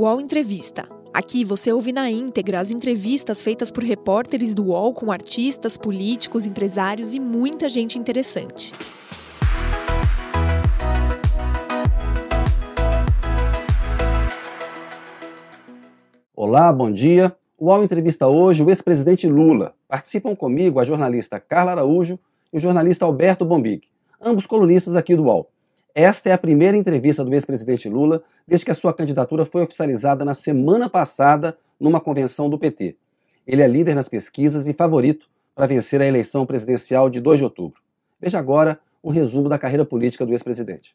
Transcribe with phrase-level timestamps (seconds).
[0.00, 0.88] UOL Entrevista.
[1.12, 6.46] Aqui você ouve na íntegra as entrevistas feitas por repórteres do UOL com artistas, políticos,
[6.46, 8.72] empresários e muita gente interessante.
[16.34, 17.36] Olá, bom dia.
[17.58, 19.74] O UOL entrevista hoje o ex-presidente Lula.
[19.86, 22.18] Participam comigo a jornalista Carla Araújo
[22.50, 23.82] e o jornalista Alberto Bombig,
[24.18, 25.50] ambos colunistas aqui do UOL.
[25.94, 30.24] Esta é a primeira entrevista do ex-presidente Lula desde que a sua candidatura foi oficializada
[30.24, 32.96] na semana passada numa convenção do PT.
[33.46, 37.44] Ele é líder nas pesquisas e favorito para vencer a eleição presidencial de 2 de
[37.44, 37.82] outubro.
[38.20, 40.94] Veja agora um resumo da carreira política do ex-presidente.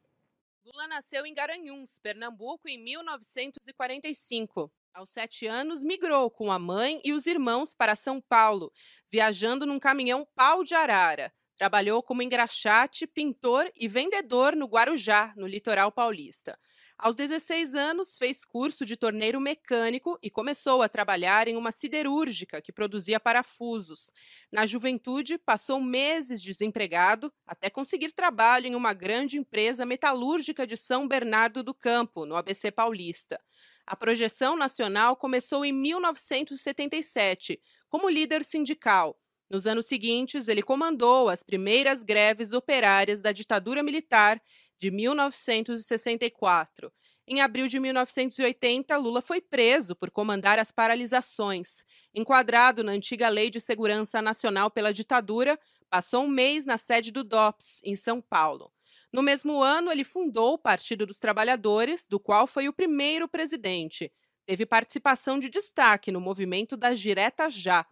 [0.64, 4.72] Lula nasceu em Garanhuns, Pernambuco, em 1945.
[4.94, 8.72] Aos sete anos, migrou com a mãe e os irmãos para São Paulo,
[9.12, 11.34] viajando num caminhão pau de arara.
[11.58, 16.60] Trabalhou como engraxate, pintor e vendedor no Guarujá, no litoral paulista.
[16.98, 22.62] Aos 16 anos, fez curso de torneiro mecânico e começou a trabalhar em uma siderúrgica
[22.62, 24.14] que produzia parafusos.
[24.50, 31.06] Na juventude, passou meses desempregado até conseguir trabalho em uma grande empresa metalúrgica de São
[31.06, 33.42] Bernardo do Campo, no ABC Paulista.
[33.86, 39.20] A projeção nacional começou em 1977, como líder sindical.
[39.50, 44.42] Nos anos seguintes, ele comandou as primeiras greves operárias da ditadura militar
[44.80, 46.92] de 1964.
[47.28, 51.84] Em abril de 1980, Lula foi preso por comandar as paralisações.
[52.14, 55.60] Enquadrado na antiga Lei de Segurança Nacional pela ditadura,
[55.90, 58.72] passou um mês na sede do DOPS, em São Paulo.
[59.12, 64.12] No mesmo ano, ele fundou o Partido dos Trabalhadores, do qual foi o primeiro presidente.
[64.46, 67.86] Teve participação de destaque no movimento das Diretas Já.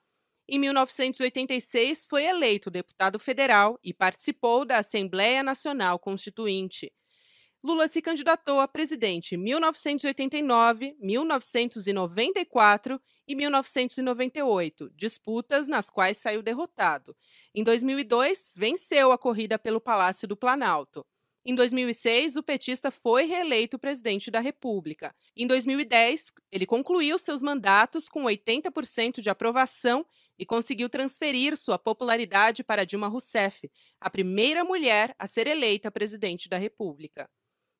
[0.47, 6.91] Em 1986, foi eleito deputado federal e participou da Assembleia Nacional Constituinte.
[7.63, 17.15] Lula se candidatou a presidente em 1989, 1994 e 1998, disputas nas quais saiu derrotado.
[17.55, 21.05] Em 2002, venceu a corrida pelo Palácio do Planalto.
[21.45, 25.14] Em 2006, o petista foi reeleito presidente da República.
[25.36, 30.05] Em 2010, ele concluiu seus mandatos com 80% de aprovação
[30.38, 36.49] e conseguiu transferir sua popularidade para Dilma Rousseff, a primeira mulher a ser eleita presidente
[36.49, 37.30] da República.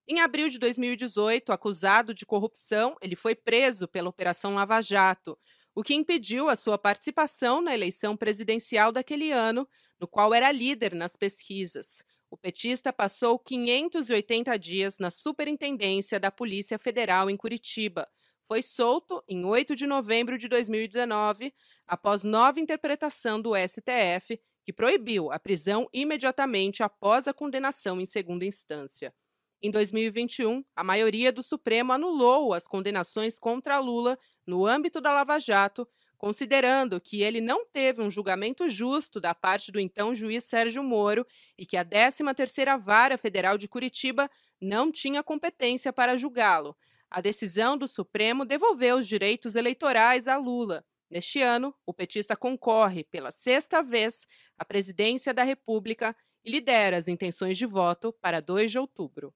[0.08, 5.38] Em abril de 2018, acusado de corrupção, ele foi preso pela Operação Lava Jato,
[5.74, 9.68] o que impediu a sua participação na eleição presidencial daquele ano,
[10.00, 12.03] no qual era líder nas pesquisas.
[12.30, 18.08] O petista passou 580 dias na Superintendência da Polícia Federal em Curitiba.
[18.44, 21.54] Foi solto em 8 de novembro de 2019,
[21.88, 28.46] após nova interpretação do STF, que proibiu a prisão imediatamente após a condenação em segunda
[28.46, 29.14] instância.
[29.62, 35.40] Em 2021, a maioria do Supremo anulou as condenações contra Lula no âmbito da Lava
[35.40, 35.88] Jato,
[36.18, 41.26] considerando que ele não teve um julgamento justo da parte do então juiz Sérgio Moro
[41.58, 46.76] e que a 13ª Vara Federal de Curitiba não tinha competência para julgá-lo.
[47.13, 50.84] A decisão do Supremo devolveu os direitos eleitorais a Lula.
[51.12, 54.25] Neste ano, o petista concorre pela sexta vez
[54.57, 59.31] à presidência da República e lidera as intenções de voto para 2 de outubro.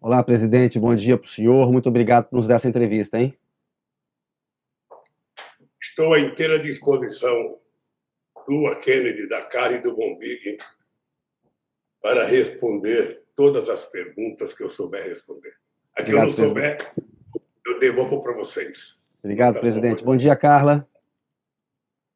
[0.00, 0.80] Olá, presidente.
[0.80, 1.70] Bom dia para o senhor.
[1.70, 3.38] Muito obrigado por nos dar essa entrevista, hein?
[5.80, 7.60] Estou à inteira disposição
[8.48, 10.58] do Kennedy, da Cara e do Bombig
[12.02, 15.56] para responder todas as perguntas que eu souber responder.
[15.98, 16.78] A que Obrigado, eu não souber,
[17.66, 18.96] eu devolvo para vocês.
[19.20, 20.04] Obrigado, tá presidente.
[20.04, 20.12] Bom.
[20.12, 20.88] bom dia, Carla.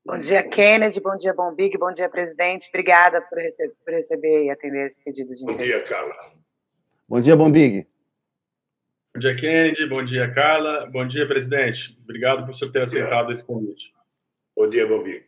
[0.06, 1.00] Bom dia, Kennedy.
[1.00, 1.76] Bom dia, Bombig.
[1.76, 2.68] Bom dia, presidente.
[2.68, 6.14] Obrigada por, rece por receber e atender esse pedido de Bom dia, Carla.
[7.08, 7.86] Bom dia, Bombig.
[9.14, 9.86] Bom dia, Kennedy.
[9.88, 10.86] Bom dia, Carla.
[10.86, 11.98] Bom dia, presidente.
[12.04, 13.92] Obrigado por senhor ter aceitado esse convite.
[14.56, 15.24] Bom dia, Bobi.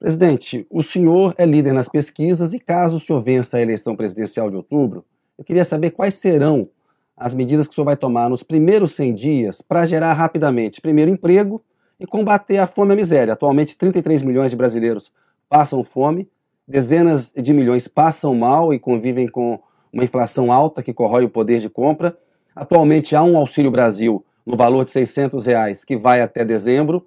[0.00, 4.50] Presidente, o senhor é líder nas pesquisas e caso o senhor vença a eleição presidencial
[4.50, 5.04] de outubro,
[5.36, 6.70] eu queria saber quais serão
[7.18, 11.10] as medidas que o senhor vai tomar nos primeiros 100 dias para gerar rapidamente, primeiro,
[11.10, 11.62] emprego
[11.98, 13.32] e combater a fome e a miséria.
[13.32, 15.10] Atualmente, 33 milhões de brasileiros
[15.48, 16.28] passam fome,
[16.66, 19.58] dezenas de milhões passam mal e convivem com
[19.92, 22.16] uma inflação alta que corrói o poder de compra.
[22.54, 27.06] Atualmente há um Auxílio Brasil no valor de 600 reais que vai até dezembro.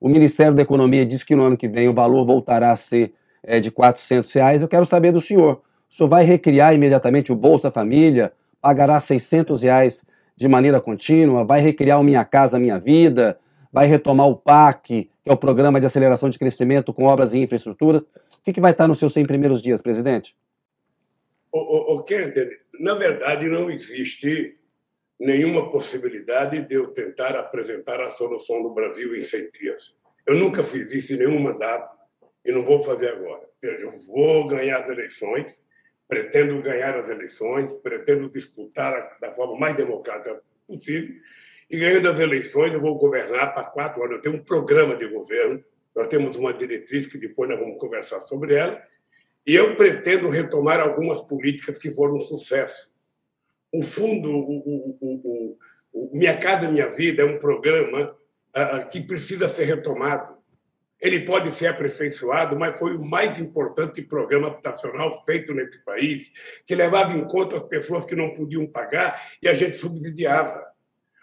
[0.00, 3.14] O Ministério da Economia diz que no ano que vem o valor voltará a ser
[3.42, 4.62] é, de 400 reais.
[4.62, 5.62] Eu quero saber do senhor.
[5.90, 8.32] O senhor vai recriar imediatamente o Bolsa Família?
[8.60, 10.04] Pagará 600 reais
[10.36, 11.44] de maneira contínua?
[11.44, 13.38] Vai recriar o Minha Casa Minha Vida?
[13.72, 17.38] Vai retomar o PAC, que é o Programa de Aceleração de Crescimento com Obras e
[17.38, 17.98] Infraestrutura?
[17.98, 20.36] O que, que vai estar nos seus 100 primeiros dias, presidente?
[21.52, 24.56] O, o, o Kender, na verdade, não existe
[25.18, 29.94] nenhuma possibilidade de eu tentar apresentar a solução do Brasil em 100 dias.
[30.26, 31.96] Eu nunca fiz isso em nenhum mandato
[32.44, 33.48] e não vou fazer agora.
[33.60, 35.60] Eu vou ganhar as eleições,
[36.08, 41.14] pretendo ganhar as eleições, pretendo disputar da forma mais democrática possível
[41.70, 44.16] e ganhando as eleições eu vou governar para quatro anos.
[44.16, 45.62] Eu tenho um programa de governo,
[45.94, 48.82] nós temos uma diretriz que depois nós vamos conversar sobre ela
[49.46, 52.96] e eu pretendo retomar algumas políticas que foram um sucesso
[53.72, 55.58] o fundo, o, o,
[55.92, 58.16] o, Minha Casa Minha Vida é um programa
[58.56, 60.37] uh, que precisa ser retomado.
[61.00, 66.30] Ele pode ser aperfeiçoado, mas foi o mais importante programa habitacional feito nesse país,
[66.66, 70.66] que levava em conta as pessoas que não podiam pagar e a gente subsidiava.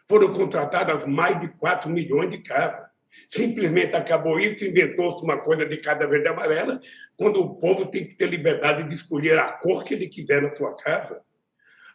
[0.08, 2.86] Foram contratadas mais de 4 milhões de casas.
[3.30, 6.80] Simplesmente acabou isso, inventou-se uma coisa de cada verde amarela,
[7.18, 10.52] quando o povo tem que ter liberdade de escolher a cor que ele quiser na
[10.52, 11.22] sua casa.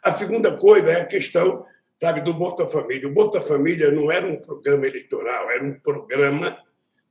[0.02, 1.64] A segunda coisa é a questão
[2.00, 3.08] sabe, do Bolsa Família.
[3.08, 6.58] O Bolsa Família não era um programa eleitoral, era um programa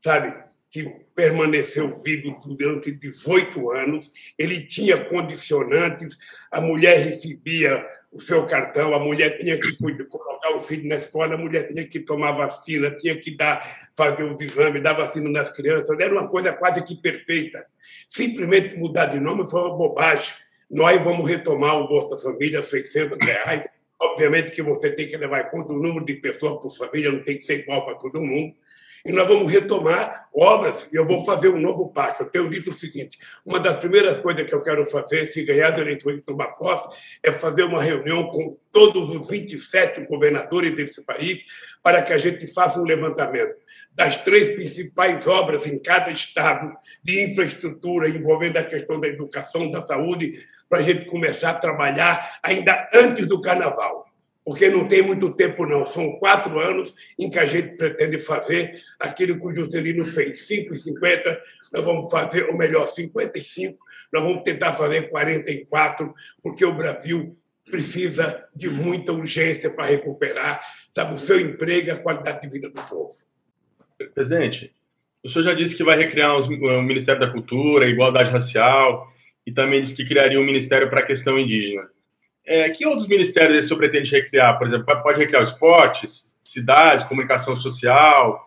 [0.03, 0.33] sabe,
[0.71, 0.83] que
[1.15, 4.11] permaneceu vivo durante 18 anos.
[4.37, 6.17] Ele tinha condicionantes,
[6.51, 11.35] a mulher recebia o seu cartão, a mulher tinha que colocar o filho na escola,
[11.35, 15.55] a mulher tinha que tomar vacina, tinha que dar, fazer os exames, dar vacina nas
[15.55, 15.99] crianças.
[15.99, 17.65] Era uma coisa quase que perfeita.
[18.07, 20.33] Simplesmente mudar de nome foi uma bobagem
[20.69, 23.67] nós vamos retomar o Bolsa Família, 600 reais.
[23.99, 27.23] Obviamente que você tem que levar em conta o número de pessoas por família, não
[27.23, 28.53] tem que ser igual para todo mundo.
[29.05, 32.23] E nós vamos retomar obras e eu vou fazer um novo pacto.
[32.23, 35.73] Eu tenho dito o seguinte: uma das primeiras coisas que eu quero fazer, se ganhar
[35.73, 36.89] as eleições de tomar posse,
[37.23, 41.45] é fazer uma reunião com todos os 27 governadores desse país
[41.81, 43.55] para que a gente faça um levantamento
[43.91, 46.71] das três principais obras em cada estado
[47.03, 50.33] de infraestrutura envolvendo a questão da educação, da saúde,
[50.69, 54.08] para a gente começar a trabalhar ainda antes do carnaval.
[54.49, 55.85] Porque não tem muito tempo, não.
[55.85, 60.47] São quatro anos em que a gente pretende fazer aquilo que o Juscelino fez.
[60.49, 61.39] 5,50,
[61.71, 63.77] nós vamos fazer, ou melhor, 55,
[64.11, 66.11] nós vamos tentar fazer 44,
[66.41, 70.59] porque o Brasil precisa de muita urgência para recuperar
[70.89, 73.13] sabe, o seu emprego e a qualidade de vida do povo.
[74.15, 74.73] Presidente,
[75.23, 79.13] o senhor já disse que vai recriar o Ministério da Cultura, Igualdade Racial,
[79.45, 81.87] e também disse que criaria um Ministério para a questão indígena.
[82.49, 84.57] É, que outros ministérios o senhor pretende recriar?
[84.57, 88.43] Por exemplo, pode recriar esportes, cidades, comunicação social,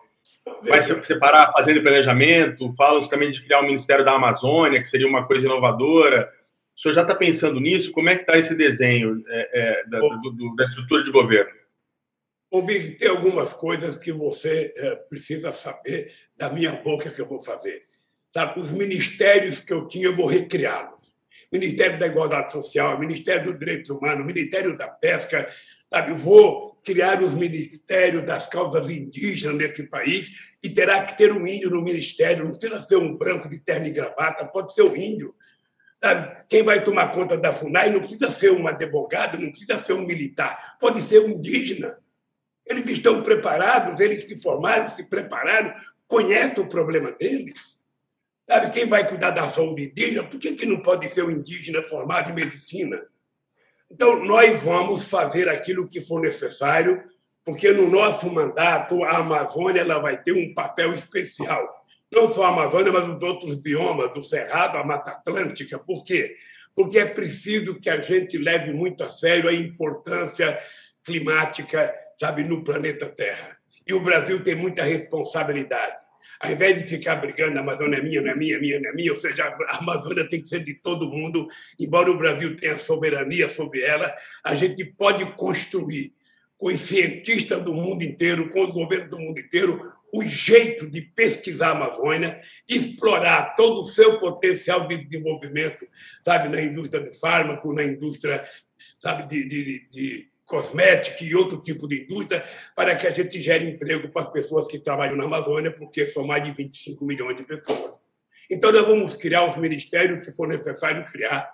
[0.61, 5.07] vai separar e planejamento, falam também de criar o um Ministério da Amazônia, que seria
[5.07, 6.29] uma coisa inovadora.
[6.75, 7.93] O senhor já está pensando nisso?
[7.93, 11.53] Como é que está esse desenho é, é, da, do, da estrutura de governo?
[12.51, 17.25] Ô, Big, tem algumas coisas que você é, precisa saber da minha boca que eu
[17.25, 17.81] vou fazer.
[18.33, 18.59] Sabe?
[18.59, 21.12] Os ministérios que eu tinha, eu vou recriá-los.
[21.53, 25.47] Ministério da Igualdade Social, Ministério dos Direitos Humanos, Ministério da Pesca.
[25.87, 26.13] Sabe?
[26.15, 31.69] Vou criar os ministérios das causas indígenas nesse país e terá que ter um índio
[31.69, 32.43] no ministério.
[32.43, 35.35] Não precisa ser um branco de terno e gravata, pode ser um índio.
[36.03, 36.43] Sabe?
[36.49, 40.07] Quem vai tomar conta da FUNAI não precisa ser um advogado, não precisa ser um
[40.07, 41.95] militar, pode ser um indígena.
[42.65, 45.71] Eles estão preparados, eles se formaram, se prepararam,
[46.07, 47.72] conhecem o problema deles.
[48.49, 50.23] Sabe quem vai cuidar da saúde indígena?
[50.23, 52.97] Por que, que não pode ser um indígena formado em medicina?
[53.89, 57.03] Então, nós vamos fazer aquilo que for necessário,
[57.45, 61.67] porque no nosso mandato a Amazônia ela vai ter um papel especial.
[62.11, 65.79] Não só a Amazônia, mas os outros biomas, do Cerrado, a Mata Atlântica.
[65.79, 66.35] Por quê?
[66.75, 70.59] Porque é preciso que a gente leve muito a sério a importância
[71.03, 73.57] climática sabe, no planeta Terra.
[73.85, 76.01] E o Brasil tem muita responsabilidade.
[76.43, 78.93] Ao invés de ficar brigando, a Amazônia é minha, não é minha, minha, não é
[78.93, 81.47] minha, ou seja, a Amazônia tem que ser de todo mundo,
[81.79, 86.13] embora o Brasil tenha soberania sobre ela, a gente pode construir
[86.57, 89.79] com os cientistas do mundo inteiro, com os governos do mundo inteiro,
[90.11, 95.87] o jeito de pesquisar a Amazônia, explorar todo o seu potencial de desenvolvimento,
[96.25, 98.45] sabe, na indústria de fármaco, na indústria,
[98.99, 102.43] sabe, de, de, de cosmética e outro tipo de indústria,
[102.75, 106.25] para que a gente gere emprego para as pessoas que trabalham na Amazônia, porque são
[106.25, 107.93] mais de 25 milhões de pessoas.
[108.49, 111.49] Então, nós vamos criar os ministérios que for necessário criar,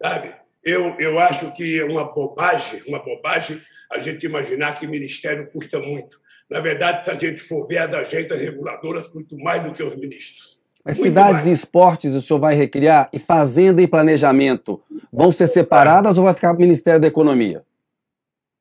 [0.00, 0.34] sabe?
[0.62, 5.80] Eu, eu acho que é uma bobagem, uma bobagem a gente imaginar que ministério custa
[5.80, 6.20] muito.
[6.50, 9.96] Na verdade, se a gente for ver as agências reguladoras, muito mais do que os
[9.96, 10.58] ministros.
[10.84, 11.46] Mas muito cidades mais.
[11.46, 13.08] e esportes o senhor vai recriar?
[13.12, 14.80] E fazenda e planejamento
[15.12, 17.62] vão ser separadas ou vai ficar o Ministério da Economia?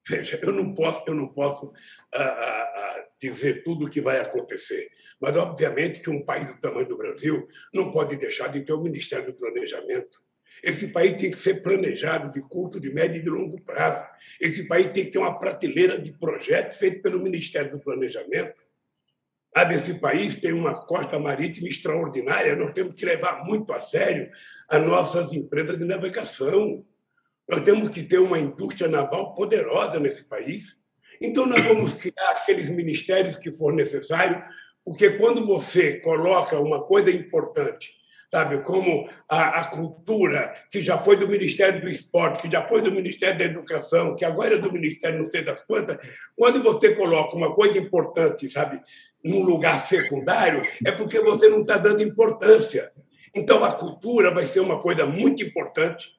[0.08, 1.74] Veja, eu não posso, eu não posso
[2.14, 6.62] ah, ah, ah, dizer tudo o que vai acontecer, mas obviamente que um país do
[6.62, 10.22] tamanho do Brasil não pode deixar de ter o Ministério do Planejamento.
[10.64, 14.08] Esse país tem que ser planejado de curto, de médio e de longo prazo.
[14.42, 18.66] Esse país tem que ter uma prateleira de projetos feito pelo Ministério do Planejamento.
[19.56, 24.30] Sabe, esse país tem uma costa marítima extraordinária, nós temos que levar muito a sério
[24.68, 26.86] as nossas empresas de navegação.
[27.48, 30.76] Nós temos que ter uma indústria naval poderosa nesse país.
[31.22, 34.44] Então, nós vamos criar aqueles ministérios que for necessário,
[34.86, 37.98] porque quando você coloca uma coisa importante
[38.30, 38.62] sabe?
[38.62, 42.92] Como a, a, cultura, que já foi do Ministério do Esporte, que já foi do
[42.92, 45.98] Ministério da Educação, que agora é do Ministério não sei das quantas,
[46.36, 48.82] quando você coloca uma coisa importante, sabe,
[49.24, 52.92] num lugar secundário, é porque você não está dando importância.
[53.36, 56.10] Então, a cultura vai ser uma coisa muito importante,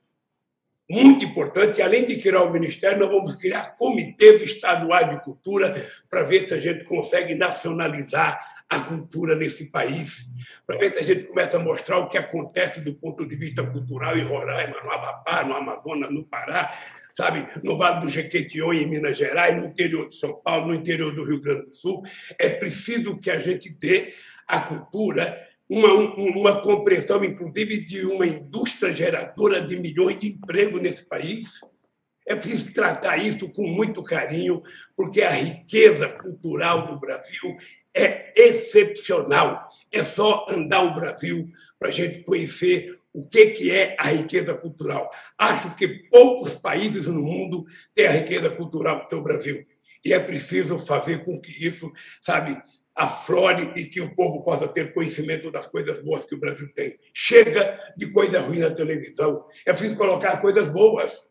[0.90, 1.82] muito importante.
[1.82, 6.54] Além de criar o Ministério, nós vamos criar comitês estaduais de cultura para ver se
[6.54, 10.26] a gente consegue nacionalizar a cultura nesse país,
[10.66, 13.64] para ver se a gente começa a mostrar o que acontece do ponto de vista
[13.64, 16.70] cultural em Roraima, no Amapá, no Amazonas, no Pará,
[17.14, 21.14] sabe, no Vale do Jequitinhonha, em Minas Gerais, no interior de São Paulo, no interior
[21.14, 22.02] do Rio Grande do Sul.
[22.38, 24.12] É preciso que a gente dê
[24.46, 31.04] à cultura uma, uma compreensão, inclusive, de uma indústria geradora de milhões de empregos nesse
[31.04, 31.60] país.
[32.26, 34.62] É preciso tratar isso com muito carinho,
[34.96, 37.56] porque a riqueza cultural do Brasil
[37.94, 39.68] é excepcional.
[39.90, 44.54] É só andar o Brasil para a gente conhecer o que, que é a riqueza
[44.54, 45.10] cultural.
[45.36, 49.66] Acho que poucos países no mundo têm a riqueza cultural que o Brasil.
[50.04, 51.90] E é preciso fazer com que isso,
[52.22, 52.56] sabe,
[52.98, 56.98] aflore e que o povo possa ter conhecimento das coisas boas que o Brasil tem.
[57.14, 59.46] Chega de coisa ruim na televisão.
[59.64, 61.24] É preciso colocar coisas boas.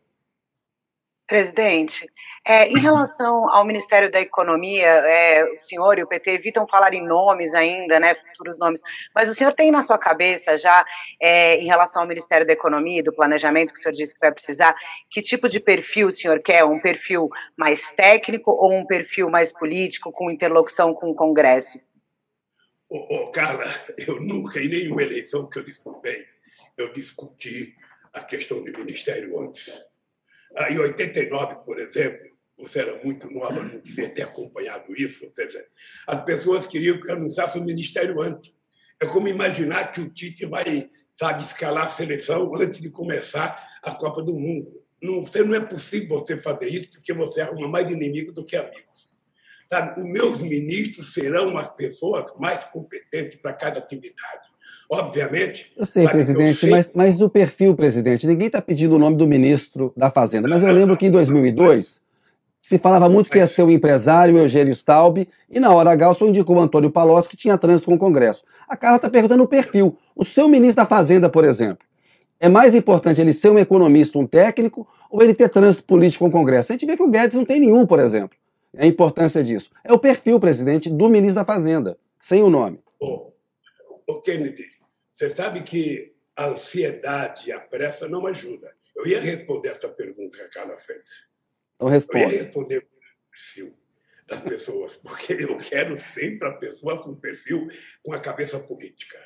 [1.26, 2.10] Presidente,
[2.48, 6.94] é, em relação ao Ministério da Economia, é, o senhor e o PT evitam falar
[6.94, 8.80] em nomes ainda, né, futuros nomes,
[9.14, 10.82] mas o senhor tem na sua cabeça já,
[11.20, 14.20] é, em relação ao Ministério da Economia e do Planejamento, que o senhor disse que
[14.20, 14.74] vai precisar,
[15.10, 16.64] que tipo de perfil o senhor quer?
[16.64, 21.78] Um perfil mais técnico ou um perfil mais político, com interlocução com o Congresso?
[22.88, 23.64] Ô, ô, Carla,
[24.08, 26.24] eu nunca, em nenhuma eleição que eu disputei,
[26.78, 27.76] eu discuti
[28.14, 29.86] a questão do Ministério antes
[30.70, 35.64] em 89, por exemplo, você era muito nova, não devia ter acompanhado isso, ou seja,
[36.06, 38.52] as pessoas queriam que eu anunciasse o ministério antes.
[39.00, 43.92] É como imaginar que o Tite vai, sabe, escalar a seleção antes de começar a
[43.92, 44.72] Copa do Mundo.
[45.00, 48.56] Não, você, não é possível você fazer isso porque você arruma mais inimigo do que
[48.56, 49.08] amigos.
[49.70, 54.48] Sabe, os meus ministros serão as pessoas mais competentes para cada atividade.
[54.90, 55.70] Obviamente.
[55.76, 56.70] Eu sei, presidente, eu sei...
[56.70, 60.62] Mas, mas o perfil, presidente, ninguém está pedindo o nome do ministro da Fazenda, mas
[60.62, 62.00] eu lembro que em 2002
[62.60, 66.14] se falava muito que ia ser o empresário Eugênio Staub, e na hora H o
[66.14, 68.44] senhor indicou o Antônio Palocci, que tinha trânsito com o Congresso.
[68.68, 69.96] A Carla está perguntando o perfil.
[70.14, 71.86] O seu ministro da Fazenda, por exemplo,
[72.40, 76.28] é mais importante ele ser um economista, um técnico, ou ele ter trânsito político com
[76.28, 76.72] o Congresso?
[76.72, 78.36] A gente vê que o Guedes não tem nenhum, por exemplo.
[78.74, 79.70] É a importância disso.
[79.82, 82.80] É o perfil, presidente, do ministro da Fazenda, sem o nome.
[83.00, 83.26] Ô,
[84.06, 84.64] oh, Kennedy,
[85.14, 88.70] você sabe que a ansiedade e a pressa não ajudam.
[88.94, 91.27] Eu ia responder essa pergunta que a Carla fez.
[91.78, 92.24] Então responda.
[92.24, 92.88] Eu ia responder
[93.30, 93.78] perfil
[94.26, 97.68] das pessoas, porque eu quero sempre a pessoa com perfil
[98.02, 99.16] com a cabeça política.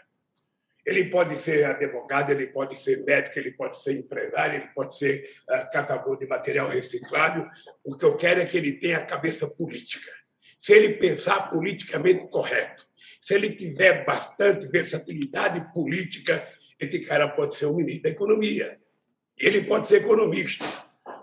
[0.84, 5.30] Ele pode ser advogado, ele pode ser médico, ele pode ser empresário, ele pode ser
[5.48, 7.48] uh, catador de material reciclável.
[7.84, 10.10] O que eu quero é que ele tenha a cabeça política.
[10.60, 12.84] Se ele pensar politicamente correto,
[13.20, 16.46] se ele tiver bastante versatilidade política,
[16.78, 18.76] esse cara pode ser o ministro da Economia.
[19.38, 20.64] Ele pode ser economista.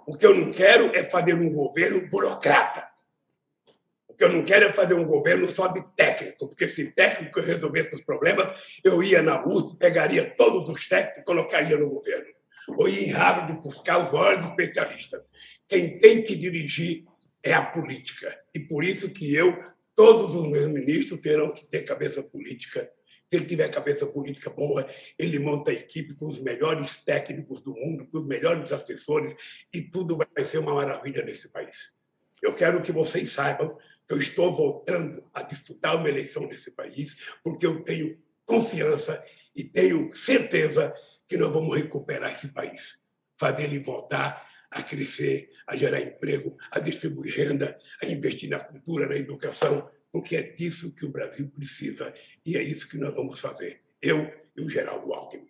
[0.09, 2.83] O que eu não quero é fazer um governo burocrata.
[4.07, 7.39] O que eu não quero é fazer um governo só de técnico, porque se técnico
[7.39, 12.33] resolvesse os problemas, eu ia na USP, pegaria todos os técnicos e colocaria no governo.
[12.69, 15.21] Ou ia em Harvard buscar os maiores especialistas.
[15.67, 17.05] Quem tem que dirigir
[17.43, 18.35] é a política.
[18.55, 19.59] E por isso que eu
[19.99, 22.89] Todos os meus ministros terão que ter cabeça política.
[23.29, 27.73] Se ele tiver cabeça política boa, ele monta a equipe com os melhores técnicos do
[27.75, 29.35] mundo, com os melhores assessores,
[29.71, 31.93] e tudo vai ser uma maravilha nesse país.
[32.41, 37.15] Eu quero que vocês saibam que eu estou voltando a disputar uma eleição nesse país,
[37.43, 39.23] porque eu tenho confiança
[39.55, 40.91] e tenho certeza
[41.27, 42.97] que nós vamos recuperar esse país,
[43.37, 49.07] fazer ele voltar a crescer, a gerar emprego, a distribuir renda, a investir na cultura,
[49.07, 52.13] na educação, porque é disso que o Brasil precisa
[52.45, 55.49] e é isso que nós vamos fazer, eu e o Geraldo Alckmin.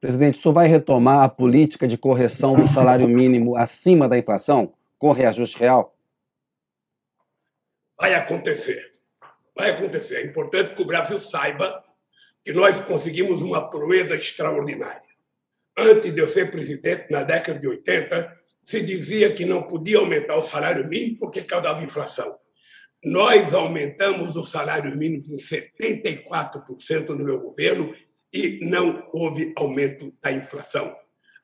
[0.00, 4.74] Presidente, o senhor vai retomar a política de correção do salário mínimo acima da inflação,
[4.98, 5.96] com reajuste real?
[7.98, 8.92] Vai acontecer.
[9.56, 10.16] Vai acontecer.
[10.16, 11.82] É importante que o Brasil saiba
[12.44, 15.02] que nós conseguimos uma proeza extraordinária.
[15.76, 18.30] antes de eu ser presidente, na década de 80,
[18.64, 22.38] se dizia que não podia aumentar o salário mínimo porque causava inflação.
[23.04, 27.94] Nós aumentamos o salário mínimo em 74% no meu governo
[28.32, 30.94] e não houve aumento da inflação.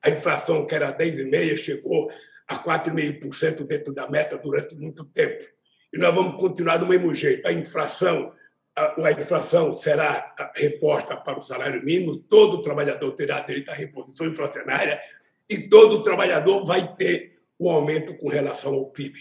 [0.02, 2.10] A inflação, que era 10,5%, chegou
[2.48, 5.44] a 4,5% dentro da meta durante muito tempo.
[5.92, 7.46] E nós vamos continuar do mesmo jeito.
[7.46, 8.32] A inflação,
[8.74, 14.26] a, a inflação será reposta para o salário mínimo, todo trabalhador terá direito à reposição
[14.26, 14.98] inflacionária
[15.48, 19.18] e todo trabalhador vai ter o aumento com relação ao PIB.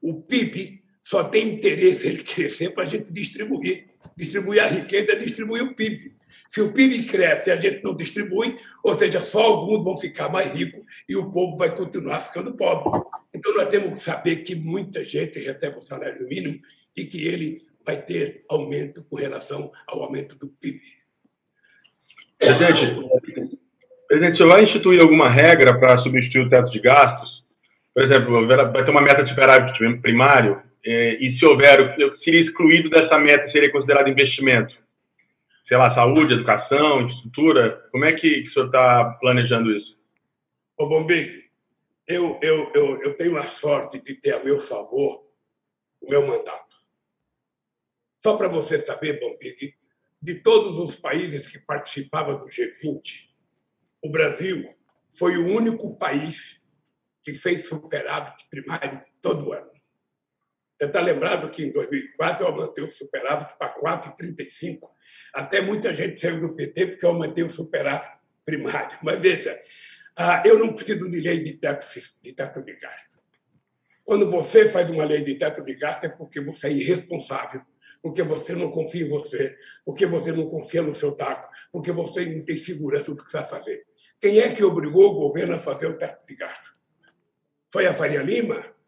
[0.00, 3.86] O PIB só tem interesse ele crescer para a gente distribuir.
[4.16, 6.14] Distribuir a riqueza, distribuir o PIB.
[6.48, 10.28] Se o PIB cresce e a gente não distribui, ou seja, só alguns vão ficar
[10.28, 13.00] mais ricos e o povo vai continuar ficando pobre.
[13.32, 16.60] Então, nós temos que saber que muita gente recebe o salário mínimo
[16.96, 20.80] e que ele vai ter aumento com relação ao aumento do PIB.
[22.38, 22.80] Presidente,
[24.08, 27.44] presidente, o senhor vai instituir alguma regra para substituir o teto de gastos?
[27.94, 33.18] Por exemplo, vai ter uma meta de superávit primário, e se houver, seria excluído dessa
[33.18, 34.78] meta, seria considerado investimento?
[35.62, 37.86] Sei lá, saúde, educação, infraestrutura?
[37.92, 40.00] Como é que, que o senhor está planejando isso?
[40.76, 41.32] Ô, Bombig,
[42.06, 45.30] eu, eu, eu, eu tenho a sorte de ter a meu favor
[46.00, 46.76] o meu mandato.
[48.22, 49.74] Só para você saber, Bombig,
[50.20, 53.28] de todos os países que participavam do G20,
[54.02, 54.74] o Brasil
[55.16, 56.60] foi o único país
[57.22, 59.70] que fez superávit primário todo ano.
[60.80, 64.88] Você está lembrado que em 2004 eu aumentei o superávit para 4,35.
[65.34, 68.10] Até muita gente saiu do PT porque eu aumentei o superávit
[68.46, 68.98] primário.
[69.02, 69.62] Mas veja,
[70.16, 71.86] ah, eu não preciso de lei de teto,
[72.22, 73.20] de teto de gasto.
[74.02, 77.60] Quando você faz uma lei de teto de gasto é porque você é irresponsável,
[78.00, 82.24] porque você não confia em você, porque você não confia no seu taco, porque você
[82.24, 83.84] não tem segurança do que vai fazer.
[84.18, 86.70] Quem é que obrigou o governo a fazer o teto de gasto?
[87.70, 88.79] Foi a Faria Lima?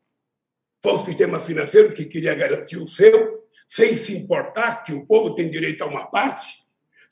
[0.82, 5.34] Foi o sistema financeiro que queria garantir o seu, sem se importar que o povo
[5.34, 6.62] tem direito a uma parte?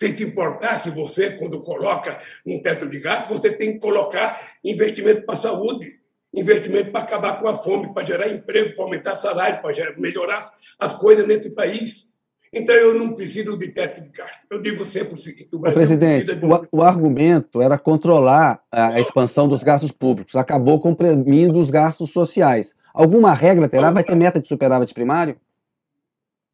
[0.00, 4.40] Sem se importar que você, quando coloca um teto de gasto, você tem que colocar
[4.64, 6.00] investimento para a saúde,
[6.34, 10.94] investimento para acabar com a fome, para gerar emprego, para aumentar salário, para melhorar as
[10.94, 12.08] coisas nesse país.
[12.52, 14.40] Então, eu não preciso de teto de gasto.
[14.50, 16.44] Eu digo sempre o seguinte: o Brasil Presidente, de...
[16.44, 22.10] o, o, argumento era controlar a, a, expansão dos gastos públicos, acabou comprimindo os gastos
[22.10, 22.74] sociais.
[22.92, 23.90] Alguma regra terá?
[23.90, 25.40] Vai ter meta de superávit primário?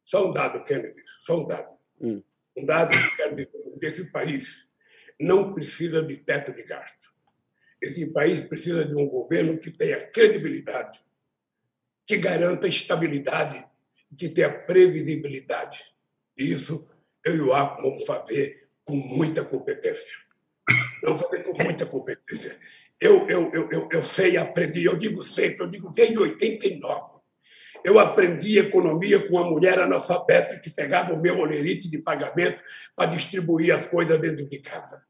[0.03, 1.69] Só um dado, Kennedy, só um dado.
[1.99, 2.21] Hum.
[2.55, 3.49] Um dado que eu quero dizer:
[3.81, 4.67] esse país
[5.19, 7.07] não precisa de teto de gasto.
[7.81, 10.99] Esse país precisa de um governo que tenha credibilidade,
[12.05, 13.63] que garanta estabilidade
[14.15, 15.83] que tenha previsibilidade.
[16.37, 16.87] Isso
[17.25, 20.15] eu e o APO vamos fazer com muita competência.
[21.03, 22.57] Vamos fazer com muita competência.
[22.99, 27.17] Eu, eu, eu, eu, eu sei, aprendi, eu digo sempre, eu digo desde 89.
[27.83, 32.59] Eu aprendi economia com uma mulher analfabeta que pegava o meu olerite de pagamento
[32.95, 35.01] para distribuir as coisas dentro de casa,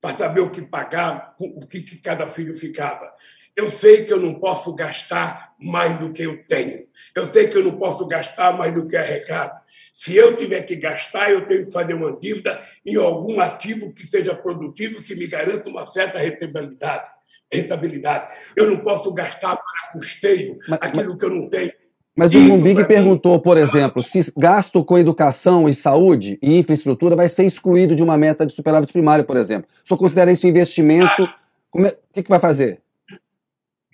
[0.00, 3.10] para saber o que pagar, o que, que cada filho ficava.
[3.58, 6.84] Eu sei que eu não posso gastar mais do que eu tenho.
[7.12, 9.58] Eu sei que eu não posso gastar mais do que arrecado.
[9.92, 14.06] Se eu tiver que gastar, eu tenho que fazer uma dívida em algum ativo que
[14.06, 17.10] seja produtivo, que me garanta uma certa rentabilidade.
[17.52, 18.28] rentabilidade.
[18.54, 21.72] Eu não posso gastar para custeio mas, aquilo mas, que eu não tenho.
[22.14, 27.28] Mas o Mumbig perguntou, por exemplo, se gasto com educação e saúde e infraestrutura vai
[27.28, 29.68] ser excluído de uma meta de superávit primário, por exemplo.
[29.84, 32.80] Se eu considerar isso investimento, é, o que, que vai fazer?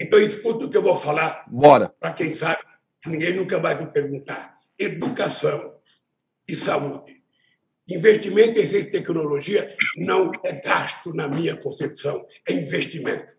[0.00, 1.44] Então, escuta o que eu vou falar.
[1.48, 1.88] Bora.
[2.00, 2.62] Para quem sabe,
[3.06, 4.58] ninguém nunca vai me perguntar.
[4.78, 5.74] Educação
[6.48, 7.22] e saúde.
[7.88, 13.34] Investimento em ciência e tecnologia não é gasto, na minha concepção, é investimento.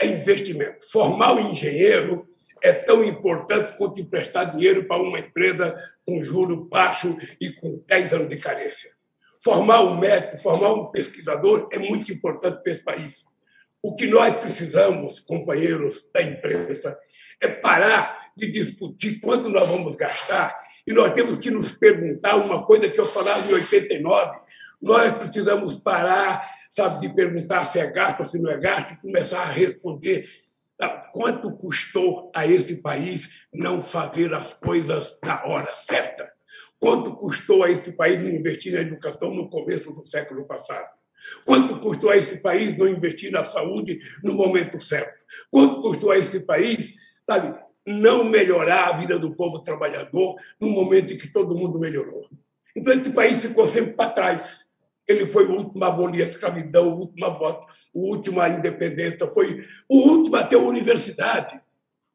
[0.00, 0.84] É investimento.
[0.90, 2.28] Formar um engenheiro
[2.62, 8.14] é tão importante quanto emprestar dinheiro para uma empresa com juro baixo e com 10
[8.14, 8.90] anos de carência.
[9.42, 13.24] Formar um médico, formar um pesquisador é muito importante para esse país.
[13.82, 16.98] O que nós precisamos, companheiros da imprensa,
[17.40, 22.64] é parar de discutir quanto nós vamos gastar e nós temos que nos perguntar uma
[22.64, 24.40] coisa que eu falava em 89.
[24.80, 28.96] Nós precisamos parar, sabe, de perguntar se é gasto ou se não é gasto e
[29.00, 30.28] começar a responder
[30.78, 36.30] sabe, quanto custou a esse país não fazer as coisas na hora certa.
[36.78, 40.99] Quanto custou a esse país não investir na educação no começo do século passado?
[41.44, 45.24] Quanto custou a esse país não investir na saúde no momento certo?
[45.50, 46.94] Quanto custou a esse país,
[47.26, 52.28] sabe, não melhorar a vida do povo trabalhador no momento em que todo mundo melhorou?
[52.74, 54.66] Então, esse país ficou sempre para trás.
[55.06, 59.26] Ele foi o último a abolir a escravidão, o último a, o último a independência,
[59.26, 61.58] foi o último a ter universidade.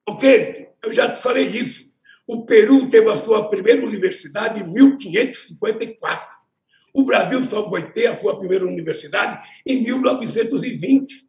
[0.08, 0.70] Ok?
[0.82, 1.94] Eu já te falei isso.
[2.28, 6.35] O Peru teve a sua primeira universidade em 1554.
[6.96, 11.28] O Brasil só foi ter a sua primeira universidade em 1920.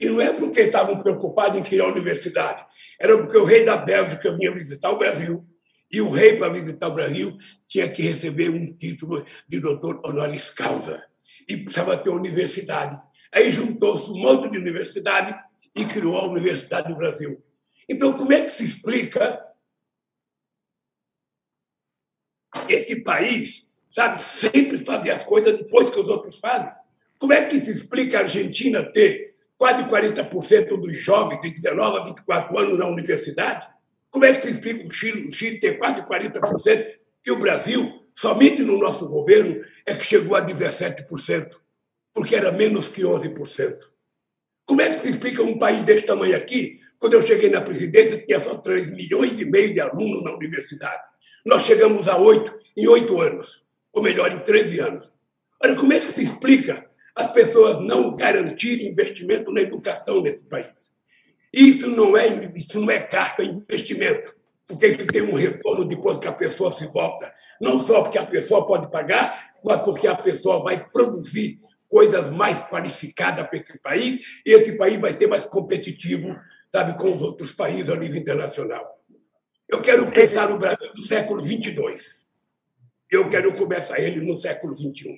[0.00, 2.66] E não é porque estavam preocupados em criar universidade,
[2.98, 5.46] era porque o rei da Bélgica vinha visitar o Brasil.
[5.88, 10.50] E o rei, para visitar o Brasil, tinha que receber um título de doutor honoris
[10.50, 11.00] causa.
[11.48, 13.00] E precisava ter universidade.
[13.32, 15.32] Aí juntou-se um monte de universidade
[15.76, 17.40] e criou a Universidade do Brasil.
[17.88, 19.40] Então, como é que se explica
[22.68, 26.72] esse país, sabe, sempre fazer as coisas depois que os outros fazem?
[27.18, 32.04] Como é que se explica a Argentina ter quase 40% dos jovens de 19 a
[32.04, 33.66] 24 anos na universidade?
[34.10, 36.86] Como é que se explica o Chile, o Chile ter quase 40%
[37.24, 41.54] e o Brasil, somente no nosso governo, é que chegou a 17%,
[42.12, 43.78] porque era menos que 11%?
[44.66, 46.80] Como é que se explica um país desse tamanho aqui?
[46.98, 51.02] Quando eu cheguei na presidência, tinha só 3 milhões e meio de alunos na universidade.
[51.44, 53.63] Nós chegamos a 8 em 8 anos,
[53.94, 55.12] ou melhor, em 13 anos.
[55.62, 60.92] Olha, como é que se explica as pessoas não garantirem investimento na educação nesse país.
[61.52, 62.26] Isso não é,
[62.56, 64.34] isso não é carta é investimento,
[64.66, 67.32] porque isso tem um retorno depois que a pessoa se volta.
[67.60, 72.58] Não só porque a pessoa pode pagar, mas porque a pessoa vai produzir coisas mais
[72.68, 76.36] qualificadas para esse país e esse país vai ser mais competitivo,
[76.72, 78.98] sabe, com os outros países a nível internacional.
[79.68, 82.23] Eu quero pensar no Brasil do século 22.
[83.14, 85.16] Eu quero começar ele no século 21.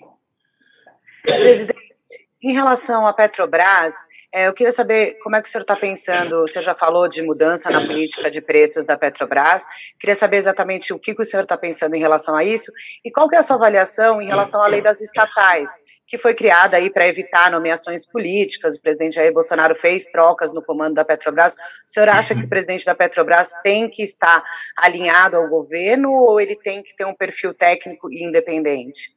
[1.23, 1.97] Presidente,
[2.43, 3.95] em relação à Petrobras,
[4.37, 7.09] é, eu queria saber como é que o senhor está pensando, o senhor já falou
[7.09, 9.65] de mudança na política de preços da Petrobras,
[9.99, 12.71] queria saber exatamente o que, que o senhor está pensando em relação a isso
[13.03, 15.71] e qual que é a sua avaliação em relação à lei das estatais,
[16.07, 20.63] que foi criada aí para evitar nomeações políticas, o presidente Jair Bolsonaro fez trocas no
[20.63, 24.45] comando da Petrobras, o senhor acha que o presidente da Petrobras tem que estar
[24.77, 29.17] alinhado ao governo ou ele tem que ter um perfil técnico e independente?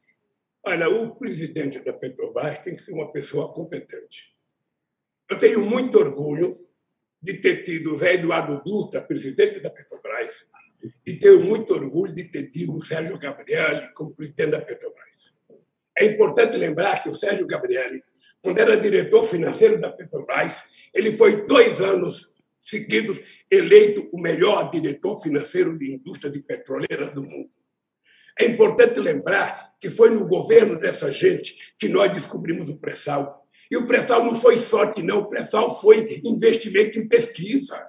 [0.64, 4.29] Olha, o presidente da Petrobras tem que ser uma pessoa competente.
[5.30, 6.58] Eu tenho muito orgulho
[7.22, 10.34] de ter tido o Zé Eduardo Dutra, presidente da Petrobras,
[11.06, 15.32] e tenho muito orgulho de ter tido o Sérgio Gabrielli como presidente da Petrobras.
[15.96, 18.02] É importante lembrar que o Sérgio Gabrielli,
[18.42, 25.16] quando era diretor financeiro da Petrobras, ele foi dois anos seguidos eleito o melhor diretor
[25.22, 27.50] financeiro de indústria de petroleiras do mundo.
[28.38, 33.39] É importante lembrar que foi no governo dessa gente que nós descobrimos o pré-sal.
[33.70, 35.20] E o pré-sal não foi sorte, não.
[35.20, 37.80] O pré-sal foi investimento em pesquisa.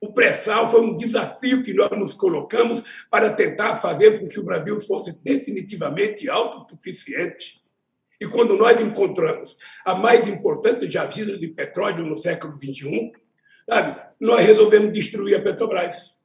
[0.00, 4.44] O pré-sal foi um desafio que nós nos colocamos para tentar fazer com que o
[4.44, 7.60] Brasil fosse definitivamente autossuficiente.
[8.20, 13.12] E quando nós encontramos a mais importante jazida de petróleo no século XXI,
[13.68, 16.20] sabe, nós resolvemos destruir a Petrobras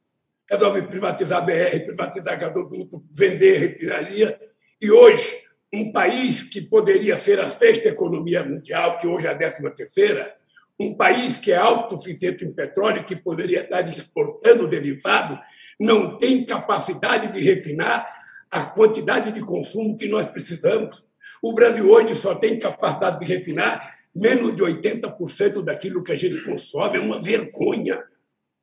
[0.48, 4.40] resolve privatizar a BR, privatizar gasoduto, vender refinaria.
[4.80, 5.36] E hoje,
[5.72, 10.34] um país que poderia ser a sexta economia mundial, que hoje é a décima terceira,
[10.78, 15.38] um país que é autossuficiente em petróleo, que poderia estar exportando derivado,
[15.80, 18.06] não tem capacidade de refinar
[18.50, 21.08] a quantidade de consumo que nós precisamos.
[21.42, 26.42] O Brasil hoje só tem capacidade de refinar menos de 80% daquilo que a gente
[26.44, 26.98] consome.
[26.98, 28.02] É uma vergonha.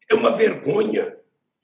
[0.09, 1.15] É uma vergonha.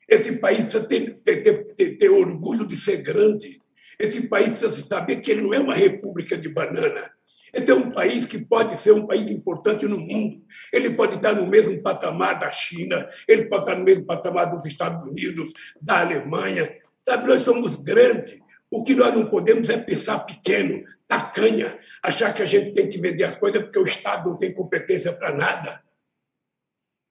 [0.07, 1.43] Esse país precisa ter, ter,
[1.75, 3.61] ter, ter, orgulho de ser grande.
[3.99, 7.11] Esse país precisa saber que ele não é uma república de banana.
[7.53, 10.41] Ele é um país que pode ser um país importante no mundo.
[10.71, 14.65] Ele pode estar no mesmo patamar da China, ele pode estar no mesmo patamar dos
[14.65, 16.71] Estados Unidos, da Alemanha.
[17.07, 18.39] Sabe, nós somos grandes.
[18.71, 23.01] O que nós não podemos é pensar pequeno, tacanha, achar que a gente tem que
[23.01, 25.81] vender as coisas porque o Estado não tem competência para nada.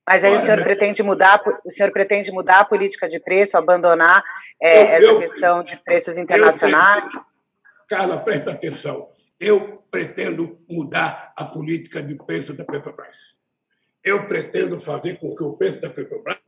[0.08, 3.58] Mas aí Olha, o senhor pretende mudar, o senhor pretende mudar a política de preço,
[3.58, 4.24] abandonar
[4.58, 7.04] é, eu, essa eu, questão de preços internacionais?
[7.04, 7.26] Pretendo,
[7.86, 9.10] Carla, presta atenção.
[9.38, 13.36] Eu pretendo mudar a política de preço da Petrobras.
[14.02, 16.38] Eu pretendo fazer com que o preço da Petrobras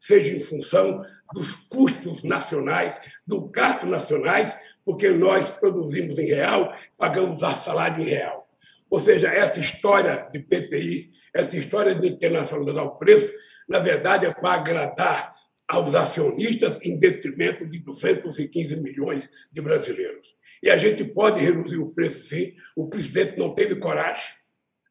[0.00, 1.00] seja em função
[1.32, 8.06] dos custos nacionais, do gasto nacionais, porque nós produzimos em real, pagamos a salário em
[8.06, 8.48] real.
[8.90, 13.32] Ou seja, essa história de PPI essa história de internacionalizar o preço,
[13.68, 15.36] na verdade, é para agradar
[15.68, 20.34] aos acionistas em detrimento de 215 milhões de brasileiros.
[20.62, 22.54] E a gente pode reduzir o preço, sim.
[22.74, 24.34] O presidente não teve coragem.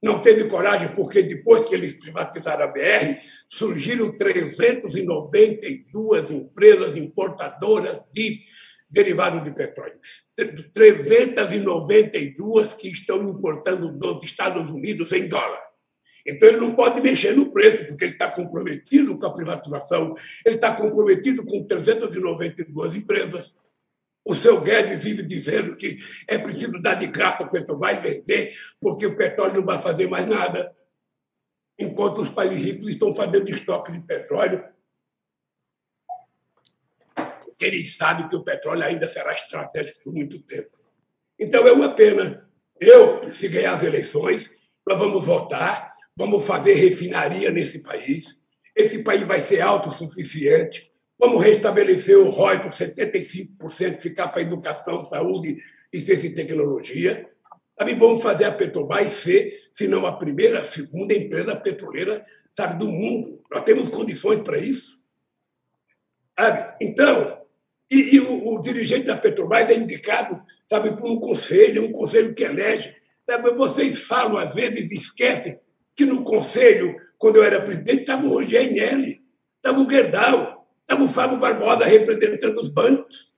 [0.03, 8.41] Não teve coragem porque, depois que eles privatizaram a BR, surgiram 392 empresas importadoras de,
[8.89, 9.97] derivados de petróleo.
[10.73, 15.64] 392 que estão importando dos Estados Unidos em dólar.
[16.25, 20.55] Então, ele não pode mexer no preço, porque ele está comprometido com a privatização, ele
[20.55, 23.55] está comprometido com 392 empresas.
[24.25, 29.05] O seu Guedes vive dizendo que é preciso dar de graça o Petrobras vender, porque
[29.05, 30.75] o petróleo não vai fazer mais nada.
[31.77, 34.65] Enquanto os países ricos estão fazendo estoque de petróleo,
[37.13, 40.75] porque eles sabem que o petróleo ainda será estratégico por muito tempo.
[41.39, 42.49] Então é uma pena.
[42.79, 44.51] Eu, se ganhar as eleições,
[44.88, 48.38] nós vamos votar, vamos fazer refinaria nesse país.
[48.75, 50.91] Esse país vai ser autossuficiente.
[51.19, 55.58] Vamos restabelecer o ROI por 75%, ficar para educação, saúde
[55.91, 57.30] e ciência e tecnologia.
[57.78, 62.25] Sabe, vamos fazer a Petrobras ser, se não a primeira, a segunda empresa petroleira
[62.56, 63.41] sabe, do mundo.
[63.51, 64.99] Nós temos condições para isso.
[66.38, 66.75] Sabe?
[66.82, 67.41] Então,
[67.91, 72.34] e, e o, o, dirigente da Petrobras é indicado sabe, por um conselho, um conselho
[72.34, 72.95] que elege.
[73.30, 75.60] Sabe, vocês falam, às vezes, esquecem
[75.95, 79.23] que no conselho, quando eu era presidente, estava o Rogério Nelly,
[79.62, 80.55] estava o Gerdau,
[80.86, 83.34] Estava o Fábio Barbosa representando os bancos.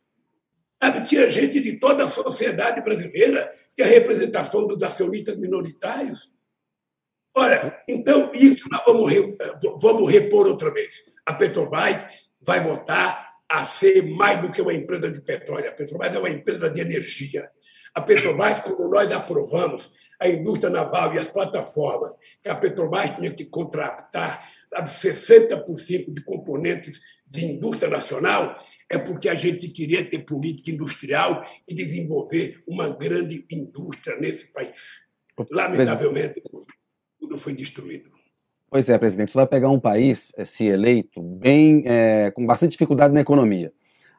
[0.84, 6.36] Sabe, tinha gente de toda a sociedade brasileira, que é a representação dos acionistas minoritários.
[7.34, 9.12] Ora, então, isso nós vamos,
[9.82, 11.04] vamos repor outra vez.
[11.26, 12.06] A Petrobras
[12.41, 15.70] vai voltar a ser mais do que uma empresa de petróleo.
[15.70, 17.50] A Petrobras é uma empresa de energia.
[17.93, 23.32] A Petrobras, quando nós aprovamos a indústria naval e as plataformas, que a Petrobras tinha
[23.32, 28.58] que contratar sabe, 60% de componentes de indústria nacional
[28.89, 35.06] é porque a gente queria ter política industrial e desenvolver uma grande indústria nesse país.
[35.51, 36.41] Lamentavelmente,
[37.19, 38.10] tudo foi destruído.
[38.69, 42.71] Pois é, presidente, você vai pegar um país, eh, se eleito, bem é, com bastante
[42.71, 43.71] dificuldade na economia.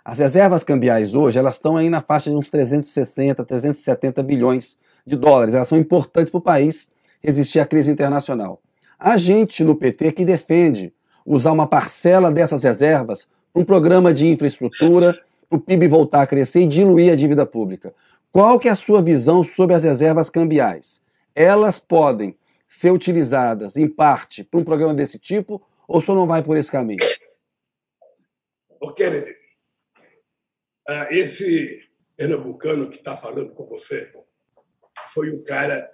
[0.04, 4.78] As reservas cambiais hoje, elas estão aí na faixa de uns 360, 370 bilhões
[5.08, 5.54] de dólares.
[5.54, 6.88] Elas são importantes para o país
[7.20, 8.60] resistir à crise internacional.
[8.98, 10.92] A gente no PT que defende
[11.24, 15.18] usar uma parcela dessas reservas para um programa de infraestrutura,
[15.48, 17.94] para o PIB voltar a crescer e diluir a dívida pública.
[18.30, 21.00] Qual que é a sua visão sobre as reservas cambiais?
[21.34, 26.42] Elas podem ser utilizadas, em parte, para um programa desse tipo, ou só não vai
[26.42, 26.98] por esse caminho?
[28.78, 29.34] Ô, Kennedy,
[30.86, 34.12] ah, esse pernambucano que está falando com você
[35.18, 35.90] foi um cara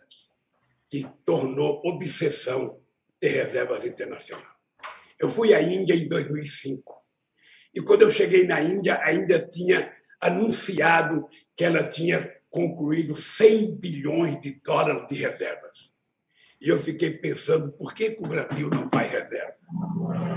[0.90, 2.78] que tornou obsessão
[3.18, 4.46] ter reservas internacionais.
[5.18, 7.02] Eu fui à Índia em 2005.
[7.74, 13.76] E quando eu cheguei na Índia, a Índia tinha anunciado que ela tinha concluído 100
[13.76, 15.90] bilhões de dólares de reservas.
[16.60, 19.54] E eu fiquei pensando, por que, que o Brasil não faz reserva?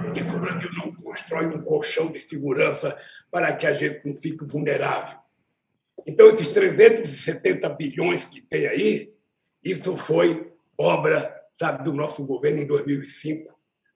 [0.05, 2.97] Por que, que o Brasil não constrói um colchão de segurança
[3.29, 5.26] para que a gente não fique vulnerável?
[6.07, 9.13] Então, esses 370 bilhões que tem aí,
[9.61, 13.53] isso foi obra sabe, do nosso governo em 2005,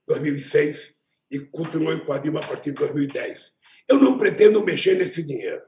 [0.08, 0.94] 2006
[1.30, 3.54] e continuou em Quadrilha a partir de 2010.
[3.88, 5.62] Eu não pretendo mexer nesse dinheiro.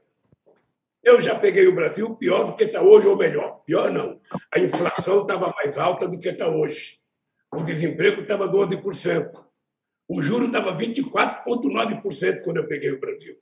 [1.02, 3.62] Eu já peguei o Brasil pior do que está hoje, ou melhor.
[3.64, 4.20] Pior não.
[4.54, 6.98] A inflação estava mais alta do que está hoje.
[7.52, 9.30] O desemprego estava 12%.
[10.08, 13.36] O juro estava 24,9% quando eu peguei o Brasil.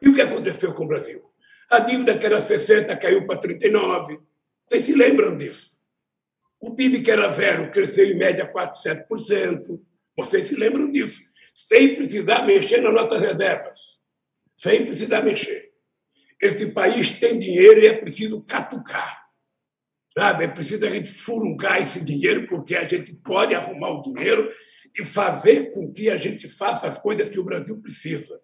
[0.00, 1.27] E o que aconteceu com o Brasil?
[1.70, 4.18] A dívida que era 60 caiu para 39.
[4.66, 5.76] Vocês se lembram disso?
[6.60, 9.80] O PIB que era zero cresceu em média 4, 7%.
[10.16, 11.22] Vocês se lembram disso,
[11.54, 13.78] sem precisar mexer nas nossas reservas,
[14.56, 15.70] sem precisar mexer.
[16.40, 19.28] Esse país tem dinheiro e é preciso catucar.
[20.16, 20.44] Sabe?
[20.44, 24.50] É preciso a gente furungar esse dinheiro, porque a gente pode arrumar o dinheiro
[24.98, 28.40] e fazer com que a gente faça as coisas que o Brasil precisa.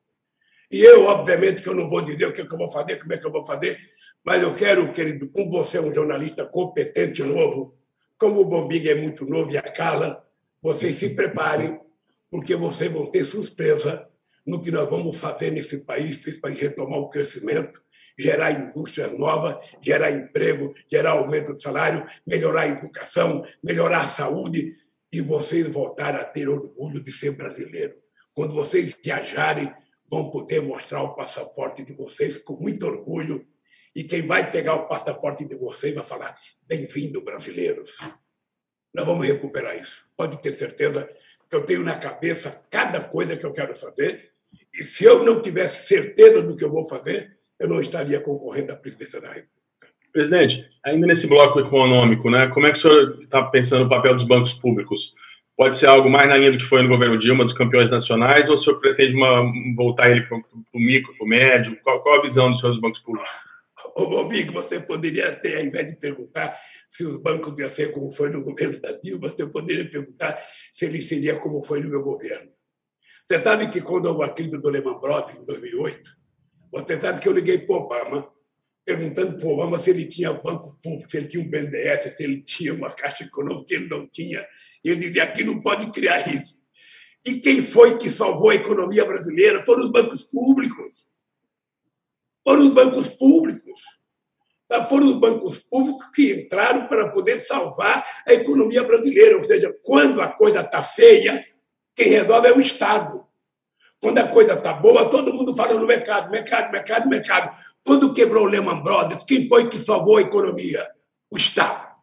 [0.75, 2.97] E eu, obviamente, que eu não vou dizer o que, é que eu vou fazer,
[2.97, 3.79] como é que eu vou fazer,
[4.25, 7.79] mas eu quero, querido, como você é um jornalista competente novo,
[8.19, 10.27] como o Bombig é muito novo e a Carla,
[10.61, 11.79] vocês se preparem,
[12.29, 14.05] porque vocês vão ter surpresa
[14.45, 17.81] no que nós vamos fazer nesse país para retomar o crescimento,
[18.19, 24.75] gerar indústrias novas, gerar emprego, gerar aumento de salário, melhorar a educação, melhorar a saúde
[25.13, 27.95] e vocês voltarem a ter orgulho de ser brasileiro.
[28.35, 29.73] Quando vocês viajarem,
[30.09, 33.47] vão poder mostrar o passaporte de vocês com muito orgulho
[33.95, 36.37] e quem vai pegar o passaporte de vocês vai falar:
[36.67, 37.97] bem-vindo, brasileiros.
[38.93, 40.05] Nós vamos recuperar isso.
[40.17, 41.09] Pode ter certeza
[41.49, 44.33] que eu tenho na cabeça cada coisa que eu quero fazer.
[44.73, 48.73] E se eu não tivesse certeza do que eu vou fazer, eu não estaria concorrendo
[48.73, 49.55] à presidência da República.
[50.13, 54.15] Presidente, ainda nesse bloco econômico, né, como é que o senhor está pensando no papel
[54.15, 55.13] dos bancos públicos?
[55.57, 58.49] Pode ser algo mais na linha do que foi no governo Dilma, dos campeões nacionais,
[58.49, 61.79] ou o senhor pretende uma, voltar ele para o micro, para o médio?
[61.83, 63.31] Qual, qual, a visão dos seus bancos públicos?
[63.97, 66.59] Ô, amigo, você poderia ter, ao invés de perguntar
[66.91, 70.39] se os bancos iam ser como foi no governo da Dilma, você poderia perguntar
[70.73, 72.51] se ele seria como foi no meu governo.
[73.27, 76.11] Você sabe que quando houve a crise do Lehman Brothers, em 2008,
[76.71, 78.29] você sabe que eu liguei para o Obama,
[78.85, 82.23] perguntando para o Obama se ele tinha banco público, se ele tinha um BNDES, se
[82.23, 84.45] ele tinha uma caixa econômica, que ele não tinha.
[84.85, 86.63] E ele dizia que não pode criar isso.
[87.25, 89.65] E quem foi que salvou a economia brasileira?
[89.65, 91.09] Foram os bancos públicos.
[92.43, 93.81] Foram os bancos públicos.
[94.69, 94.85] Tá?
[94.85, 99.37] Foram os bancos públicos que entraram para poder salvar a economia brasileira.
[99.37, 101.47] Ou seja, quando a coisa está feia,
[101.97, 103.25] quem resolve é o Estado.
[104.03, 107.57] Quando a coisa está boa, todo mundo fala no mercado, mercado, mercado, mercado.
[107.83, 110.87] Quando quebrou o Lehman Brothers, quem foi que salvou a economia?
[111.31, 111.94] O Estado.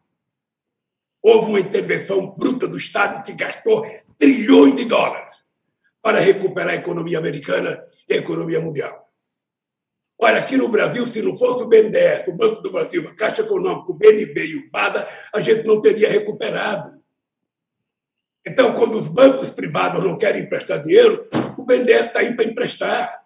[1.22, 3.86] Houve uma intervenção bruta do Estado que gastou
[4.18, 5.44] trilhões de dólares
[6.02, 9.08] para recuperar a economia americana e a economia mundial.
[10.18, 13.42] Olha, aqui no Brasil, se não fosse o BNDES, o Banco do Brasil, a Caixa
[13.42, 17.00] Econômica, o BNB e o BADA, a gente não teria recuperado.
[18.46, 23.24] Então, quando os bancos privados não querem emprestar dinheiro, o BNDES está aí para emprestar.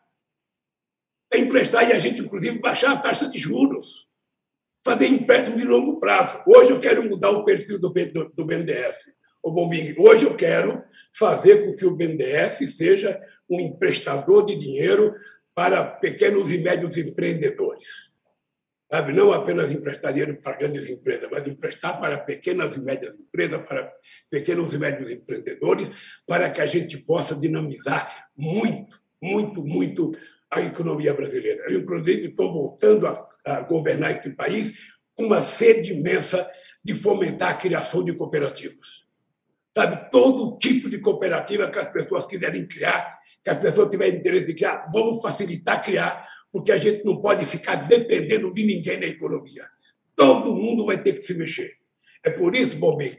[1.29, 4.06] Para emprestar e a gente, inclusive, baixar a taxa de juros.
[4.87, 6.40] Fazer empréstimo de longo prazo.
[6.46, 8.94] Hoje eu quero mudar o perfil do, do, do BNDES.
[9.42, 10.81] O Bombing, hoje eu quero
[11.12, 13.20] fazer com que o BNDES seja
[13.51, 15.12] um emprestador de dinheiro
[15.53, 18.12] para pequenos e médios empreendedores.
[18.88, 19.12] Sabe?
[19.12, 23.92] Não apenas emprestar dinheiro para grandes empresas, mas emprestar para pequenas e médias empresas, para
[24.31, 25.88] pequenos e médios empreendedores,
[26.25, 30.12] para que a gente possa dinamizar muito, muito, muito
[30.59, 31.64] a economia brasileira.
[31.69, 34.75] Eu, inclusive, estou voltando a, a governar esse país
[35.14, 36.49] com uma sede imensa
[36.83, 39.07] de fomentar a criação de cooperativas.
[39.77, 44.47] Sabe, todo tipo de cooperativa que as pessoas quiserem criar, que as pessoas tiverem interesse
[44.47, 49.07] de criar, vamos facilitar criar, porque a gente não pode ficar dependendo de ninguém na
[49.07, 49.66] economia.
[50.14, 51.75] Todo mundo vai ter que se mexer.
[52.25, 53.19] É por isso, Bombig,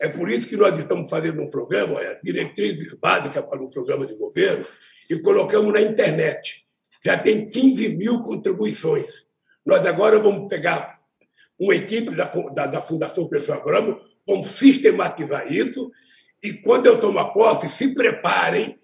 [0.00, 4.06] é por isso que nós estamos fazendo um programa, olha, diretrizes básicas para um programa
[4.06, 4.66] de governo,
[5.08, 6.63] e colocamos na internet.
[7.04, 9.26] Já tem 15 mil contribuições.
[9.64, 11.00] Nós agora vamos pegar
[11.58, 15.90] uma equipe da, da, da Fundação Pessoa Abramo, vamos sistematizar isso,
[16.42, 18.78] e quando eu tomar posse, se preparem,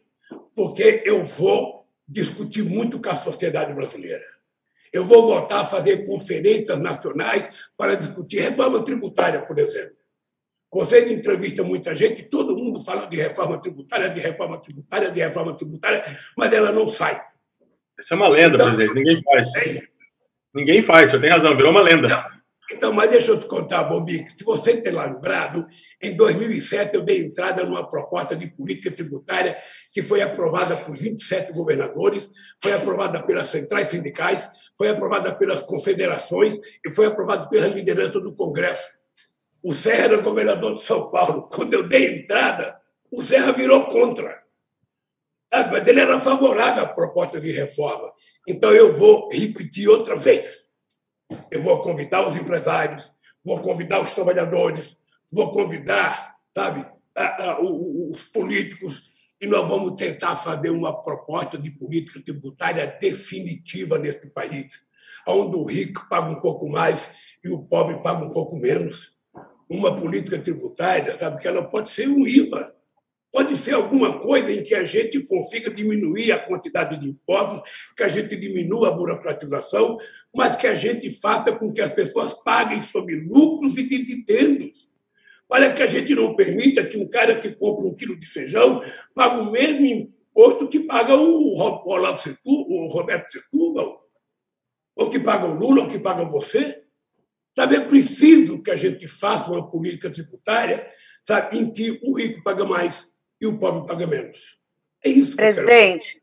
[0.55, 4.25] porque eu vou discutir muito com a sociedade brasileira.
[4.93, 9.97] Eu vou voltar a fazer conferências nacionais para discutir reforma tributária, por exemplo.
[10.73, 15.57] Vocês entrevistam muita gente, todo mundo fala de reforma tributária, de reforma tributária, de reforma
[15.57, 16.05] tributária,
[16.37, 17.21] mas ela não sai.
[18.01, 18.95] Essa é uma lenda, então, presidente.
[18.95, 19.49] Ninguém faz.
[20.55, 22.09] Ninguém faz, senhor tem razão, virou uma lenda.
[22.09, 22.41] Não.
[22.73, 25.67] Então, mas deixa eu te contar, Bobi, se você tem lembrado,
[26.01, 29.59] em 2007 eu dei entrada numa proposta de política tributária
[29.93, 32.31] que foi aprovada por 27 governadores,
[32.63, 38.33] foi aprovada pelas centrais sindicais, foi aprovada pelas confederações e foi aprovada pela liderança do
[38.33, 38.89] Congresso.
[39.63, 41.49] O Serra era governador de São Paulo.
[41.53, 44.40] Quando eu dei entrada, o Serra virou contra.
[45.53, 48.13] Ah, mas ele era favorável à proposta de reforma.
[48.47, 50.71] Então eu vou repetir outra vez
[51.51, 53.11] eu vou convidar os empresários,
[53.45, 54.97] vou convidar os trabalhadores,
[55.31, 56.87] vou convidar, sabe,
[57.61, 59.11] os políticos
[59.41, 64.81] e nós vamos tentar fazer uma proposta de política tributária definitiva neste país,
[65.27, 67.09] onde o rico paga um pouco mais
[67.43, 69.19] e o pobre paga um pouco menos.
[69.69, 72.75] Uma política tributária, sabe, que ela pode ser um IVA,
[73.33, 77.63] Pode ser alguma coisa em que a gente consiga diminuir a quantidade de impostos,
[77.97, 79.99] que a gente diminua a burocratização,
[80.35, 84.91] mas que a gente faça com que as pessoas paguem sobre lucros e dividendos.
[85.49, 88.83] Olha que a gente não permita que um cara que compra um quilo de feijão
[89.15, 94.01] pague o mesmo imposto que paga o, Roberto Setúbal,
[94.97, 96.83] ou que paga o Lula, ou que paga você.
[97.55, 100.89] Sabe, é preciso que a gente faça uma política tributária
[101.27, 103.11] sabe, em que o rico paga mais
[103.41, 104.59] e o pobre paga menos.
[105.05, 105.35] É isso.
[105.35, 106.21] Presidente,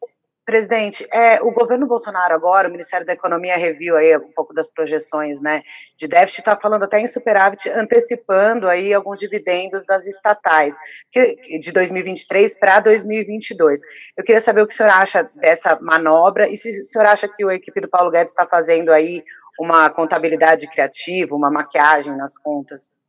[0.47, 4.71] presidente, é, o governo Bolsonaro agora, o Ministério da Economia reviu aí um pouco das
[4.71, 5.61] projeções, né,
[5.97, 10.77] de déficit, está falando até em superávit, antecipando aí alguns dividendos das estatais
[11.11, 13.81] que, de 2023 para 2022.
[14.15, 17.27] Eu queria saber o que o senhor acha dessa manobra e se o senhor acha
[17.27, 19.25] que a equipe do Paulo Guedes está fazendo aí
[19.59, 23.01] uma contabilidade criativa, uma maquiagem nas contas.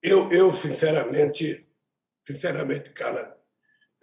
[0.00, 1.66] Eu, eu sinceramente,
[2.24, 3.35] sinceramente, cara,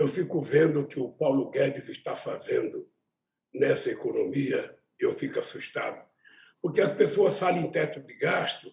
[0.04, 2.86] eu fico vendo o que o Paulo Guedes está fazendo
[3.54, 6.02] nessa economia eu fico assustado.
[6.62, 8.70] Porque as pessoas falam em teto de gasto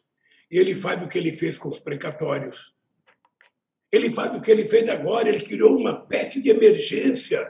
[0.50, 2.74] e ele faz o que ele fez com os precatórios.
[3.92, 7.48] Ele faz o que ele fez agora, ele criou uma PEC de emergência,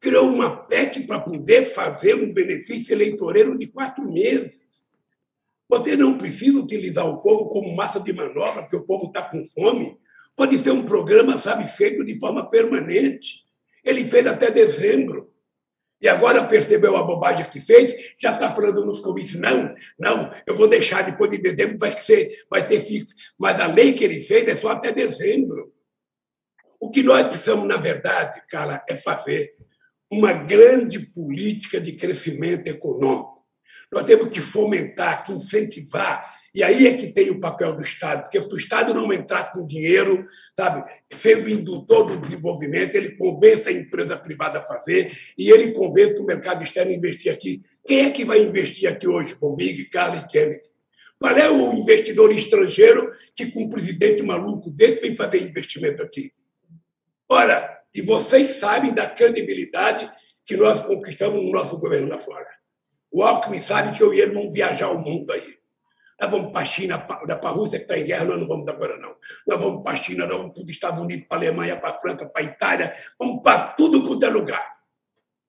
[0.00, 4.62] criou uma PEC para poder fazer um benefício eleitoreiro de quatro meses.
[5.68, 9.44] Você não precisa utilizar o povo como massa de manobra, porque o povo está com
[9.44, 9.98] fome.
[10.38, 13.42] Pode ser um programa, sabe, feito de forma permanente.
[13.84, 15.34] Ele fez até dezembro.
[16.00, 20.54] E agora percebeu a bobagem que fez, já está falando nos comícios, não, não, eu
[20.54, 23.16] vou deixar depois de dezembro, vai, ser, vai ter fixo.
[23.36, 25.72] Mas a lei que ele fez é só até dezembro.
[26.78, 29.56] O que nós precisamos, na verdade, cara, é fazer
[30.08, 33.44] uma grande política de crescimento econômico.
[33.90, 36.37] Nós temos que fomentar, que incentivar.
[36.54, 39.52] E aí é que tem o papel do Estado, porque se o Estado não entrar
[39.52, 40.26] com dinheiro,
[40.56, 46.20] sabe, sendo indutor do desenvolvimento, ele convence a empresa privada a fazer e ele convence
[46.20, 47.62] o mercado externo a investir aqui.
[47.86, 50.78] Quem é que vai investir aqui hoje com Big, Carlos e Kennedy?
[51.18, 56.32] Qual é o investidor estrangeiro que, com um presidente maluco desse, vem fazer investimento aqui?
[57.28, 60.10] Ora, e vocês sabem da credibilidade
[60.46, 62.46] que nós conquistamos no nosso governo lá fora.
[63.10, 65.57] O Alckmin sabe que eu e ele vamos viajar o mundo aí.
[66.20, 68.68] Nós vamos para a China, para a Rússia que está em guerra, nós não vamos
[68.68, 69.14] agora, não.
[69.46, 71.90] Nós vamos para a China, nós vamos para os Estados Unidos, para a Alemanha, para
[71.90, 74.78] a França, para a Itália, vamos para tudo quanto é lugar.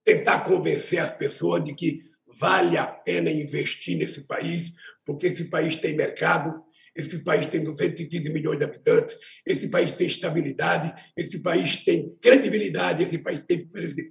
[0.04, 4.72] Tentar convencer as pessoas de que vale a pena investir nesse país,
[5.04, 6.64] porque esse país tem mercado,
[6.96, 13.04] esse país tem 215 milhões de habitantes, esse país tem estabilidade, esse país tem credibilidade,
[13.04, 13.68] esse país tem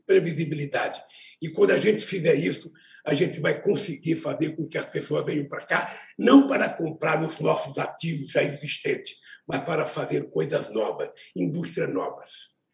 [0.07, 1.01] previsibilidade.
[1.41, 2.73] E quando a gente fizer isso,
[3.09, 7.23] a gente vai conseguir fazer com que as pessoas venham para cá, não para comprar
[7.25, 12.31] os nossos ativos já existentes, mas para fazer coisas novas, indústrias novas.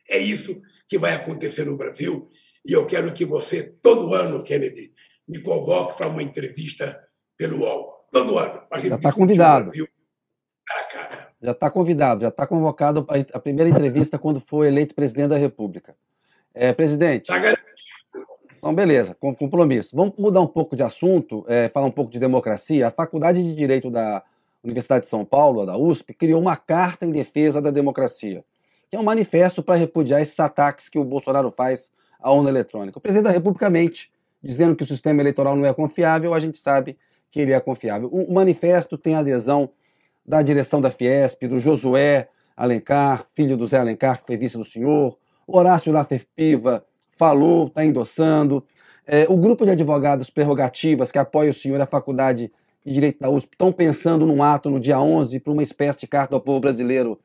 [0.09, 2.29] É isso que vai acontecer no Brasil
[2.67, 4.93] e eu quero que você, todo ano, Kennedy,
[5.29, 7.01] me convoque para uma entrevista
[7.37, 8.09] pelo UOL.
[8.11, 8.61] Todo ano.
[8.83, 9.71] Já está convidado.
[10.69, 15.29] Ah, já está convidado, já está convocado para a primeira entrevista quando for eleito presidente
[15.29, 15.95] da República.
[16.53, 17.31] É, presidente.
[17.31, 17.39] Está
[18.65, 19.95] então, beleza, com compromisso.
[19.95, 22.89] Vamos mudar um pouco de assunto, é, falar um pouco de democracia.
[22.89, 24.23] A Faculdade de Direito da
[24.63, 28.43] Universidade de São Paulo, da USP, criou uma carta em defesa da democracia,
[28.89, 32.97] que é um manifesto para repudiar esses ataques que o Bolsonaro faz à urna eletrônica.
[32.97, 34.11] O presidente da República mente,
[34.43, 36.97] dizendo que o sistema eleitoral não é confiável, a gente sabe
[37.31, 38.09] que ele é confiável.
[38.09, 39.69] O manifesto tem adesão
[40.25, 44.65] da direção da Fiesp, do Josué Alencar, filho do Zé Alencar, que foi vice do
[44.65, 46.83] senhor, Horácio Laffer Piva,
[47.17, 48.65] falou, está endossando.
[49.07, 52.51] É, o grupo de advogados prerrogativas que apoia o senhor e a Faculdade
[52.85, 56.07] de Direito da USP estão pensando num ato no dia 11 para uma espécie de
[56.07, 57.19] carta ao povo brasileiro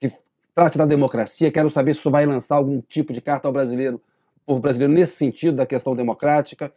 [0.00, 0.10] que
[0.54, 1.50] trate da democracia.
[1.50, 4.00] Quero saber se o senhor vai lançar algum tipo de carta ao brasileiro,
[4.46, 6.72] povo brasileiro nesse sentido da questão democrática.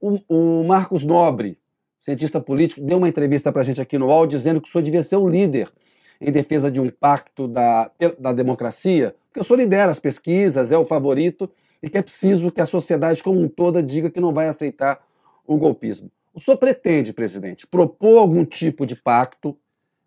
[0.00, 1.58] O, o Marcos Nobre,
[1.98, 4.82] cientista político, deu uma entrevista para a gente aqui no UOL dizendo que o senhor
[4.82, 5.72] devia ser o líder
[6.20, 10.78] em defesa de um pacto da, da democracia, porque o senhor lidera as pesquisas, é
[10.78, 11.50] o favorito,
[11.84, 15.06] e que é preciso que a sociedade como um toda diga que não vai aceitar
[15.46, 16.10] o golpismo.
[16.32, 19.54] O senhor pretende, presidente, propor algum tipo de pacto,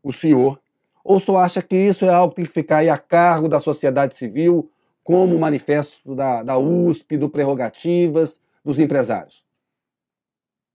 [0.02, 0.60] o senhor,
[1.04, 3.60] ou só acha que isso é algo que tem que ficar aí a cargo da
[3.60, 4.72] sociedade civil,
[5.04, 9.46] como o manifesto da, da USP, do Prerrogativas, dos empresários?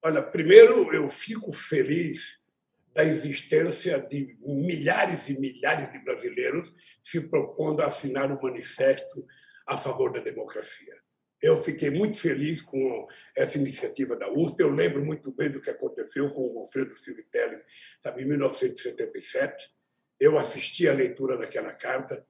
[0.05, 2.39] Olha, primeiro eu fico feliz
[2.95, 6.73] da existência de milhares e milhares de brasileiros
[7.03, 9.27] se propondo a assinar o manifesto
[9.67, 10.95] a favor da democracia.
[11.41, 13.07] Eu fiquei muito feliz com
[13.37, 14.61] essa iniciativa da USP.
[14.61, 17.61] Eu lembro muito bem do que aconteceu com o Alfredo Civitelli
[18.17, 19.69] em 1977.
[20.21, 22.25] Eu assisti à leitura daquela carta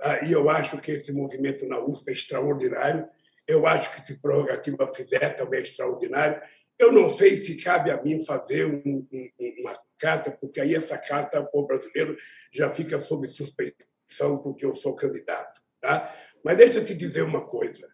[0.00, 3.08] ah, e eu acho que esse movimento na USP é extraordinário.
[3.46, 6.40] Eu acho que se prorrogativa fizer também é extraordinário.
[6.78, 9.30] Eu não sei se cabe a mim fazer um, um,
[9.60, 12.16] uma carta, porque aí essa carta, o brasileiro
[12.52, 15.60] já fica sob suspeição porque eu sou candidato.
[15.80, 16.12] Tá?
[16.44, 17.88] Mas deixa eu te dizer uma coisa.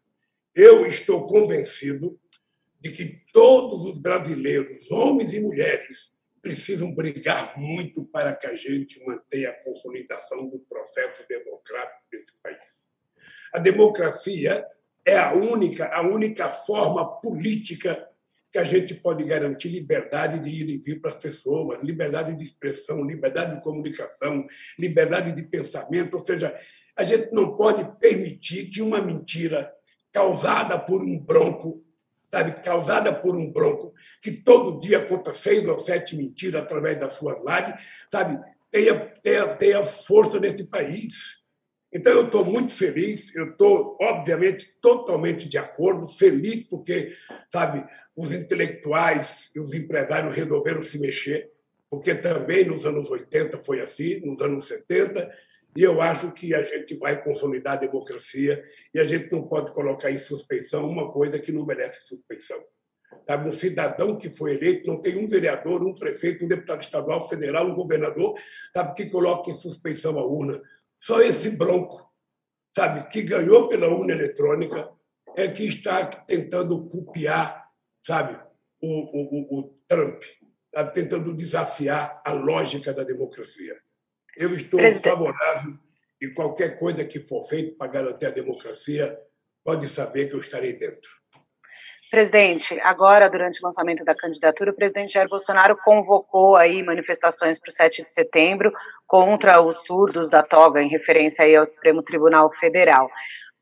[0.54, 2.18] Eu estou convencido
[2.80, 9.02] de que todos os brasileiros, homens e mulheres, precisam brigar muito para que a gente
[9.04, 12.84] mantenha a consolidação do processo democrático desse país.
[13.52, 14.64] A democracia
[15.06, 18.06] é a única, a única forma política
[18.52, 22.44] que a gente pode garantir liberdade de ir e vir para as pessoas, liberdade de
[22.44, 24.46] expressão, liberdade de comunicação,
[24.78, 26.56] liberdade de pensamento, ou seja,
[26.96, 29.72] a gente não pode permitir que uma mentira
[30.12, 31.84] causada por um bronco,
[32.32, 33.92] sabe, causada por um bronco,
[34.22, 37.74] que todo dia conta seis ou sete mentiras através das suas lives,
[38.10, 38.38] sabe,
[38.70, 41.42] tenha, tenha, tenha força nesse país.
[41.92, 47.14] Então, eu estou muito feliz, eu estou, obviamente, totalmente de acordo, feliz porque,
[47.52, 47.84] sabe,
[48.16, 51.50] os intelectuais e os empresários resolveram se mexer,
[51.88, 55.30] porque também nos anos 80 foi assim, nos anos 70,
[55.76, 59.72] E eu acho que a gente vai consolidar a democracia e a gente não pode
[59.72, 62.62] colocar em suspeição uma coisa que não merece suspeição.
[63.26, 63.48] Sabe?
[63.48, 67.66] Um cidadão que foi eleito não tem um vereador, um prefeito, um deputado estadual, federal,
[67.66, 68.34] um governador,
[68.72, 70.60] sabe, que coloque em suspeição a urna.
[71.00, 72.08] Só esse bronco,
[72.74, 74.90] sabe, que ganhou pela urna eletrônica,
[75.36, 77.68] é que está tentando copiar,
[78.06, 78.38] sabe,
[78.80, 80.22] o, o, o Trump,
[80.72, 83.76] sabe, tentando desafiar a lógica da democracia.
[84.36, 85.10] Eu estou Presidente.
[85.10, 85.74] favorável
[86.20, 89.18] e qualquer coisa que for feita para garantir a democracia,
[89.64, 91.10] pode saber que eu estarei dentro.
[92.10, 97.70] Presidente, agora, durante o lançamento da candidatura, o presidente Jair Bolsonaro convocou aí manifestações para
[97.70, 98.72] o 7 de setembro
[99.06, 103.06] contra os surdos da toga, em referência aí ao Supremo Tribunal Federal.
[103.06, 103.10] O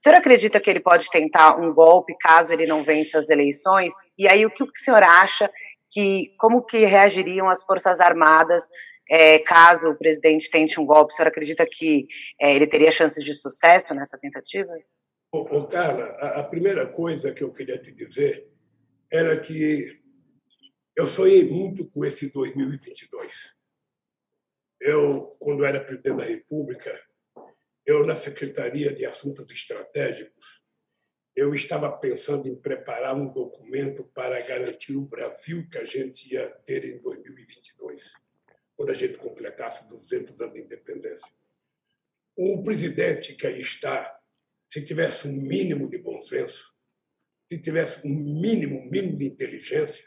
[0.03, 3.95] senhor acredita que ele pode tentar um golpe caso ele não vença as eleições?
[4.19, 5.51] E aí, o que o senhor acha
[5.91, 8.69] que, como que reagiriam as Forças Armadas
[9.09, 12.07] é, caso o presidente tente um golpe, o senhor acredita que
[12.41, 14.73] é, ele teria chances de sucesso nessa tentativa?
[15.33, 18.49] Ô, ô Carla, a, primeira coisa que eu queria te dizer
[19.11, 20.01] era que
[20.97, 23.55] eu sonhei muito com esse 2022.
[24.81, 26.91] Eu, quando era presidente da República,
[27.87, 30.63] eu, na Secretaria de Assuntos Estratégicos,
[31.35, 36.49] eu estava pensando em preparar um documento para garantir o Brasil que a gente ia
[36.67, 38.22] ter em 2022
[38.83, 41.29] quando a gente completasse 200 anos de independência.
[42.37, 44.13] O presidente que aí está,
[44.69, 46.75] se tivesse um mínimo de bom senso,
[47.49, 50.05] se tivesse um mínimo, mínimo de inteligência,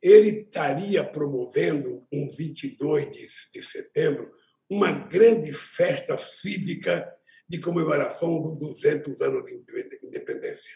[0.00, 4.32] ele estaria promovendo, um 22 de, de setembro,
[4.70, 7.12] uma grande festa cívica
[7.48, 9.64] de comemoração dos 200 anos de
[10.00, 10.70] independência.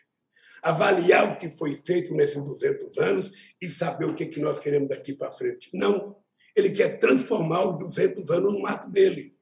[0.60, 3.30] Avaliar o que foi feito nesses 200 anos
[3.62, 5.70] e saber o que nós queremos daqui para frente.
[5.72, 6.20] Não
[6.56, 9.36] ele quer transformar os 200 anos no ato dele.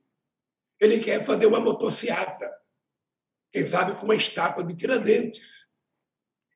[0.81, 2.51] Ele quer fazer uma motociata,
[3.53, 5.67] quem sabe com uma estátua de Tiradentes.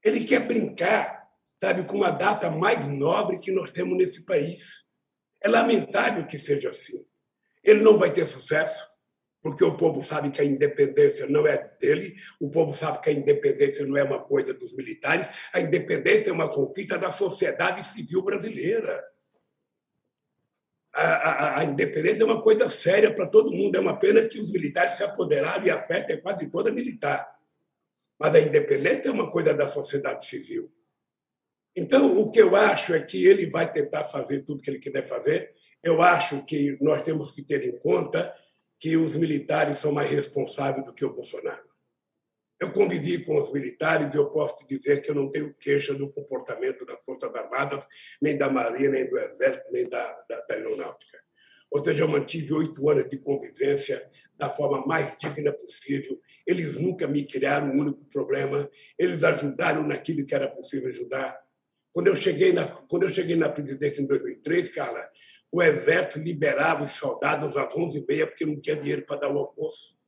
[0.04, 1.28] Ele quer brincar,
[1.62, 4.84] sabe, com uma data mais nobre que nós temos nesse país.
[5.40, 7.04] É lamentável que seja assim.
[7.64, 8.86] Ele não vai ter sucesso,
[9.40, 13.12] porque o povo sabe que a independência não é dele, o povo sabe que a
[13.12, 18.22] independência não é uma coisa dos militares, a independência é uma conquista da sociedade civil
[18.22, 19.02] brasileira
[20.92, 23.76] a, a, a, independência é uma coisa séria para todo mundo.
[23.76, 27.34] É uma pena que os militares se apoderaram e a festa é quase toda militar.
[28.18, 30.70] Mas a independência é uma coisa da sociedade civil.
[31.74, 35.06] Então, o que eu acho é que ele vai tentar fazer tudo que ele quiser
[35.06, 35.54] fazer.
[35.82, 38.34] Eu acho que nós temos que ter em conta
[38.78, 41.71] que os militares são mais responsáveis do que o Bolsonaro.
[42.62, 45.92] Eu convivi com os militares e eu posso te dizer que eu não tenho queixa
[45.92, 47.84] do comportamento das Forças Armadas,
[48.20, 51.18] nem da Marinha, nem do Exército, nem da, da, da Aeronáutica.
[51.72, 54.08] Ou seja, eu mantive oito anos de convivência
[54.38, 56.20] da forma mais digna possível.
[56.46, 58.70] Eles nunca me criaram um único problema.
[58.96, 61.36] Eles ajudaram naquilo que era possível ajudar.
[61.92, 65.10] Quando eu cheguei na, quando eu cheguei na presidência em 2003, cara,
[65.50, 70.00] o Exército liberava os soldados às 11h30 porque não tinha dinheiro para dar o almoço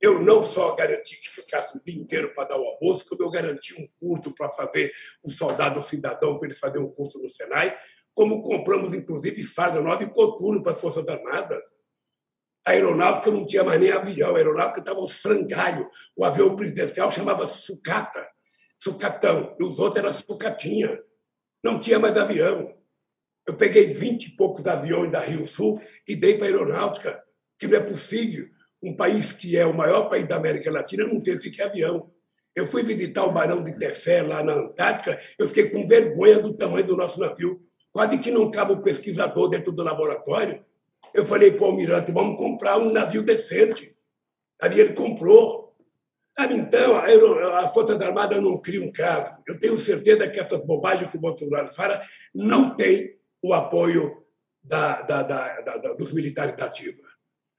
[0.00, 3.30] eu não só garanti que ficasse o dia inteiro para dar o almoço, como eu
[3.30, 4.92] garanti um curso para fazer
[5.22, 7.76] o soldado cidadão, para ele fazer um curso no Senai,
[8.14, 11.60] como compramos, inclusive, farda nova e coturno para as Forças Armadas.
[12.64, 15.88] A aeronáutica não tinha mais nem avião, a aeronáutica estava um frangalho.
[16.16, 18.26] O avião presidencial chamava sucata,
[18.78, 21.00] sucatão, e os outros eram sucatinha.
[21.62, 22.76] Não tinha mais avião.
[23.46, 27.24] Eu peguei vinte e poucos aviões da Rio Sul e dei para a aeronáutica,
[27.58, 28.48] que não é possível
[28.82, 32.10] um país que é o maior país da América Latina não ter sequer avião.
[32.54, 36.54] Eu fui visitar o Barão de Tefé, lá na Antártica, eu fiquei com vergonha do
[36.54, 37.60] tamanho do nosso navio.
[37.92, 40.64] Quase que não cabe o pesquisador dentro do laboratório.
[41.14, 43.96] Eu falei para o almirante, vamos comprar um navio decente.
[44.60, 45.74] Aí ele comprou.
[46.38, 49.42] então, a, a Força Armada não cria um caso.
[49.46, 52.02] Eu tenho certeza que essas bobagens que o Bolsonaro fala
[52.34, 54.24] não tem o apoio
[54.62, 57.07] da, da, da, dos militares da ativa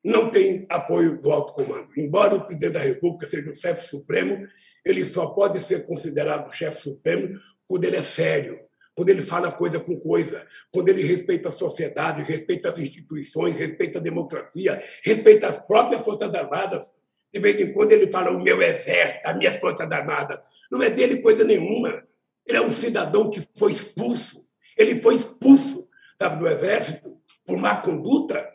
[0.03, 1.89] não tem apoio do alto comando.
[1.97, 4.47] Embora o presidente da República seja o chefe supremo,
[4.85, 8.59] ele só pode ser considerado chefe supremo quando ele é sério,
[8.95, 13.99] quando ele fala coisa com coisa, quando ele respeita a sociedade, respeita as instituições, respeita
[13.99, 16.91] a democracia, respeita as próprias Forças Armadas.
[17.31, 20.39] De vez em quando ele fala o meu exército, as minhas Forças Armadas.
[20.71, 22.03] Não é dele coisa nenhuma.
[22.45, 24.45] Ele é um cidadão que foi expulso.
[24.77, 25.87] Ele foi expulso
[26.19, 28.49] sabe, do exército por má conduta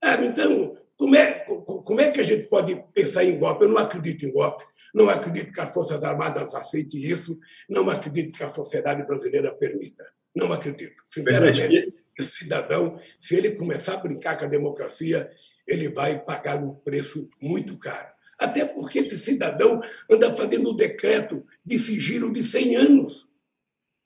[0.00, 1.44] ah, então, como é,
[1.84, 3.64] como é que a gente pode pensar em golpe?
[3.64, 4.64] Eu não acredito em golpe.
[4.94, 7.38] Não acredito que as Forças Armadas aceitem isso.
[7.68, 10.04] Não acredito que a sociedade brasileira permita.
[10.34, 11.02] Não acredito.
[11.06, 15.30] Sinceramente, esse cidadão, se ele começar a brincar com a democracia,
[15.66, 18.08] ele vai pagar um preço muito caro.
[18.38, 23.28] Até porque esse cidadão anda fazendo um decreto de sigilo de 100 anos.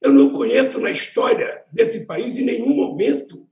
[0.01, 3.47] Eu não conheço na história desse país, em nenhum momento,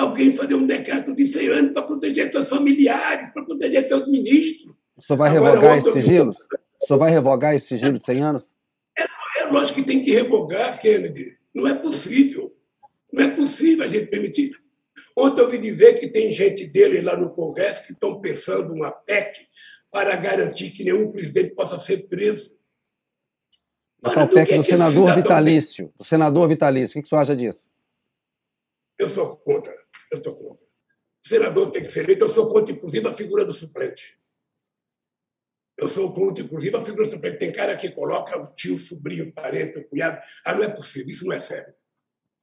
[0.00, 4.74] alguém fazer um decreto de 100 anos para proteger seus familiares, para proteger seus ministros.
[4.96, 6.36] O senhor vai Agora, revogar esses sigilos?
[6.82, 8.54] O senhor vai revogar esse sigilo de 100 anos?
[8.98, 9.04] É,
[9.42, 11.38] é lógico que tem que revogar, Kennedy.
[11.54, 12.54] Não é possível.
[13.12, 14.52] Não é possível a gente permitir.
[15.16, 18.90] Ontem eu ouvi dizer que tem gente dele lá no Congresso que estão pensando uma
[18.90, 19.48] PEC
[19.90, 22.60] para garantir que nenhum presidente possa ser preso.
[24.02, 25.92] O PEC do senador vitalício.
[25.98, 26.92] Do senador vitalício.
[26.92, 27.66] O que, que você acha disso?
[28.98, 29.79] Eu sou contra.
[30.10, 30.64] Eu sou contra.
[31.24, 32.24] O senador tem que ser eleito.
[32.24, 34.18] Eu sou contra, inclusive, a figura do suplente.
[35.76, 37.38] Eu sou contra, inclusive, a figura do suplente.
[37.38, 40.20] Tem cara que coloca o tio, o sobrinho, o parente, o cunhado.
[40.44, 41.10] Ah, não é possível.
[41.10, 41.72] Isso não é sério.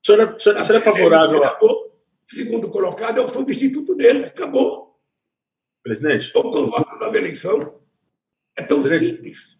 [0.01, 1.39] O senhor é, o senhor, o senhor é favorável?
[1.39, 1.91] Senador,
[2.30, 4.26] segundo colocado, é o substituto dele.
[4.26, 4.99] Acabou.
[5.84, 6.32] Presidente?
[6.36, 7.82] Ou convoca nova eleição.
[8.55, 9.57] É tão Presidente, simples.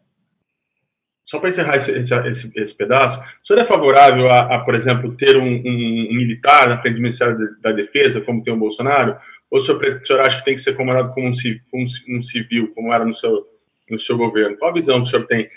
[1.28, 5.14] Só para encerrar esse, esse, esse, pedaço, o senhor é favorável a, a por exemplo,
[5.18, 9.18] ter um, um, um, militar na frente do Ministério da Defesa, como tem o Bolsonaro?
[9.52, 12.74] Ou o senhor, o senhor acha que tem que ser comandado como um, um civil,
[12.74, 13.46] como era no seu,
[13.90, 14.58] no seu governo?
[14.58, 15.50] Qual a visão que o senhor tem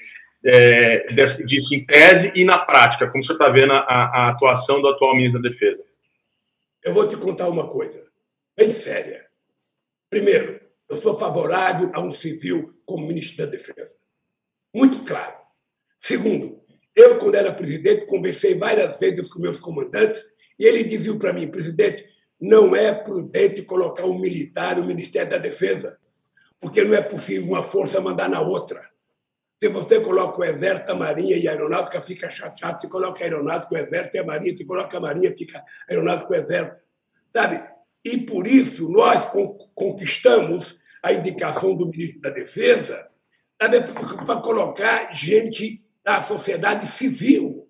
[0.45, 1.07] é,
[1.45, 3.09] disso em tese e na prática?
[3.09, 5.85] Como o senhor está vendo a, a atuação do atual ministro da Defesa?
[6.83, 8.03] Eu vou te contar uma coisa
[8.59, 9.25] bem séria.
[10.11, 13.95] Primeiro, eu sou favorável a um civil como ministro da Defesa.
[14.75, 15.39] Muito claro.
[16.11, 16.61] Segundo,
[16.97, 20.21] eu, quando era presidente, conversei várias vezes com meus comandantes
[20.59, 22.05] e ele dizia para mim, presidente,
[22.41, 25.97] não é prudente colocar um militar no Ministério da Defesa,
[26.61, 28.91] porque não é possível uma força mandar na outra.
[29.63, 32.81] Se você coloca o Exército, a Marinha e a Aeronáutica, fica chateado.
[32.81, 34.57] Se coloca a Aeronáutica, o Exército e a Marinha.
[34.57, 36.77] Se coloca a Marinha, fica a Aeronáutica o Exército.
[37.33, 37.63] Sabe?
[38.05, 39.31] E por isso nós
[39.77, 43.09] conquistamos a indicação do ministro da Defesa
[44.27, 47.69] para colocar gente da sociedade civil.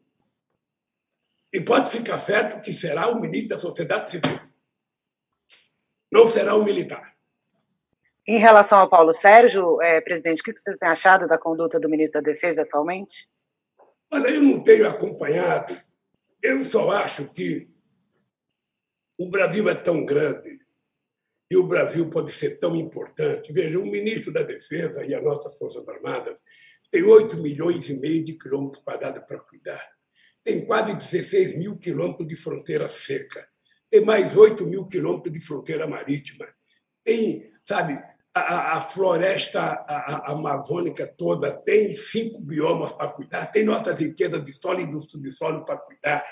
[1.53, 4.41] E pode ficar certo que será o ministro da sociedade civil.
[6.13, 7.17] Não será o militar.
[8.27, 11.89] Em relação ao Paulo Sérgio, é, presidente, o que você tem achado da conduta do
[11.89, 13.29] ministro da Defesa atualmente?
[14.11, 15.77] Olha, eu não tenho acompanhado.
[16.43, 17.69] Eu só acho que
[19.19, 20.59] o Brasil é tão grande
[21.51, 23.53] e o Brasil pode ser tão importante.
[23.53, 26.41] Veja, o ministro da Defesa e as nossas Forças Armadas
[26.91, 29.83] têm 8 milhões e meio de quilômetros quadrados para cuidar.
[30.43, 33.47] Tem quase 16 mil quilômetros de fronteira seca.
[33.91, 36.47] Tem mais 8 mil quilômetros de fronteira marítima.
[37.05, 38.01] Tem, sabe,
[38.35, 44.45] a, a floresta a, a amazônica toda tem cinco biomas para cuidar, tem nossas riquezas
[44.45, 46.25] de solo e do subsolo para cuidar,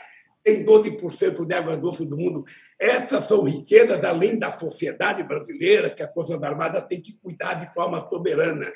[0.43, 2.45] tem 12% de água doce do mundo.
[2.79, 7.73] Essas são riquezas além da sociedade brasileira, que as Forças Armadas têm que cuidar de
[7.75, 8.73] forma soberana.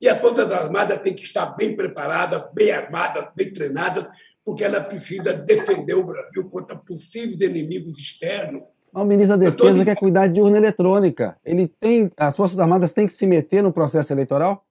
[0.00, 4.06] E as Forças Armadas têm que estar bem preparadas, bem armadas, bem treinadas,
[4.44, 8.68] porque ela precisa defender o Brasil contra possíveis inimigos externos.
[8.92, 11.38] O ministro da Defesa quer cuidar de urna eletrônica.
[11.44, 14.66] Ele tem, as Forças Armadas têm que se meter no processo eleitoral?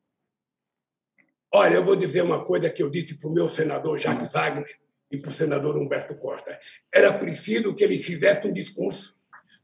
[1.51, 4.65] Olha, eu vou dizer uma coisa que eu disse para o meu senador Jacques Wagner
[5.11, 6.59] e para o senador Humberto Costa.
[6.93, 9.15] Era preciso que eles fizessem um discurso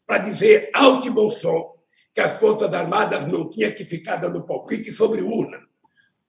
[0.07, 1.70] para dizer alto e bom som
[2.13, 5.59] que as Forças Armadas não tinham que ficar dando palpite sobre urna.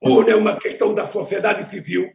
[0.01, 2.09] Urna é uma questão da sociedade civil,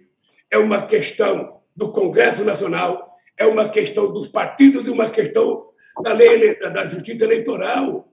[0.51, 5.67] é uma questão do Congresso Nacional, é uma questão dos partidos e uma questão
[6.03, 8.13] da lei da justiça eleitoral.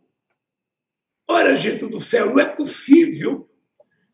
[1.27, 3.49] Ora, gente do céu, não é possível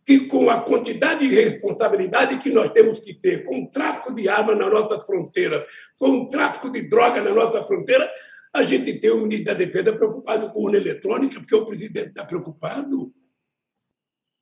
[0.06, 4.30] que, com a quantidade de responsabilidade que nós temos que ter com o tráfico de
[4.30, 5.66] armas nas nossas fronteiras,
[5.98, 8.10] com o tráfico de droga na nossa fronteira,
[8.54, 12.26] a gente tem o ministro da Defesa preocupado com urna eletrônica, porque o presidente está
[12.26, 13.14] preocupado.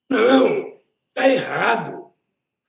[0.09, 0.79] Não,
[1.09, 2.11] está errado.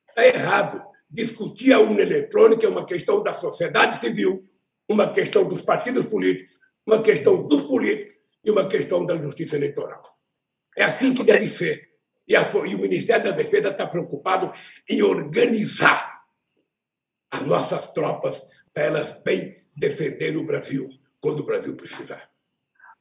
[0.08, 0.84] Está errado.
[1.08, 4.46] Discutir a urna eletrônica é uma questão da sociedade civil,
[4.86, 8.14] uma questão dos partidos políticos, uma questão dos políticos
[8.44, 10.02] e uma questão da justiça eleitoral.
[10.76, 11.88] É assim que deve ser.
[12.28, 14.52] E, a, e o Ministério da Defesa está preocupado
[14.88, 16.20] em organizar
[17.30, 18.40] as nossas tropas
[18.74, 22.30] para elas bem defenderem o Brasil quando o Brasil precisar.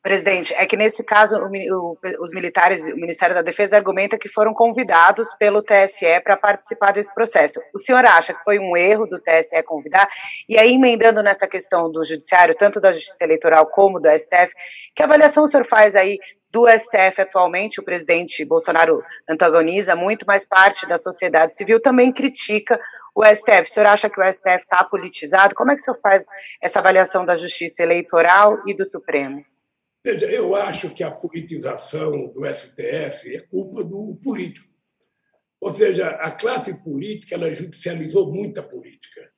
[0.02, 4.54] Presidente, é que nesse caso o, os militares, o Ministério da Defesa argumenta que foram
[4.54, 7.60] convidados pelo TSE para participar desse processo.
[7.74, 10.08] O senhor acha que foi um erro do TSE convidar?
[10.48, 14.54] E aí, emendando nessa questão do Judiciário, tanto da Justiça Eleitoral como do STF,
[14.96, 16.18] que avaliação o senhor faz aí
[16.50, 22.80] do STF atualmente, o presidente Bolsonaro antagoniza muito, mas parte da sociedade civil também critica
[23.20, 23.64] o STF.
[23.64, 25.54] O senhor acha que o STF está politizado?
[25.54, 26.26] Como é que o senhor faz
[26.62, 29.46] essa avaliação da justiça eleitoral e do Supremo?
[30.02, 34.70] Veja, eu acho que a politização do STF é culpa do político.
[35.60, 39.30] Ou seja, a classe política ela judicializou muita política.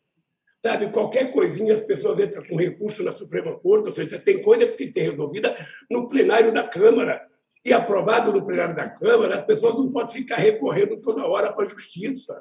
[0.63, 4.67] Sabe, qualquer coisinha as pessoas entram com recurso na Suprema Corte, ou seja, tem coisa
[4.67, 5.55] que tem que ser resolvida
[5.89, 7.19] no plenário da Câmara.
[7.65, 11.65] E aprovado no plenário da Câmara, as pessoas não podem ficar recorrendo toda hora para
[11.65, 12.39] a Justiça.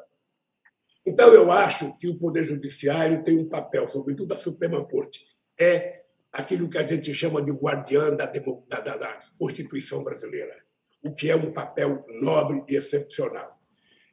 [1.07, 5.25] Então, eu acho que o Poder Judiciário tem um papel, sobretudo a Suprema Corte,
[5.59, 10.57] é aquilo que a gente chama de guardiã da, da, da Constituição brasileira,
[11.03, 13.59] o que é um papel nobre e excepcional.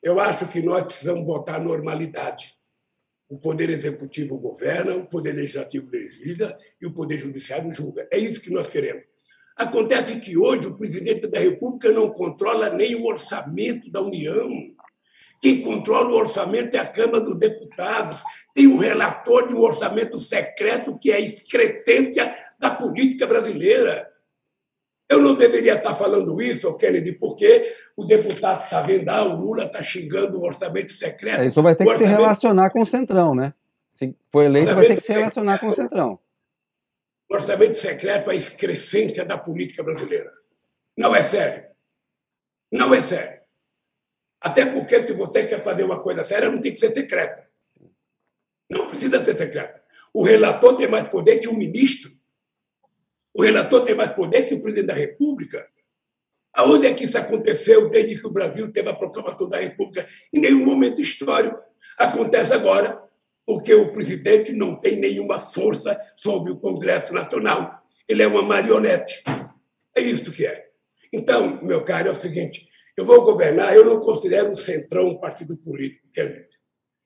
[0.02, 2.56] Eu acho que nós precisamos botar normalidade.
[3.30, 8.08] O Poder Executivo governa, o Poder Legislativo legisla e o Poder Judiciário julga.
[8.12, 9.04] É isso que nós queremos.
[9.58, 14.50] Acontece que hoje o presidente da República não controla nem o orçamento da União.
[15.42, 18.22] Quem controla o orçamento é a Câmara dos Deputados.
[18.54, 24.12] Tem um relator de um orçamento secreto que é a excretência da política brasileira.
[25.10, 29.64] Eu não deveria estar falando isso, Kennedy, porque o deputado está vendo, ah, o Lula
[29.64, 31.42] está xingando o orçamento secreto.
[31.42, 32.14] É, isso vai ter que orçamento...
[32.14, 33.54] se relacionar com o Centrão, né?
[33.90, 36.20] Se for eleito, vai ter que se relacionar com o Centrão.
[37.30, 40.32] O orçamento secreto é a excrescência da política brasileira.
[40.98, 41.66] Não é sério.
[42.72, 43.37] Não é sério.
[44.48, 47.45] Até porque, se você quer fazer uma coisa séria, não tem que ser secreta.
[48.70, 49.84] Não precisa ser secreta.
[50.14, 52.10] O relator tem mais poder que o ministro.
[53.34, 55.68] O relator tem mais poder que o presidente da República.
[56.54, 60.08] Aonde é que isso aconteceu desde que o Brasil teve a proclamação da República?
[60.34, 61.62] Em nenhum momento histórico.
[61.98, 63.04] Acontece agora,
[63.45, 67.86] porque o presidente não tem nenhuma força sobre o Congresso Nacional.
[68.08, 69.22] Ele é uma marionete.
[69.93, 70.70] É isso que é.
[71.12, 72.66] Então, meu caro, é o seguinte:
[72.98, 76.08] eu vou governar, eu não considero o Centrão um partido político,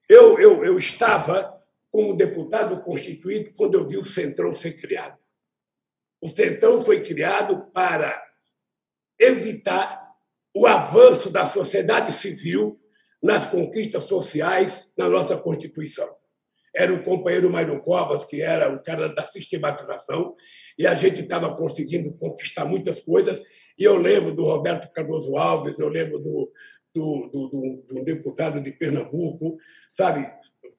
[0.08, 1.62] Eu, eu, eu estava
[1.92, 5.20] como deputado constituído quando eu vi o Centrão ser criado.
[6.22, 8.24] O Centrão foi criado para
[9.20, 10.02] evitar
[10.56, 12.80] o avanço da sociedade civil
[13.22, 16.10] nas conquistas sociais na nossa Constituição.
[16.74, 20.36] Era o companheiro Mário Covas, que era o cara da sistematização,
[20.78, 23.42] e a gente estava conseguindo conquistar muitas coisas,
[23.78, 26.52] e eu lembro do Roberto Cardoso Alves, eu lembro do,
[26.94, 29.58] do, do, do deputado de Pernambuco,
[29.94, 30.32] sabe,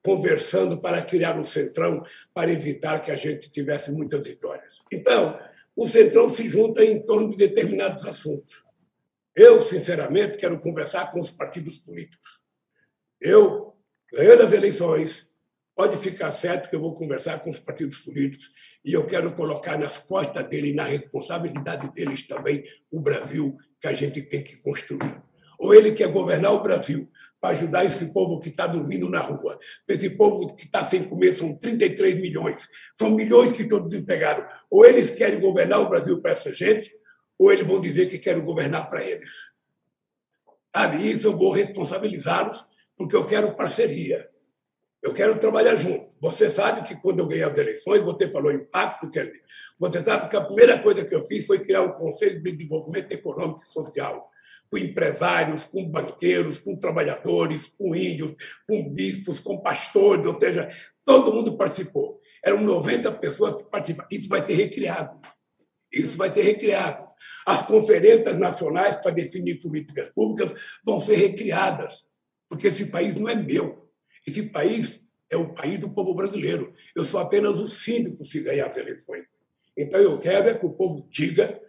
[0.03, 4.81] conversando para criar um centrão para evitar que a gente tivesse muitas vitórias.
[4.91, 5.39] Então,
[5.75, 8.63] o centrão se junta em torno de determinados assuntos.
[9.35, 12.43] Eu, sinceramente, quero conversar com os partidos políticos.
[13.19, 13.73] Eu,
[14.11, 15.27] ganhando as eleições,
[15.75, 18.51] pode ficar certo que eu vou conversar com os partidos políticos
[18.85, 23.87] e eu quero colocar nas costas dele e na responsabilidade deles também o Brasil que
[23.87, 25.21] a gente tem que construir.
[25.57, 27.09] Ou ele quer governar o Brasil
[27.39, 29.59] para ajudar esse povo que está dormindo na rua.
[29.87, 32.67] Esse povo que está sem comer são 33 milhões.
[32.97, 34.45] São milhões que estão desempregados.
[34.71, 36.89] Ou eles querem governar o Brasil para essa gente,
[37.37, 39.29] ou eles vão dizer que querem governar para eles.
[40.73, 41.09] Sabe?
[41.09, 42.63] Isso eu vou responsabilizá-los,
[42.95, 44.29] porque eu quero parceria.
[45.03, 46.13] Eu quero trabalhar junto.
[46.21, 49.33] Você sabe que quando eu ganhei as eleições, você falou impacto, Kelly.
[49.77, 53.11] Você sabe que a primeira coisa que eu fiz foi criar um Conselho de Desenvolvimento
[53.11, 54.29] Econômico e Social,
[54.71, 58.33] com empresários, com banqueiros, com trabalhadores, com índios,
[58.65, 60.69] com bispos, com pastores, ou seja,
[61.05, 62.21] todo mundo participou.
[62.41, 64.07] Eram 90 pessoas que participaram.
[64.09, 65.19] Isso vai ser recriado.
[65.91, 67.05] Isso vai ser recriado.
[67.45, 72.05] As conferências nacionais para definir políticas públicas vão ser recriadas,
[72.49, 73.82] porque esse país não é meu.
[74.25, 76.73] Esse país é o país do povo brasileiro.
[76.95, 79.25] Eu sou apenas o síndico se ganhar as eleições.
[79.75, 81.59] Então, eu quero é que o povo diga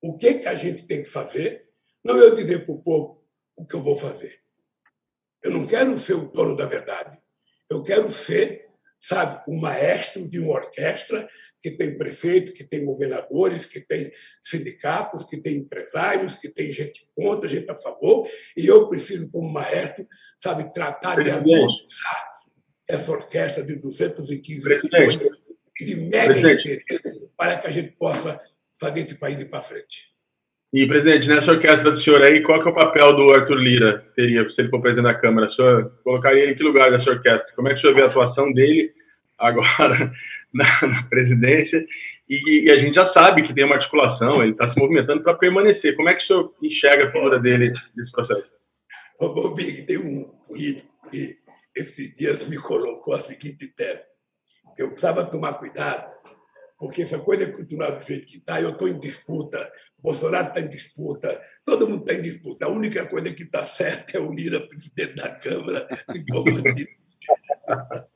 [0.00, 1.68] o que, que a gente tem que fazer,
[2.02, 3.24] não eu dizer para o povo
[3.54, 4.40] o que eu vou fazer.
[5.42, 7.18] Eu não quero ser o dono da verdade.
[7.70, 8.68] Eu quero ser,
[9.00, 11.28] sabe, o maestro de uma orquestra
[11.62, 14.10] que tem prefeito, que tem governadores, que tem
[14.42, 19.48] sindicatos, que tem empresários, que tem gente contra, gente a favor, e eu preciso, como
[19.48, 20.06] maestro,
[20.38, 22.32] sabe, tratar de harmonizar
[22.88, 25.18] essa orquestra de 215 milhões
[25.80, 28.40] de mega interesses para que a gente possa
[28.78, 30.12] fazer esse país ir para frente.
[30.72, 34.10] E, presidente, nessa orquestra do senhor aí, qual que é o papel do Arthur Lira,
[34.16, 35.46] teria, se ele for presidente da Câmara?
[35.46, 37.54] O senhor colocaria ele em que lugar nessa orquestra?
[37.54, 38.92] Como é que o senhor vê a atuação dele
[39.42, 40.12] agora
[40.52, 41.86] na, na presidência?
[42.28, 45.34] E, e, a gente já sabe que tem uma articulação, ele está se movimentando para
[45.34, 45.94] permanecer.
[45.96, 48.50] Como é que o senhor enxerga a figura dele nesse processo?
[49.18, 51.38] Ô, Big, tem um político que
[51.76, 54.02] esses dias me colocou a seguinte tese,
[54.74, 56.12] que eu precisava tomar cuidado,
[56.78, 60.60] porque se a coisa continuar do jeito que está, eu estou em disputa, Bolsonaro está
[60.60, 62.66] em disputa, todo mundo está em disputa.
[62.66, 66.44] A única coisa que está certa é o Lira, presidente da Câmara, se for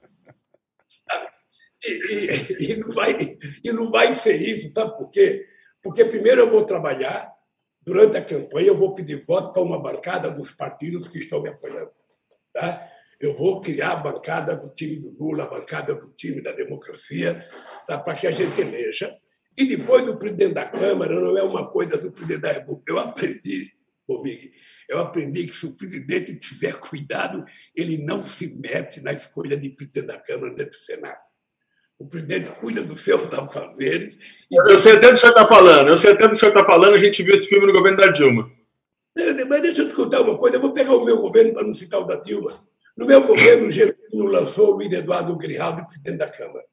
[2.61, 5.47] e, não vai, e não vai ser isso, sabe por quê?
[5.83, 7.33] Porque primeiro eu vou trabalhar,
[7.81, 11.49] durante a campanha eu vou pedir voto para uma bancada dos partidos que estão me
[11.49, 11.91] apoiando.
[12.53, 12.91] Tá?
[13.21, 17.47] Eu vou criar a bancada do time do Lula, a bancada do time da democracia,
[17.87, 17.99] tá?
[17.99, 19.17] para que a gente eleja.
[19.57, 22.93] E depois do presidente da Câmara, não é uma coisa do presidente da República.
[22.93, 23.73] Eu aprendi,
[24.07, 24.53] Bomig,
[24.89, 29.71] eu aprendi que se o presidente tiver cuidado, ele não se mete na escolha de
[29.71, 31.26] presidente da Câmara dentro do Senado.
[31.99, 34.19] O presidente cuida dos seus afazeres.
[34.51, 36.39] Eu sei até do que o senhor está falando, eu sei até do que o
[36.39, 38.51] senhor está falando, a gente viu esse filme no governo da Dilma.
[39.49, 41.75] Mas deixa eu te contar uma coisa, eu vou pegar o meu governo para não
[41.75, 42.53] citar o da Dilma.
[42.97, 46.65] No meu governo, o Genuíno lançou o Luiz Eduardo Grijaldo, presidente da Câmara.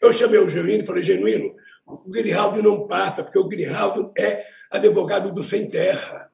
[0.00, 1.54] Eu chamei o Genuíno e falei, Genuíno,
[1.86, 6.30] o Grijaldo não passa, porque o Grijaldo é advogado do sem terra.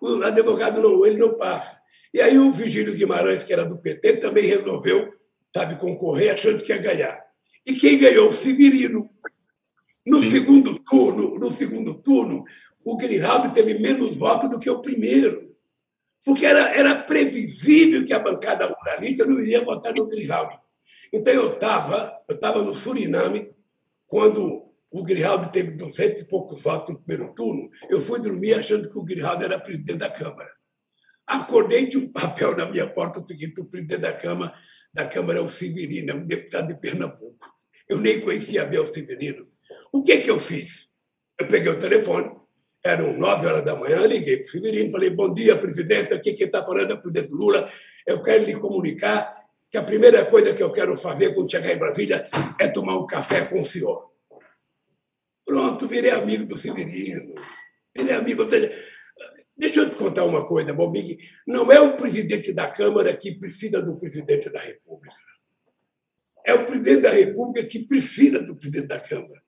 [0.00, 1.78] O advogado não, ele não passa.
[2.12, 5.12] E aí o Vigílio Guimarães, que era do PT, também resolveu,
[5.54, 7.23] sabe, concorrer, achando que ia ganhar.
[7.66, 8.28] E quem ganhou?
[8.28, 9.08] O Severino.
[10.06, 10.30] No Sim.
[10.30, 12.44] segundo turno, no segundo turno,
[12.84, 15.54] o Grijaldo teve menos votos do que o primeiro.
[16.24, 20.58] Porque era, era previsível que a bancada ruralista não iria votar no Grijaldo.
[21.12, 23.50] Então eu estava eu tava no Suriname,
[24.06, 28.88] quando o Grijaldo teve 200 e poucos votos no primeiro turno, eu fui dormir achando
[28.88, 30.50] que o Grijaldo era presidente da Câmara.
[31.26, 34.54] Acordei de um papel na minha porta o seguinte: o presidente da Câmara,
[34.92, 37.53] da Câmara é o Severino, é um deputado de Pernambuco.
[37.88, 39.46] Eu nem conhecia bem o Severino.
[39.92, 40.88] O que, que eu fiz?
[41.38, 42.30] Eu peguei o telefone,
[42.84, 46.46] eram nove horas da manhã, liguei para o Severino, falei: Bom dia, presidente, aqui quem
[46.46, 47.70] está falando é o presidente Lula.
[48.06, 51.78] Eu quero lhe comunicar que a primeira coisa que eu quero fazer quando chegar em
[51.78, 52.28] Brasília
[52.60, 54.10] é tomar um café com o senhor.
[55.44, 57.34] Pronto, virei amigo do Severino.
[57.94, 58.44] Virei amigo.
[59.56, 61.18] Deixa eu te contar uma coisa, Bobig.
[61.46, 65.14] Não é o presidente da Câmara que precisa do presidente da República.
[66.44, 69.42] É o presidente da República que precisa do presidente da Câmara.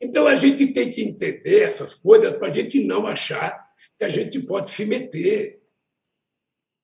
[0.00, 4.08] Então a gente tem que entender essas coisas para a gente não achar que a
[4.08, 5.60] gente pode se meter.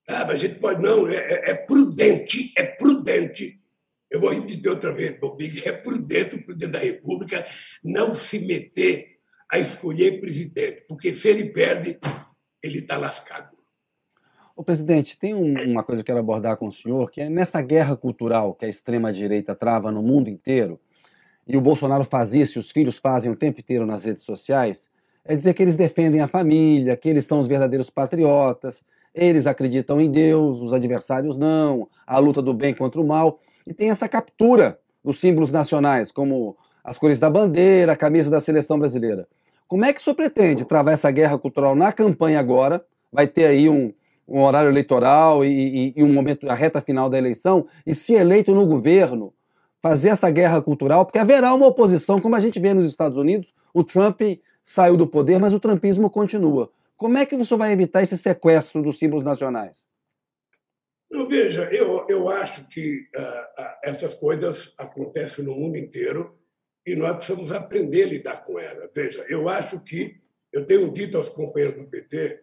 [0.08, 0.82] Ah, mas a gente pode.
[0.82, 3.60] Não, é, é, é prudente, é prudente.
[4.10, 7.46] Eu vou repetir outra vez, Bobig, é prudente o presidente da República
[7.82, 9.18] não se meter
[9.50, 11.98] a escolher presidente, porque se ele perde,
[12.62, 13.56] ele está lascado.
[14.56, 17.28] O presidente, tem um, uma coisa que eu quero abordar com o senhor, que é
[17.28, 20.78] nessa guerra cultural que a extrema-direita trava no mundo inteiro,
[21.46, 24.88] e o Bolsonaro faz isso, e os filhos fazem o tempo inteiro nas redes sociais,
[25.24, 30.00] é dizer que eles defendem a família, que eles são os verdadeiros patriotas, eles acreditam
[30.00, 34.08] em Deus, os adversários não, a luta do bem contra o mal, e tem essa
[34.08, 39.26] captura dos símbolos nacionais, como as cores da bandeira, a camisa da seleção brasileira.
[39.66, 42.84] Como é que o senhor pretende travar essa guerra cultural na campanha agora?
[43.10, 43.92] Vai ter aí um,
[44.26, 48.14] um horário eleitoral e, e, e, um momento, a reta final da eleição, e se
[48.14, 49.34] eleito no governo,
[49.82, 53.52] fazer essa guerra cultural, porque haverá uma oposição, como a gente vê nos Estados Unidos,
[53.72, 54.20] o Trump
[54.62, 56.70] saiu do poder, mas o trumpismo continua.
[56.96, 59.84] Como é que você vai evitar esse sequestro dos símbolos nacionais?
[61.28, 66.34] Veja, eu, eu acho que uh, essas coisas acontecem no mundo inteiro
[66.86, 68.90] e nós precisamos aprender a lidar com elas.
[68.92, 70.16] Veja, eu acho que,
[70.52, 72.40] eu tenho dito aos companheiros do PT,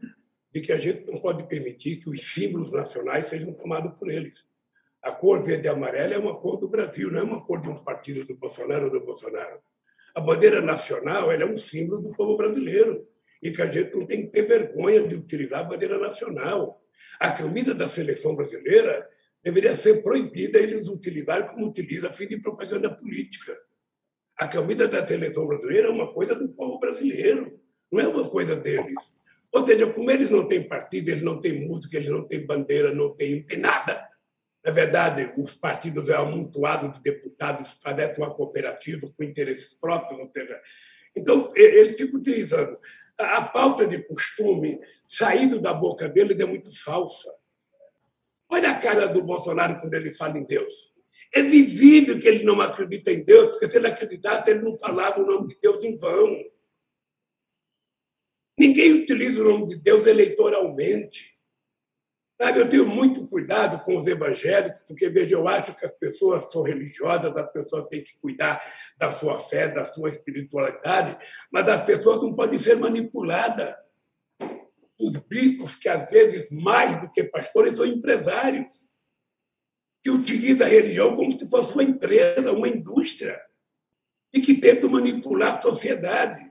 [0.54, 4.46] de que a gente não pode permitir que os símbolos nacionais sejam tomados por eles.
[5.02, 7.70] A cor verde e amarela é uma cor do Brasil, não é uma cor de
[7.70, 9.60] um partido do Bolsonaro ou do Bolsonaro.
[10.14, 13.08] A bandeira nacional é um símbolo do povo brasileiro
[13.42, 16.82] e que a gente não tem que ter vergonha de utilizar a bandeira nacional.
[17.20, 19.10] A camisa da seleção brasileira
[19.44, 23.58] deveria ser proibida eles utilizarem como utiliza a fim de propaganda política.
[24.38, 27.50] A camisa da seleção brasileira é uma coisa do povo brasileiro,
[27.92, 28.96] não é uma coisa deles.
[29.52, 32.94] Ou seja, como eles não têm partido, eles não têm música, eles não têm bandeira,
[32.94, 34.08] não têm, não têm nada.
[34.64, 40.32] Na verdade, os partidos é amontoado de deputados fazem uma cooperativa com interesses próprios, ou
[40.32, 40.60] seja,
[41.16, 42.78] então eles ficam utilizando.
[43.18, 47.30] A pauta de costume saindo da boca deles é muito falsa.
[48.50, 50.92] Olha a cara do Bolsonaro quando ele fala em Deus.
[51.34, 55.22] É visível que ele não acredita em Deus, porque se ele acreditasse, ele não falava
[55.22, 56.38] o nome de Deus em vão.
[58.62, 61.36] Ninguém utiliza o nome de Deus eleitoralmente.
[62.40, 66.52] Sabe, eu tenho muito cuidado com os evangélicos, porque, veja, eu acho que as pessoas
[66.52, 68.62] são religiosas, as pessoas têm que cuidar
[69.00, 71.18] da sua fé, da sua espiritualidade,
[71.52, 73.76] mas as pessoas não podem ser manipuladas.
[75.00, 78.86] Os bispos, que às vezes, mais do que pastores, são empresários,
[80.04, 83.42] que utilizam a religião como se fosse uma empresa, uma indústria,
[84.32, 86.48] e que tentam manipular a sociedade.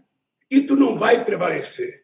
[0.50, 1.99] Isso não vai prevalecer.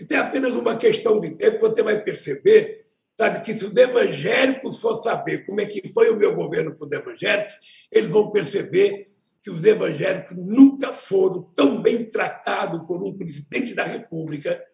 [0.00, 2.80] Isso é apenas uma questão de tempo, você vai perceber
[3.20, 6.86] sabe, que se os evangélicos for saber como é que foi o meu governo com
[6.86, 7.54] os evangélicos,
[7.92, 13.84] eles vão perceber que os evangélicos nunca foram tão bem tratados por um presidente da
[13.84, 14.64] República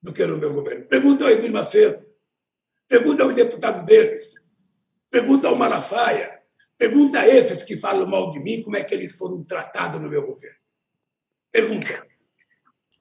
[0.00, 0.86] do que no meu governo.
[0.86, 2.04] Pergunta ao Edir Macedo,
[2.86, 4.32] pergunta aos deputados deles,
[5.10, 6.40] pergunta ao Malafaia,
[6.78, 10.08] pergunta a esses que falam mal de mim como é que eles foram tratados no
[10.08, 10.58] meu governo.
[11.50, 12.06] Pergunta.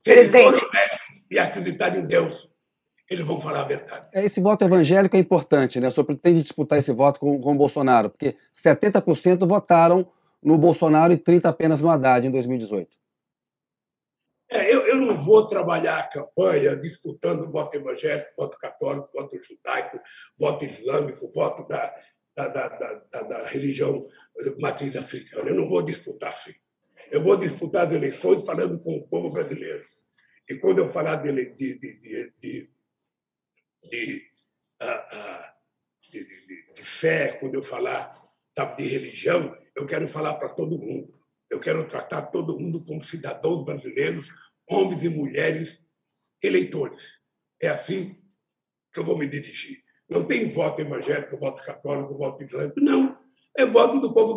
[0.04, 2.54] Se eles foram honestos e acreditar em Deus,
[3.10, 4.08] eles vão falar a verdade.
[4.14, 5.88] É, esse voto evangélico é importante, né?
[5.88, 10.06] O senhor pretende disputar esse voto com, com o Bolsonaro, porque 70% votaram
[10.44, 12.90] no Bolsonaro e 30% apenas no Haddad em 2018.
[14.50, 19.98] É, eu, eu não vou trabalhar a campanha disputando voto evangélico, voto católico, voto judaico,
[20.38, 21.94] voto islâmico, voto da,
[22.36, 24.06] da, da, da, da religião
[24.60, 25.50] matriz africana.
[25.50, 26.54] Eu não vou disputar assim.
[27.10, 29.86] Eu vou disputar as eleições falando com o povo brasileiro.
[30.50, 31.14] E quando eu falar
[34.80, 35.56] ah, ah,
[36.12, 38.20] de, de, de, de, fé, quando eu falar
[38.54, 41.12] tá, de religião, eu quero falar para todo mundo.
[41.50, 44.30] Eu quero tratar todo mundo como cidadãos brasileiros,
[44.68, 45.86] homens e mulheres,
[46.42, 47.20] eleitores.
[47.62, 48.20] É assim
[48.92, 49.84] que eu vou me dirigir.
[50.10, 53.18] Não tem voto evangélico, voto católico, voto islâmico, não.
[53.56, 54.36] É voto do povo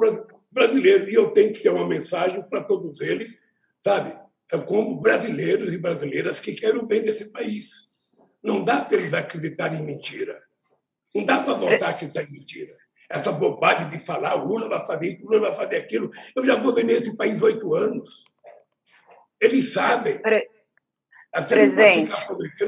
[0.51, 1.11] brasileiro.
[1.11, 3.37] E eu tenho que ter uma mensagem para todos eles,
[3.83, 4.17] sabe?
[4.55, 7.87] É como brasileiros e brasileiras que querem o bem desse país.
[8.43, 10.37] Não dá para eles acreditarem em mentira.
[11.15, 12.77] Não dá para votar acreditar em mentira
[13.09, 16.11] essa bobagem de falar o Lula vai fazer isso, o Lula vai fazer aquilo.
[16.35, 18.25] Eu já governei esse país oito anos.
[19.41, 20.19] Eles sabem.
[20.19, 20.49] Pre...
[21.33, 22.13] Assim, Presidente.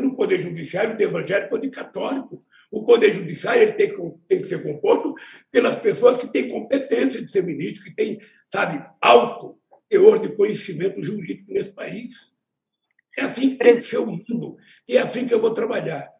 [0.01, 2.45] No poder judiciário de evangélico ou de católico.
[2.71, 3.89] O poder judiciário ele tem,
[4.29, 5.15] tem que ser composto
[5.53, 8.21] pelas pessoas que têm competência de ser ministro, que têm,
[8.53, 9.57] sabe, alto
[9.89, 12.35] teor de conhecimento jurídico nesse país.
[13.17, 14.57] É assim que tem que ser o mundo.
[14.89, 16.11] E é assim que eu vou trabalhar.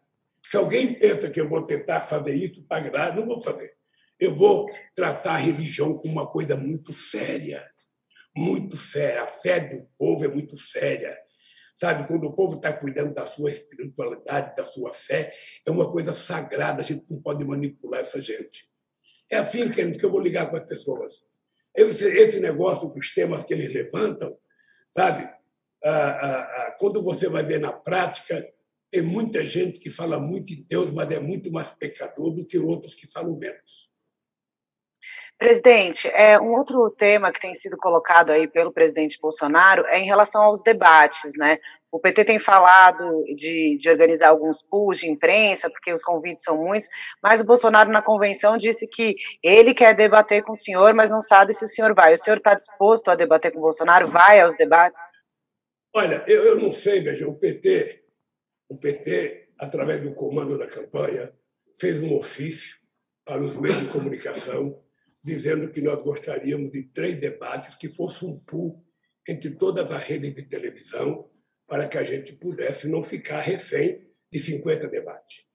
[0.49, 3.75] Se alguém pensa que eu vou tentar fazer isso para agradar, não vou fazer.
[4.19, 7.69] Eu vou tratar a religião como uma coisa muito séria,
[8.35, 9.23] muito séria.
[9.23, 11.15] A fé do povo é muito séria.
[11.75, 15.31] Sabe, quando o povo está cuidando da sua espiritualidade, da sua fé,
[15.63, 18.67] é uma coisa sagrada, a gente não pode manipular essa gente.
[19.29, 21.26] É assim que eu vou ligar com as pessoas.
[21.77, 24.35] Esse, esse negócio dos temas que eles levantam,
[24.97, 25.23] sabe,
[25.83, 28.43] ah, ah, ah, quando você vai ver na prática,
[28.89, 32.57] tem muita gente que fala muito em Deus, mas é muito mais pecador do que
[32.57, 33.87] outros que falam menos.
[35.37, 40.05] Presidente, é, um outro tema que tem sido colocado aí pelo presidente Bolsonaro é em
[40.05, 41.59] relação aos debates, né?
[41.91, 46.57] O PT tem falado de, de, organizar alguns pools de imprensa, porque os convites são
[46.57, 46.89] muitos,
[47.23, 51.21] mas o Bolsonaro, na convenção, disse que ele quer debater com o senhor, mas não
[51.21, 52.13] sabe se o senhor vai.
[52.13, 54.07] O senhor está disposto a debater com o Bolsonaro?
[54.07, 55.01] Vai aos debates?
[55.95, 58.03] Olha, eu, eu não sei, veja, o PT,
[58.69, 61.33] o PT, através do comando da campanha,
[61.79, 62.77] fez um ofício
[63.23, 64.81] para os meios de comunicação
[65.23, 68.81] dizendo que nós gostaríamos de três debates que fosse um pool
[69.27, 71.29] entre todas as redes de televisão
[71.67, 75.45] para que a gente pudesse não ficar refém de 50 debates.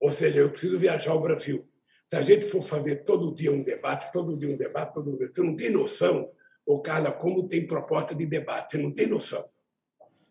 [0.00, 1.68] Ou seja, eu preciso viajar ao Brasil.
[2.08, 5.30] Se a gente for fazer todo dia um debate, todo dia um debate, todo dia,
[5.32, 6.30] você não tem noção,
[6.66, 9.48] ô Carla, como tem proposta de debate, você não tem noção.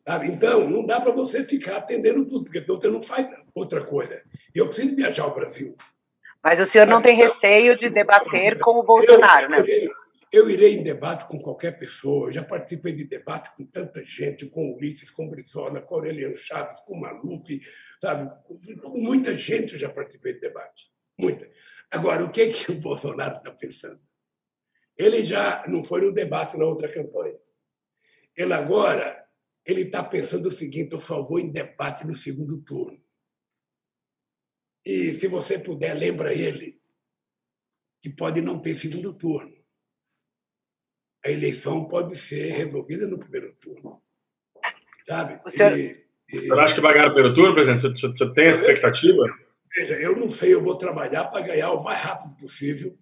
[0.06, 0.28] Sabe?
[0.28, 4.22] Então, não dá para você ficar atendendo tudo, porque então você não faz outra coisa.
[4.54, 5.76] E eu preciso viajar ao Brasil.
[6.44, 9.64] Mas o senhor não tem receio de debater com o Bolsonaro, né?
[10.32, 12.32] Eu irei em debate com qualquer pessoa.
[12.32, 16.98] Já participei de debate com tanta gente, com Ulisses, com Brizola, com Aureliano Chaves, com
[16.98, 17.62] Maluf,
[18.02, 18.32] sabe?
[18.96, 20.90] Muita gente eu já participei de debate.
[21.20, 21.52] Muita.
[21.90, 24.02] Agora, o que, é que o Bolsonaro está pensando?
[24.98, 27.38] Ele já não foi no debate na outra campanha.
[28.36, 29.22] Ele agora
[29.66, 33.02] ele está pensando o seguinte: eu só vou em debate no segundo turno.
[34.86, 36.82] E, se você puder, lembra ele
[38.02, 39.61] que pode não ter segundo turno.
[41.26, 44.02] A eleição pode ser resolvida no primeiro turno.
[45.06, 45.40] Sabe?
[45.46, 45.78] O senhor...
[45.78, 46.48] E, e...
[46.48, 47.82] Você acha que vai ganhar no primeiro turno, presidente?
[47.82, 49.24] Você, você tem essa expectativa?
[49.76, 52.98] Veja, eu não sei, eu vou trabalhar para ganhar o mais rápido possível,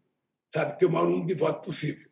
[0.53, 0.77] sabe?
[0.77, 2.09] Ter o maior número de votos possível.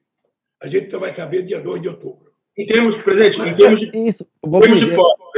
[0.62, 2.32] A gente só vai saber dia 2 de outubro.
[2.58, 5.32] Em termos, presidente, em termos de, Isso, em termos de foco.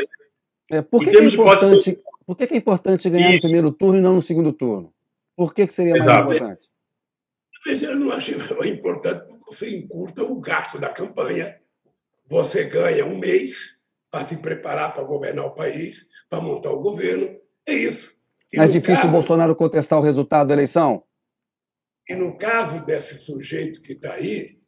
[0.71, 1.99] É, por que, que é importante
[2.29, 3.37] por que, é importante ganhar Isso.
[3.37, 4.93] no primeiro turno e não no segundo turno?
[5.35, 6.31] Por que, que seria mais Exato.
[6.31, 6.68] importante?
[7.65, 8.33] Eu não acho
[8.65, 11.59] importante porque você encurta o gasto da campanha.
[12.25, 13.77] Você ganha um mês
[14.09, 17.39] para se preparar para governar o país, para montar o governo.
[17.65, 18.17] É isso.
[18.51, 21.03] E Mais difícil caso, o Bolsonaro contestar o resultado da eleição?
[22.07, 24.59] E no caso desse sujeito que está aí,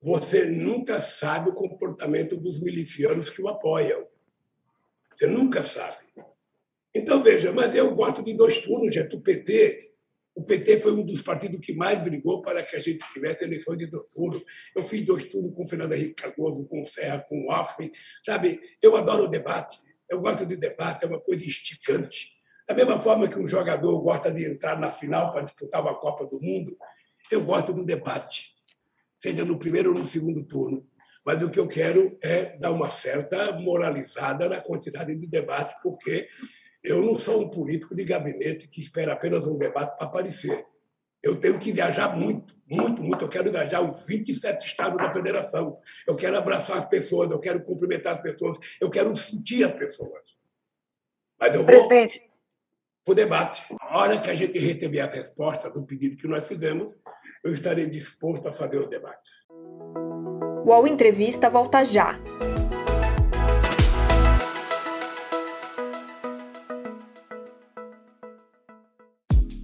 [0.00, 4.06] você nunca sabe o comportamento dos milicianos que o apoiam.
[5.14, 5.96] Você nunca sabe.
[6.94, 9.16] Então, veja, mas eu gosto de dois turnos, gente.
[9.16, 9.91] O PT,
[10.34, 13.76] O PT foi um dos partidos que mais brigou para que a gente tivesse eleições
[13.76, 14.40] de doutor.
[14.74, 17.92] Eu fiz dois turnos com o Fernando Henrique Cardoso, com o Serra, com o Alckmin.
[18.24, 19.76] Sabe, eu adoro o debate.
[20.08, 22.32] Eu gosto de debate, é uma coisa instigante.
[22.66, 26.26] Da mesma forma que um jogador gosta de entrar na final para disputar uma Copa
[26.26, 26.76] do Mundo,
[27.30, 28.54] eu gosto do debate,
[29.22, 30.86] seja no primeiro ou no segundo turno.
[31.24, 36.28] Mas o que eu quero é dar uma certa moralizada na quantidade de debate, porque
[36.82, 40.66] eu não sou um político de gabinete que espera apenas um debate para aparecer.
[41.22, 43.24] Eu tenho que viajar muito, muito, muito.
[43.24, 45.78] Eu quero viajar os 27 estados da federação.
[46.06, 50.22] Eu quero abraçar as pessoas, eu quero cumprimentar as pessoas, eu quero sentir as pessoas.
[51.38, 52.28] Mas eu vou Presidente.
[53.04, 53.68] para o debate.
[53.80, 56.92] A hora que a gente receber as respostas do pedido que nós fizemos,
[57.44, 59.30] eu estarei disposto a fazer os debates.
[60.64, 62.18] O Entrevista volta já.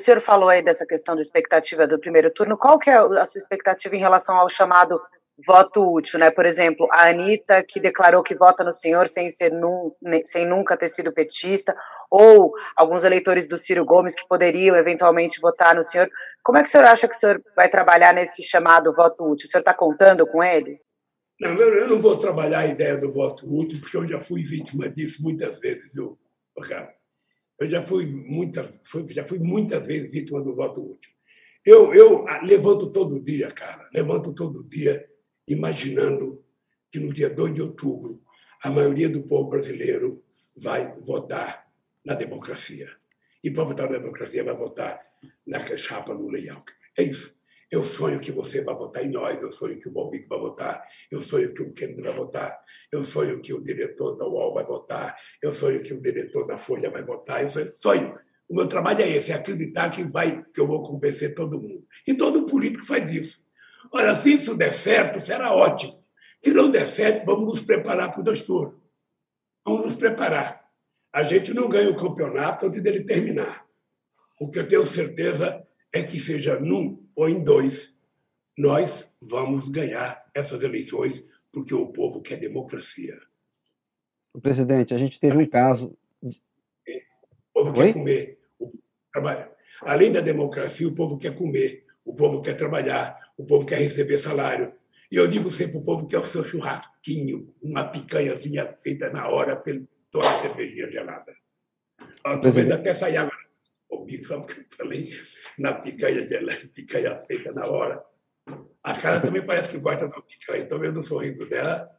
[0.00, 2.56] O senhor falou aí dessa questão da expectativa do primeiro turno.
[2.56, 4.98] Qual que é a sua expectativa em relação ao chamado
[5.46, 6.30] voto útil, né?
[6.30, 9.92] Por exemplo, a Anitta, que declarou que vota no senhor sem, ser num,
[10.24, 11.76] sem nunca ter sido petista,
[12.10, 16.10] ou alguns eleitores do Ciro Gomes que poderiam eventualmente votar no senhor.
[16.42, 19.46] Como é que o senhor acha que o senhor vai trabalhar nesse chamado voto útil?
[19.46, 20.80] O senhor está contando com ele?
[21.38, 24.88] Não, eu não vou trabalhar a ideia do voto útil, porque eu já fui vítima
[24.88, 26.18] disso muitas vezes, viu,
[26.66, 26.90] cara?
[27.60, 28.72] Eu já fui, muita,
[29.10, 31.12] já fui muitas vezes vítima do voto útil.
[31.64, 35.06] Eu, eu levanto todo dia, cara, levanto todo dia
[35.46, 36.42] imaginando
[36.90, 38.22] que no dia 2 de outubro
[38.62, 40.24] a maioria do povo brasileiro
[40.56, 41.70] vai votar
[42.02, 42.88] na democracia.
[43.44, 44.98] E para votar na democracia vai votar
[45.46, 46.76] na chapa Lula e Alckmin.
[46.96, 47.38] É isso.
[47.70, 50.84] Eu sonho que você vai votar em nós, eu sonho que o Balbico vai votar,
[51.10, 52.58] eu sonho que o Kennedy vai votar,
[52.90, 56.58] eu sonho que o diretor da UOL vai votar, eu sonho que o diretor da
[56.58, 58.18] Folha vai votar, eu sonho.
[58.48, 61.86] O meu trabalho é esse, é acreditar que, vai, que eu vou convencer todo mundo.
[62.04, 63.44] E todo político faz isso.
[63.92, 66.04] Olha, se isso der certo, será ótimo.
[66.44, 68.80] Se não der certo, vamos nos preparar para o dois turnos.
[69.64, 70.64] Vamos nos preparar.
[71.12, 73.64] A gente não ganha o campeonato antes dele terminar.
[74.40, 77.94] O que eu tenho certeza é que seja num ou em dois,
[78.56, 83.20] nós vamos ganhar essas eleições porque o povo quer democracia.
[84.32, 85.94] O presidente, a gente teve um caso.
[86.22, 86.32] O
[87.52, 87.88] povo Oi?
[87.88, 88.38] quer comer.
[88.58, 88.72] O,
[89.82, 94.18] Além da democracia, o povo quer comer, o povo quer trabalhar, o povo quer receber
[94.18, 94.72] salário.
[95.12, 99.56] E eu digo sempre o povo quer o seu churrasquinho, uma picanhazinha feita na hora
[99.56, 101.36] pela toda cervejinha gelada.
[102.24, 103.50] Estou vendo até sair agora
[104.10, 105.10] comigo, sabe o que eu falei?
[105.58, 106.26] Na picanha,
[106.74, 108.02] picanha feita na hora.
[108.82, 110.62] A cara também parece que gosta da picanha.
[110.62, 111.90] Estou vendo o sorriso dela.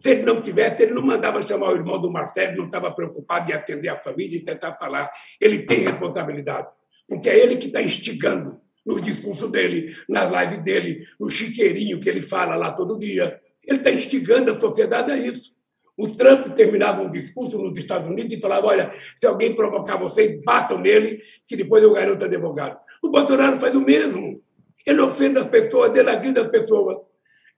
[0.00, 3.50] Se ele não tivesse, ele não mandava chamar o irmão do Marcelo, não estava preocupado
[3.50, 5.10] em atender a família e tentar falar.
[5.40, 6.68] Ele tem responsabilidade,
[7.08, 12.08] porque é ele que está instigando no discurso dele, na live dele, no chiqueirinho que
[12.08, 13.40] ele fala lá todo dia.
[13.66, 15.56] Ele está instigando a sociedade a isso.
[15.96, 20.40] O Trump terminava um discurso nos Estados Unidos e falava: olha, se alguém provocar vocês,
[20.44, 22.78] batam nele, que depois eu garanto advogado.
[23.02, 24.42] O Bolsonaro faz o mesmo.
[24.86, 26.98] Ele ofende as pessoas, delagrida as pessoas.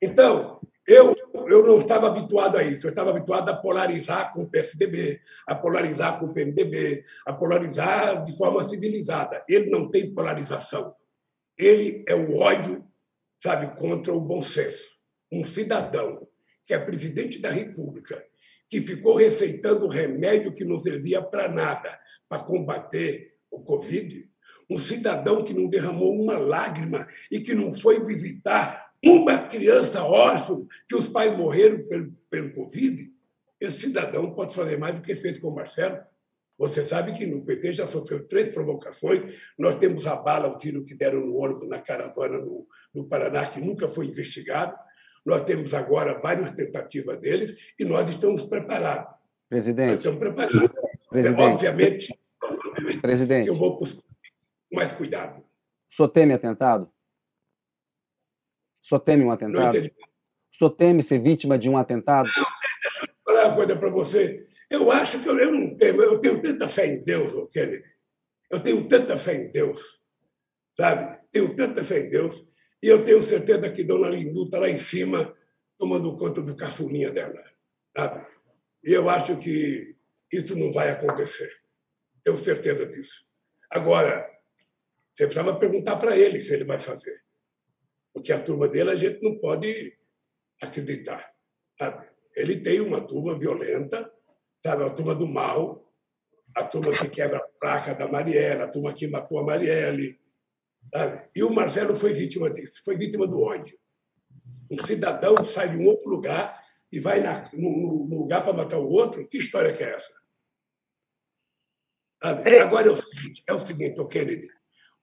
[0.01, 1.15] Então, eu,
[1.49, 2.87] eu não estava habituado a isso.
[2.87, 8.25] Eu estava habituado a polarizar com o PSDB, a polarizar com o PMDB, a polarizar
[8.25, 9.45] de forma civilizada.
[9.47, 10.95] Ele não tem polarização.
[11.59, 12.85] Ele é o ódio,
[13.43, 14.97] sabe, contra o bom senso.
[15.33, 16.27] Um cidadão
[16.67, 18.23] que é presidente da República,
[18.71, 21.99] que ficou receitando remédio que não servia para nada
[22.29, 24.29] para combater o Covid,
[24.71, 30.67] um cidadão que não derramou uma lágrima e que não foi visitar uma criança órfã
[30.87, 33.11] que os pais morreram pelo, pelo Covid,
[33.61, 35.99] esse cidadão pode fazer mais do que fez com o Marcelo.
[36.59, 39.23] Você sabe que no PT já sofreu três provocações.
[39.57, 43.47] Nós temos a bala, o tiro que deram no ônibus na caravana no, no Paraná,
[43.47, 44.77] que nunca foi investigado.
[45.25, 49.15] Nós temos agora várias tentativas deles e nós estamos preparados.
[49.49, 49.89] Presidente.
[49.89, 50.71] Nós estamos preparados.
[51.09, 51.41] Presidente.
[51.41, 52.21] É, obviamente,
[53.01, 53.49] Presidente.
[53.49, 53.85] eu vou com
[54.73, 55.41] mais cuidado.
[55.41, 56.91] O senhor teme atentado?
[58.83, 59.79] O senhor teme um atentado?
[59.79, 62.29] O senhor teme ser vítima de um atentado?
[62.35, 64.48] Vou falar uma coisa para você.
[64.71, 67.89] Eu acho que eu, eu não tenho, eu tenho tanta fé em Deus, Kennedy.
[68.51, 70.01] Eu tenho tanta fé em Deus,
[70.75, 71.19] sabe?
[71.31, 72.47] Tenho tanta fé em Deus.
[72.83, 75.35] E eu tenho certeza que Dona Lindu está lá em cima,
[75.77, 77.43] tomando conta do caçulinha dela,
[77.97, 78.27] sabe?
[78.85, 79.97] E eu acho que
[80.33, 81.51] isso não vai acontecer.
[82.23, 83.27] Tenho certeza disso.
[83.71, 84.29] Agora,
[85.13, 87.23] você precisava perguntar para ele se ele vai fazer.
[88.13, 89.99] Porque a turma dele a gente não pode
[90.61, 91.33] acreditar.
[91.79, 92.09] Sabe?
[92.37, 94.11] Ele tem uma turma violenta,
[94.63, 94.85] sabe?
[94.85, 95.93] a turma do mal,
[96.55, 100.19] a turma que quebra a placa da Marielle, a turma que matou a Marielle.
[100.93, 101.29] Sabe?
[101.35, 103.79] E o Marcelo foi vítima disso, foi vítima do ódio.
[104.71, 108.79] Um cidadão sai de um outro lugar e vai na, no, no lugar para matar
[108.79, 109.27] o outro.
[109.27, 110.13] Que história que é essa?
[112.23, 112.59] Sabe?
[112.59, 114.49] Agora é o seguinte, é o seguinte, Kennedy.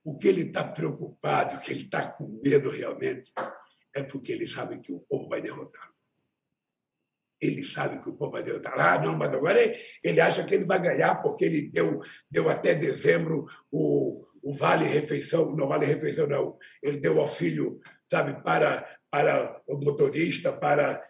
[0.03, 3.31] O que ele está preocupado, o que ele está com medo realmente,
[3.95, 5.94] é porque ele sabe que o povo vai derrotar.
[7.45, 8.73] Ele sabe que o povo vai derrotar.
[8.77, 9.59] Ah, não, mas agora
[10.03, 14.85] ele acha que ele vai ganhar porque ele deu, deu até dezembro o, o Vale
[14.85, 16.57] Refeição, não Vale Refeição, não.
[16.81, 21.03] Ele deu auxílio, sabe, para, para o motorista, para.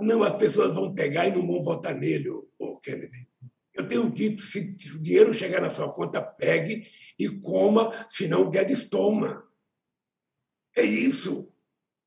[0.00, 2.28] Não, as pessoas vão pegar e não vão votar nele,
[2.58, 3.26] o Kennedy.
[3.74, 6.86] Eu tenho dito: se o dinheiro chegar na sua conta, pegue
[7.18, 9.42] e coma, senão o Guedes toma.
[10.76, 11.52] É isso.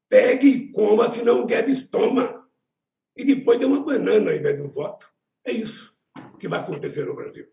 [0.10, 2.45] Pegue e coma, senão o Guedes toma.
[3.16, 5.08] E depois dê uma banana ao invés do voto.
[5.46, 5.96] É isso
[6.40, 7.46] que vai acontecer no Brasil.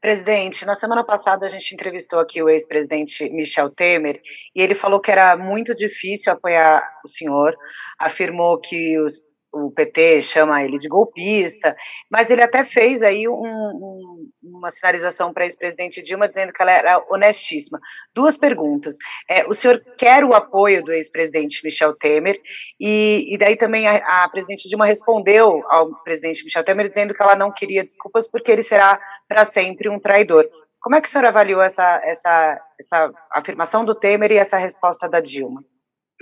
[0.00, 4.20] Presidente, na semana passada a gente entrevistou aqui o ex-presidente Michel Temer
[4.54, 7.56] e ele falou que era muito difícil apoiar o senhor,
[7.98, 9.24] afirmou que os,
[9.54, 11.76] o PT chama ele de golpista,
[12.10, 16.72] mas ele até fez aí um, um, uma sinalização para ex-presidente Dilma dizendo que ela
[16.72, 17.78] era honestíssima.
[18.12, 18.96] Duas perguntas.
[19.28, 22.40] É, o senhor quer o apoio do ex-presidente Michel Temer?
[22.80, 27.22] E, e daí também a, a, presidente Dilma respondeu ao presidente Michel Temer dizendo que
[27.22, 30.48] ela não queria desculpas porque ele será para sempre um traidor.
[30.80, 35.08] Como é que o senhor avaliou essa, essa, essa afirmação do Temer e essa resposta
[35.08, 35.64] da Dilma?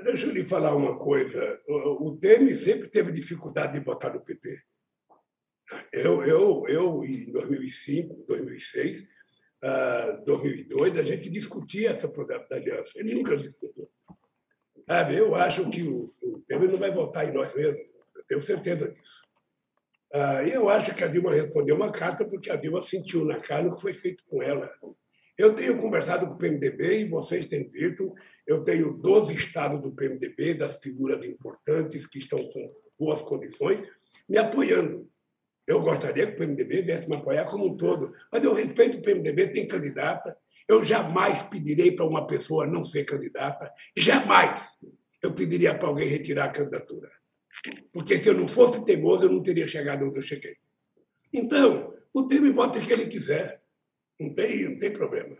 [0.04, 1.60] Deixa eu lhe falar uma coisa.
[1.68, 4.60] O Temer sempre teve dificuldade de votar no PT.
[5.92, 12.92] Eu, eu, eu em 2005, 2006, uh, 2002, a gente discutia essa programa da aliança.
[12.96, 13.88] Ele nunca discutiu.
[15.14, 17.86] Eu acho que o, o Temer não vai votar em nós mesmos.
[18.14, 19.22] Eu tenho certeza disso.
[20.12, 23.40] Uh, e eu acho que a Dilma respondeu uma carta porque a Dilma sentiu na
[23.40, 24.70] cara o que foi feito com ela.
[25.42, 28.14] Eu tenho conversado com o PMDB e vocês têm visto.
[28.46, 33.82] Eu tenho 12 estados do PMDB, das figuras importantes que estão com boas condições,
[34.28, 35.10] me apoiando.
[35.66, 39.02] Eu gostaria que o PMDB viesse me apoiar como um todo, mas eu respeito o
[39.02, 40.38] PMDB, tem candidata.
[40.68, 44.78] Eu jamais pedirei para uma pessoa não ser candidata, jamais
[45.20, 47.10] eu pediria para alguém retirar a candidatura.
[47.92, 50.54] Porque se eu não fosse teimoso, eu não teria chegado onde eu cheguei.
[51.32, 53.61] Então, o Temer vota o que ele quiser.
[54.22, 55.36] Não tem, não tem problema.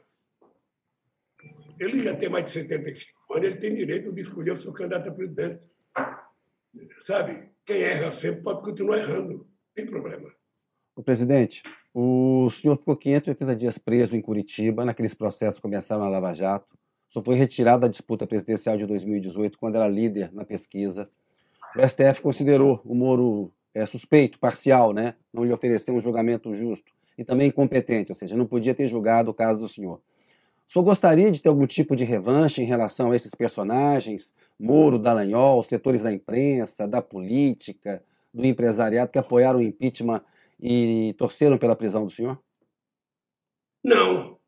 [1.79, 5.09] Ele já tem mais de 75 anos, ele tem direito de escolher o seu candidato
[5.09, 5.71] a presidente.
[7.05, 7.51] Sabe?
[7.65, 9.39] Quem erra sempre pode continuar errando.
[9.39, 10.33] Não tem problema.
[10.97, 11.63] O presidente,
[11.95, 16.77] o senhor ficou 580 dias preso em Curitiba, naqueles processos que começaram na Lava Jato.
[17.09, 21.09] Só foi retirado da disputa presidencial de 2018, quando era líder na pesquisa.
[21.77, 25.15] o STF considerou o Moro é, suspeito, parcial, né?
[25.33, 29.31] não lhe ofereceu um julgamento justo e também incompetente, ou seja, não podia ter julgado
[29.31, 30.01] o caso do senhor.
[30.69, 34.99] O senhor gostaria de ter algum tipo de revanche em relação a esses personagens, Moro,
[34.99, 38.03] Dallagnol, setores da imprensa, da política,
[38.33, 40.23] do empresariado que apoiaram o impeachment
[40.59, 42.43] e torceram pela prisão do senhor?
[43.85, 44.39] Não.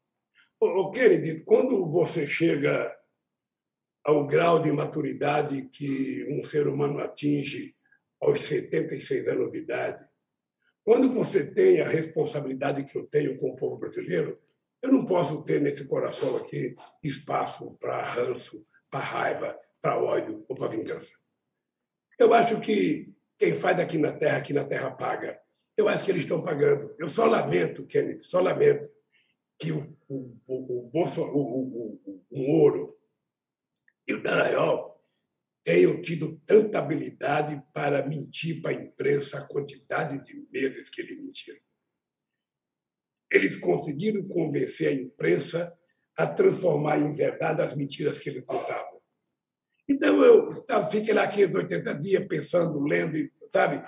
[0.60, 2.96] O Kennedy, quando você chega
[4.04, 7.74] ao grau de maturidade que um ser humano atinge
[8.20, 10.04] aos 76 anos de idade,
[10.84, 14.38] quando você tem a responsabilidade que eu tenho com o povo brasileiro,
[14.82, 20.54] eu não posso ter nesse coração aqui espaço para ranço, para raiva, para ódio ou
[20.54, 21.10] para vingança.
[22.18, 25.40] Eu acho que quem faz aqui na Terra, aqui na Terra paga.
[25.76, 26.94] Eu acho que eles estão pagando.
[26.98, 28.88] Eu só lamento, Kennedy, só lamento
[29.58, 32.96] que o, o, o, o, o, o, o Moro
[34.06, 34.93] e o Dallagnol
[35.64, 41.18] tenham tido tanta habilidade para mentir para a imprensa a quantidade de meses que eles
[41.18, 41.58] mentiram.
[43.32, 45.74] Eles conseguiram convencer a imprensa
[46.16, 49.00] a transformar em verdade as mentiras que eles contavam.
[49.88, 53.16] Então, eu tá, fiquei lá aqueles 80 dias pensando, lendo,
[53.52, 53.82] sabe?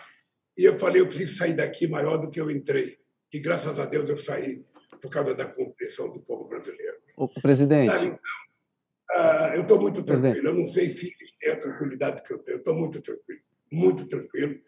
[0.56, 2.98] E eu falei, eu preciso sair daqui maior do que eu entrei.
[3.32, 4.64] E graças a Deus eu saí
[5.00, 6.96] por causa da compreensão do povo brasileiro.
[7.16, 7.90] O presidente.
[7.90, 8.06] Sabe?
[8.06, 8.18] Então,
[9.10, 10.48] ah, eu estou muito tranquilo.
[10.48, 11.14] Eu não sei se
[11.46, 12.58] é a tranquilidade que eu tenho.
[12.58, 13.40] Estou muito tranquilo,
[13.70, 14.60] muito tranquilo,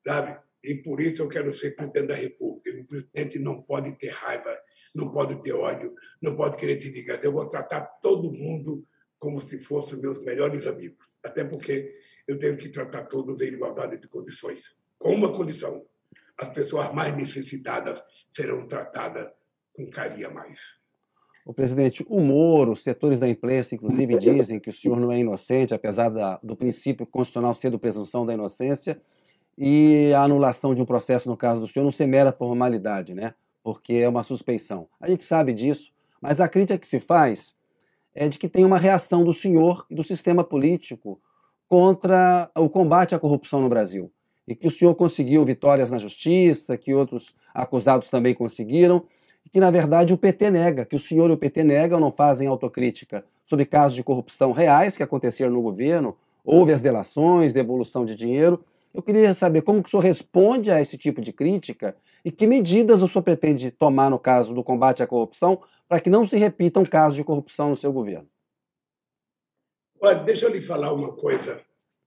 [0.00, 0.38] sabe?
[0.62, 2.80] E por isso eu quero ser presidente da República.
[2.80, 4.56] O presidente não pode ter raiva,
[4.94, 7.18] não pode ter ódio, não pode querer se vingar.
[7.22, 8.86] Eu vou tratar todo mundo
[9.18, 11.06] como se fossem meus melhores amigos.
[11.22, 11.96] Até porque
[12.26, 14.76] eu tenho que tratar todos em igualdade de condições.
[14.98, 15.86] Com uma condição:
[16.36, 18.02] as pessoas mais necessitadas
[18.34, 19.30] serão tratadas
[19.72, 20.77] com carinho mais.
[21.48, 25.72] O presidente, o Moro, setores da imprensa, inclusive, dizem que o senhor não é inocente,
[25.72, 29.00] apesar da, do princípio constitucional ser do presunção da inocência,
[29.56, 33.32] e a anulação de um processo, no caso do senhor, não ser mera formalidade, né?
[33.62, 34.88] Porque é uma suspeição.
[35.00, 37.56] A gente sabe disso, mas a crítica que se faz
[38.14, 41.18] é de que tem uma reação do senhor e do sistema político
[41.66, 44.12] contra o combate à corrupção no Brasil.
[44.46, 49.06] E que o senhor conseguiu vitórias na justiça, que outros acusados também conseguiram,
[49.48, 52.48] que, na verdade, o PT nega, que o senhor e o PT negam, não fazem
[52.48, 58.14] autocrítica sobre casos de corrupção reais que aconteceram no governo, houve as delações, devolução de
[58.14, 58.62] dinheiro.
[58.92, 62.46] Eu queria saber como que o senhor responde a esse tipo de crítica e que
[62.46, 66.36] medidas o senhor pretende tomar no caso do combate à corrupção para que não se
[66.36, 68.28] repitam casos de corrupção no seu governo.
[70.00, 71.62] Olha, deixa eu lhe falar uma coisa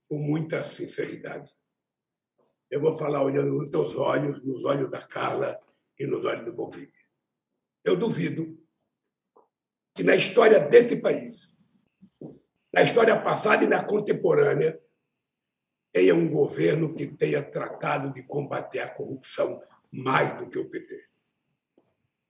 [0.08, 1.50] com muita sinceridade.
[2.70, 5.60] Eu vou falar olhando nos teus olhos, nos olhos da Carla
[6.00, 7.01] e nos olhos do Bonvique
[7.84, 8.58] eu duvido
[9.96, 11.52] que na história desse país,
[12.74, 14.80] na história passada e na contemporânea,
[15.92, 21.06] tenha um governo que tenha tratado de combater a corrupção mais do que o PT.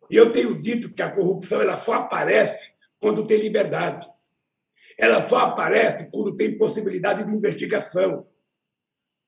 [0.09, 4.09] E eu tenho dito que a corrupção ela só aparece quando tem liberdade.
[4.97, 8.27] Ela só aparece quando tem possibilidade de investigação.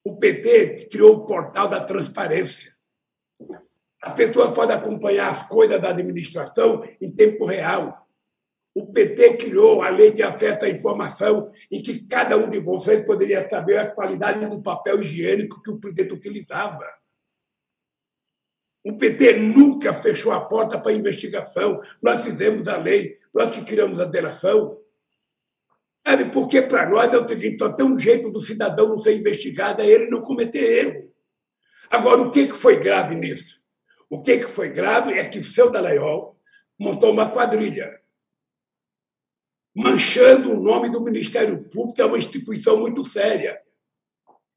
[0.03, 2.75] O PT criou o portal da transparência.
[4.03, 8.05] As pessoas podem acompanhar as coisas da administração em tempo real.
[8.75, 13.05] O PT criou a lei de acesso à informação, em que cada um de vocês
[13.05, 16.85] poderia saber a qualidade do papel higiênico que o presidente utilizava.
[18.83, 21.81] O PT nunca fechou a porta para investigação.
[22.01, 24.81] Nós fizemos a lei, nós que criamos a delação.
[26.05, 29.17] Sabe, porque para nós é o seguinte: só tem um jeito do cidadão não ser
[29.17, 31.13] investigado, é ele não cometer erro.
[31.89, 33.62] Agora, o que foi grave nisso?
[34.13, 36.39] O que, que foi grave é que o seu Dallagnol
[36.79, 37.99] montou uma quadrilha,
[39.75, 43.59] manchando o nome do Ministério Público, que é uma instituição muito séria.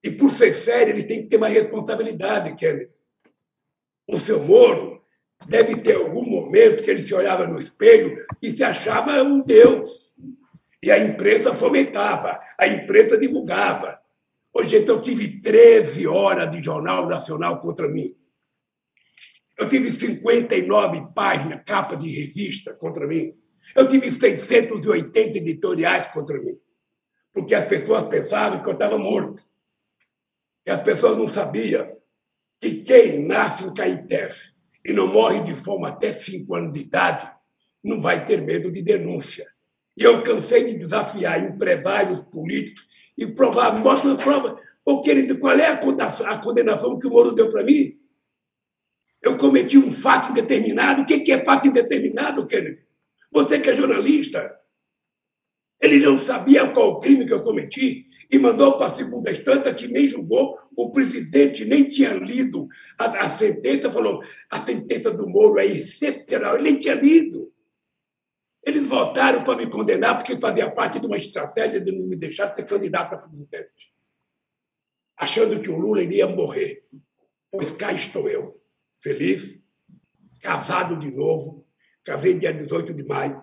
[0.05, 2.93] E, por ser séria, ele tem que ter uma responsabilidade, Kennedy.
[4.07, 5.03] O seu Moro
[5.49, 10.15] deve ter algum momento que ele se olhava no espelho e se achava um Deus.
[10.83, 13.99] E a imprensa fomentava, a imprensa divulgava.
[14.53, 18.15] Hoje, então, eu tive 13 horas de Jornal Nacional contra mim.
[19.59, 23.35] Eu tive 59 páginas, capa de revista contra mim.
[23.75, 26.59] Eu tive 680 editoriais contra mim.
[27.33, 29.43] Porque as pessoas pensavam que eu estava morto.
[30.67, 31.97] E as pessoas não sabiam
[32.61, 34.53] que quem nasce em Caetés
[34.85, 37.31] e não morre de fome até 5 anos de idade
[37.83, 39.47] não vai ter medo de denúncia.
[39.97, 44.61] E eu cansei de desafiar empresários políticos e provar, mostra prova.
[44.85, 47.99] Ô, querido, qual é a condenação que o Moro deu para mim?
[49.23, 51.03] Eu cometi um fato indeterminado.
[51.03, 52.87] O que é fato indeterminado, Kennedy?
[53.31, 54.57] Você que é jornalista.
[55.81, 58.07] Ele não sabia qual o crime que eu cometi.
[58.31, 62.67] e mandou para a segunda instância, que nem julgou, o presidente nem tinha lido
[62.99, 67.53] a, a sentença, falou: a sentença do Moro é excepcional, ele nem tinha lido.
[68.65, 72.53] Eles votaram para me condenar porque fazia parte de uma estratégia de não me deixar
[72.53, 73.93] ser candidato a presidente,
[75.17, 76.85] achando que o Lula iria morrer.
[77.49, 78.56] Pois cá estou eu,
[79.03, 79.59] feliz,
[80.41, 81.67] casado de novo,
[82.05, 83.43] casei dia 18 de maio.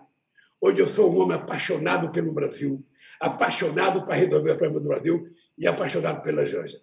[0.59, 2.85] Hoje eu sou um homem apaixonado pelo Brasil,
[3.19, 6.79] apaixonado para resolver o problema do Brasil e apaixonado pela Janja.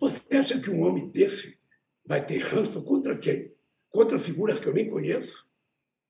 [0.00, 1.58] Você acha que um homem desse
[2.06, 3.54] vai ter ranço contra quem?
[3.88, 5.46] Contra figuras que eu nem conheço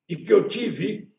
[0.09, 1.13] e que eu tive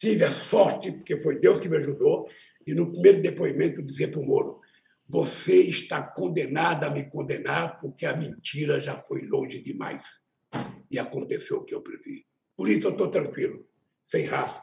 [0.00, 2.26] tive a sorte, porque foi Deus que me ajudou,
[2.66, 4.60] e no primeiro depoimento dizer para o Moro:
[5.10, 10.04] você está condenado a me condenar porque a mentira já foi longe demais.
[10.88, 12.24] E aconteceu o que eu previ.
[12.56, 13.68] Por isso eu estou tranquilo,
[14.04, 14.62] sem raça,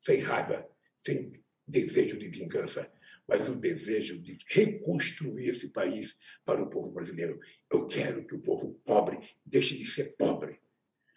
[0.00, 0.66] sem raiva,
[0.98, 1.32] sem
[1.68, 2.90] desejo de vingança,
[3.28, 7.38] mas o desejo de reconstruir esse país para o povo brasileiro.
[7.70, 10.58] Eu quero que o povo pobre deixe de ser pobre.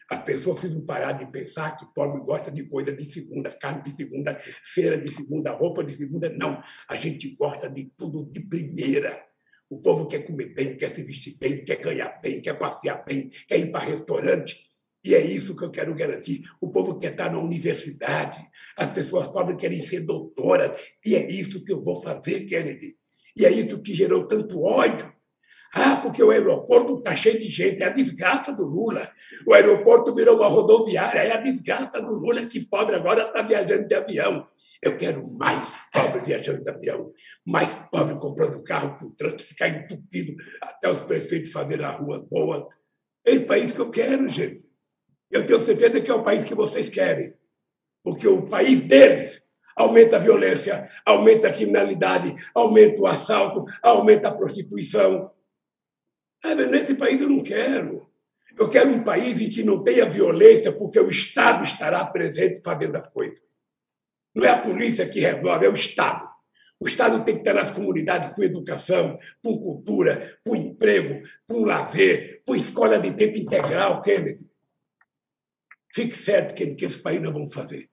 [0.10, 3.96] As pessoas precisam parar de pensar que pobre gosta de coisa de segunda, carne de
[3.96, 6.30] segunda, feira de segunda, roupa de segunda.
[6.30, 6.62] Não.
[6.88, 9.24] A gente gosta de tudo de primeira.
[9.68, 13.32] O povo quer comer bem, quer se vestir bem, quer ganhar bem, quer passear bem,
[13.48, 14.64] quer ir para restaurante.
[15.04, 16.44] E é isso que eu quero garantir.
[16.62, 18.40] O povo quer estar na universidade,
[18.78, 22.96] as pessoas pobres querem ser doutoras, e é isso que eu vou fazer, Kennedy.
[23.38, 25.15] E é isso que gerou tanto ódio.
[25.78, 29.12] Ah, porque o aeroporto está cheio de gente, é a desgraça do Lula.
[29.46, 33.86] O aeroporto virou uma rodoviária, é a desgraça do Lula, que pobre agora está viajando
[33.86, 34.48] de avião.
[34.82, 37.12] Eu quero mais pobre viajando de avião,
[37.46, 42.26] mais pobre comprando carro para o trânsito, ficar entupido até os prefeitos fazerem a rua
[42.32, 42.70] boa.
[43.26, 44.64] É esse país que eu quero, gente.
[45.30, 47.34] Eu tenho certeza que é o país que vocês querem,
[48.02, 49.42] porque o país deles
[49.76, 55.32] aumenta a violência, aumenta a criminalidade, aumenta o assalto, aumenta a prostituição.
[56.46, 58.08] Ah, nesse país eu não quero.
[58.56, 62.96] Eu quero um país em que não tenha violência, porque o Estado estará presente fazendo
[62.96, 63.42] as coisas.
[64.34, 66.30] Não é a polícia que resolve, é o Estado.
[66.80, 72.44] O Estado tem que estar nas comunidades com educação, com cultura, com emprego, com lazer,
[72.46, 74.48] com escola de tempo integral, Kennedy.
[75.92, 77.90] Fique certo que, que esse país nós vamos fazer.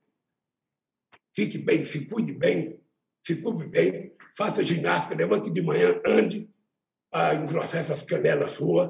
[1.33, 2.79] Fique bem, se cuide bem,
[3.25, 6.47] se cuide bem, faça ginástica, levante de manhã, ande,
[7.13, 8.89] a engrossar essas canelas suas,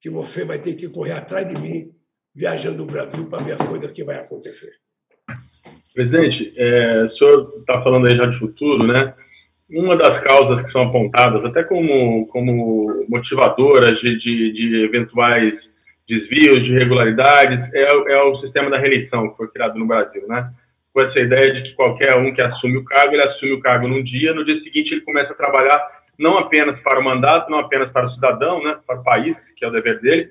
[0.00, 1.90] que você vai ter que correr atrás de mim,
[2.34, 4.70] viajando o Brasil para ver as coisas que vai acontecer.
[5.94, 9.14] Presidente, é, o senhor está falando aí já de futuro, né?
[9.70, 15.74] Uma das causas que são apontadas, até como, como motivadoras de, de, de eventuais
[16.06, 20.52] desvios, de irregularidades, é, é, o sistema da reeleição que foi criado no Brasil, né?
[20.92, 23.88] Com essa ideia de que qualquer um que assume o cargo, ele assume o cargo
[23.88, 27.58] num dia, no dia seguinte ele começa a trabalhar não apenas para o mandato, não
[27.58, 30.30] apenas para o cidadão, né, para o país, que é o dever dele,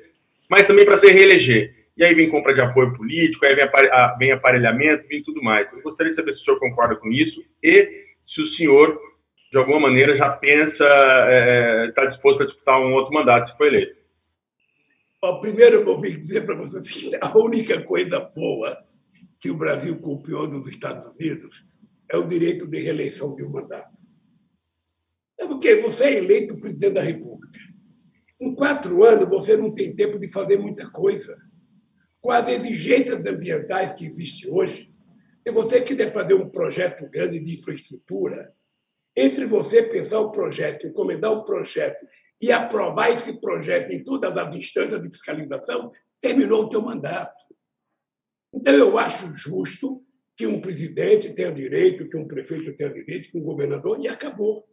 [0.50, 1.74] mas também para se reeleger.
[1.98, 3.70] E aí vem compra de apoio político, aí vem,
[4.18, 5.72] vem aparelhamento, vem tudo mais.
[5.72, 9.00] Eu gostaria de saber se o senhor concorda com isso e se o senhor,
[9.52, 13.58] de alguma maneira, já pensa, está é, tá disposto a disputar um outro mandato se
[13.58, 13.96] for eleito.
[15.22, 18.78] Bom, primeiro, eu vou dizer para vocês que a única coisa boa
[19.40, 21.66] que o Brasil copiou dos Estados Unidos
[22.12, 23.96] é o direito de reeleição de um mandato.
[25.38, 27.60] É porque você é eleito presidente da República.
[28.40, 31.36] Em quatro anos, você não tem tempo de fazer muita coisa.
[32.22, 34.94] Com as exigências ambientais que existem hoje,
[35.46, 38.54] se você quiser fazer um projeto grande de infraestrutura,
[39.16, 42.06] entre você pensar o projeto, encomendar o projeto
[42.42, 47.46] e aprovar esse projeto em todas as instâncias de fiscalização, terminou o teu mandato.
[48.54, 50.04] Então, eu acho justo
[50.36, 54.68] que um presidente tenha direito, que um prefeito tenha direito, que um governador, e acabou.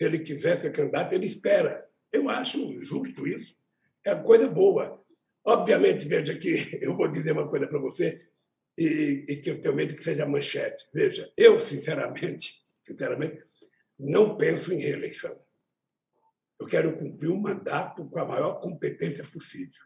[0.00, 1.86] Se ele quiser ser candidato, ele espera.
[2.10, 3.54] Eu acho justo isso.
[4.02, 4.98] É coisa boa.
[5.44, 8.18] Obviamente, veja que eu vou dizer uma coisa para você
[8.78, 10.86] e, e, que eu tenho medo que seja manchete.
[10.90, 13.44] Veja, eu, sinceramente, sinceramente,
[13.98, 15.38] não penso em reeleição.
[16.58, 19.82] Eu quero cumprir um mandato com a maior competência possível.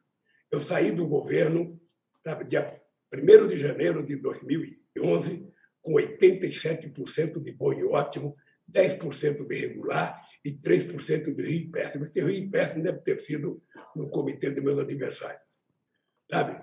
[0.49, 1.81] Eu saí do governo
[2.23, 2.71] sabe, dia
[3.13, 8.37] 1 de janeiro de 2011 com 87% de bom e ótimo,
[8.71, 12.05] 10% de regular e 3% de rio péssimo.
[12.05, 13.63] Esse rio péssimo deve ter sido
[13.95, 15.43] no comitê dos meus adversários.
[16.31, 16.63] Sabe?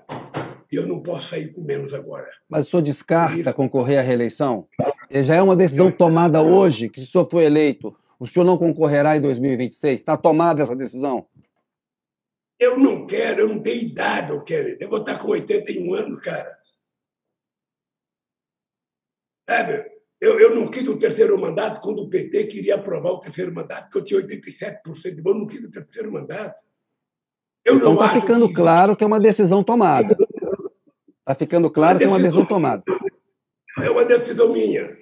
[0.72, 2.30] E eu não posso sair com menos agora.
[2.48, 3.54] Mas o senhor descarta Isso.
[3.54, 4.68] concorrer à reeleição?
[5.12, 8.58] Já é uma decisão tomada hoje, que se o senhor for eleito, o senhor não
[8.58, 10.00] concorrerá em 2026?
[10.00, 11.28] Está tomada essa decisão?
[12.58, 14.78] Eu não quero, eu não tenho idade, eu quero.
[14.80, 16.58] Eu vou estar com 81 anos, cara.
[19.46, 20.01] Sabe?
[20.22, 23.86] Eu, eu não quis o terceiro mandato quando o PT queria aprovar o terceiro mandato,
[23.86, 26.56] porque eu tinha 87% de voto, não quis o terceiro mandato.
[27.66, 30.16] Eu então está ficando que claro que é uma decisão tomada.
[31.20, 32.84] Está ficando claro que é uma decisão tomada.
[33.80, 34.96] É uma decisão minha.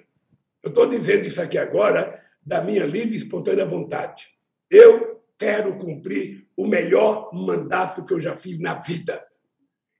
[0.62, 4.26] Eu estou dizendo isso aqui agora da minha livre e espontânea vontade.
[4.70, 9.22] Eu quero cumprir o melhor mandato que eu já fiz na vida.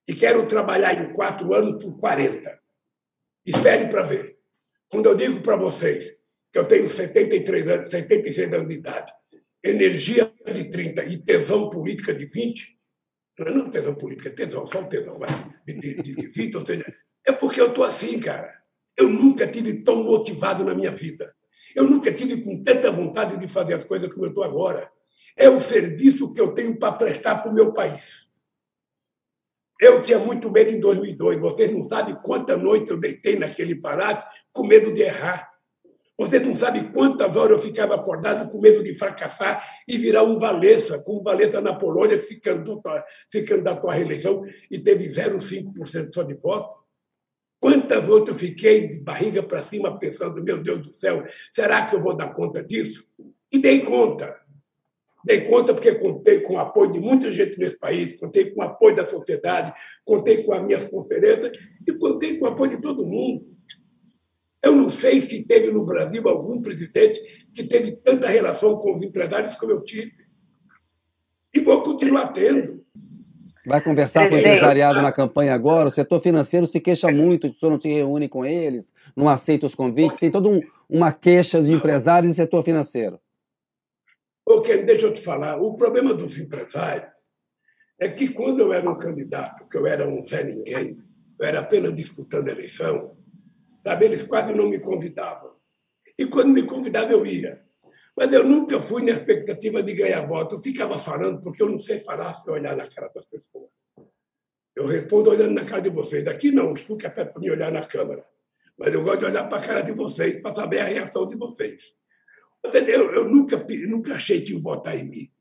[0.08, 2.58] E quero trabalhar em quatro anos por 40.
[3.44, 4.39] Espere para ver.
[4.90, 6.16] Quando eu digo para vocês
[6.52, 9.12] que eu tenho 73 anos, 76 anos de idade,
[9.62, 12.76] energia de 30 e tesão política de 20,
[13.38, 15.18] não é não tesão política, é tesão, só tesão,
[15.64, 16.94] de, de, de 20, ou seja,
[17.24, 18.52] é porque eu estou assim, cara.
[18.96, 21.32] Eu nunca tive tão motivado na minha vida.
[21.74, 24.90] Eu nunca tive com tanta vontade de fazer as coisas como eu estou agora.
[25.36, 28.28] É o serviço que eu tenho para prestar para o meu país.
[29.80, 31.40] Eu tinha muito medo em 2002.
[31.40, 35.48] Vocês não sabem quanta noite eu deitei naquele palácio com medo de errar.
[36.18, 40.36] Vocês não sabem quantas horas eu ficava acordado com medo de fracassar e virar um
[40.36, 42.82] Valessa, como Valessa na Polônia, que se candidatou,
[43.26, 46.78] se candidatou à reeleição e teve 0,5% só de voto.
[47.58, 51.96] Quantas outras eu fiquei de barriga para cima pensando, meu Deus do céu, será que
[51.96, 53.08] eu vou dar conta disso?
[53.50, 54.39] E dei conta.
[55.24, 58.64] Dei conta porque contei com o apoio de muita gente nesse país, contei com o
[58.64, 59.72] apoio da sociedade,
[60.04, 61.56] contei com as minhas conferências
[61.86, 63.44] e contei com o apoio de todo mundo.
[64.62, 67.20] Eu não sei se teve no Brasil algum presidente
[67.54, 70.12] que teve tanta relação com os empresários como eu tive.
[71.52, 72.84] E vou continuar tendo.
[73.66, 75.88] Vai conversar com o empresariado na campanha agora?
[75.88, 78.92] O setor financeiro se queixa muito de que o senhor não se reúne com eles,
[79.14, 80.18] não aceita os convites.
[80.18, 83.18] Tem toda um, uma queixa de empresários e setor financeiro.
[84.52, 85.56] Ok, deixa eu te falar.
[85.60, 87.14] O problema dos empresários
[87.98, 90.98] é que quando eu era um candidato, que eu era um Zé Ninguém,
[91.38, 93.16] eu era apenas disputando a eleição,
[93.80, 94.04] Sabe?
[94.04, 95.52] Eles quase não me convidavam.
[96.18, 97.58] E quando me convidavam, eu ia.
[98.16, 100.56] Mas eu nunca fui na expectativa de ganhar voto.
[100.56, 103.70] Eu ficava falando, porque eu não sei falar se olhar na cara das pessoas.
[104.76, 106.26] Eu respondo olhando na cara de vocês.
[106.28, 108.24] Aqui não, estou que é para me olhar na câmera.
[108.76, 111.36] Mas eu gosto de olhar para a cara de vocês para saber a reação de
[111.36, 111.94] vocês.
[112.62, 113.56] Eu, eu nunca,
[113.88, 115.32] nunca achei que iam votar em mim.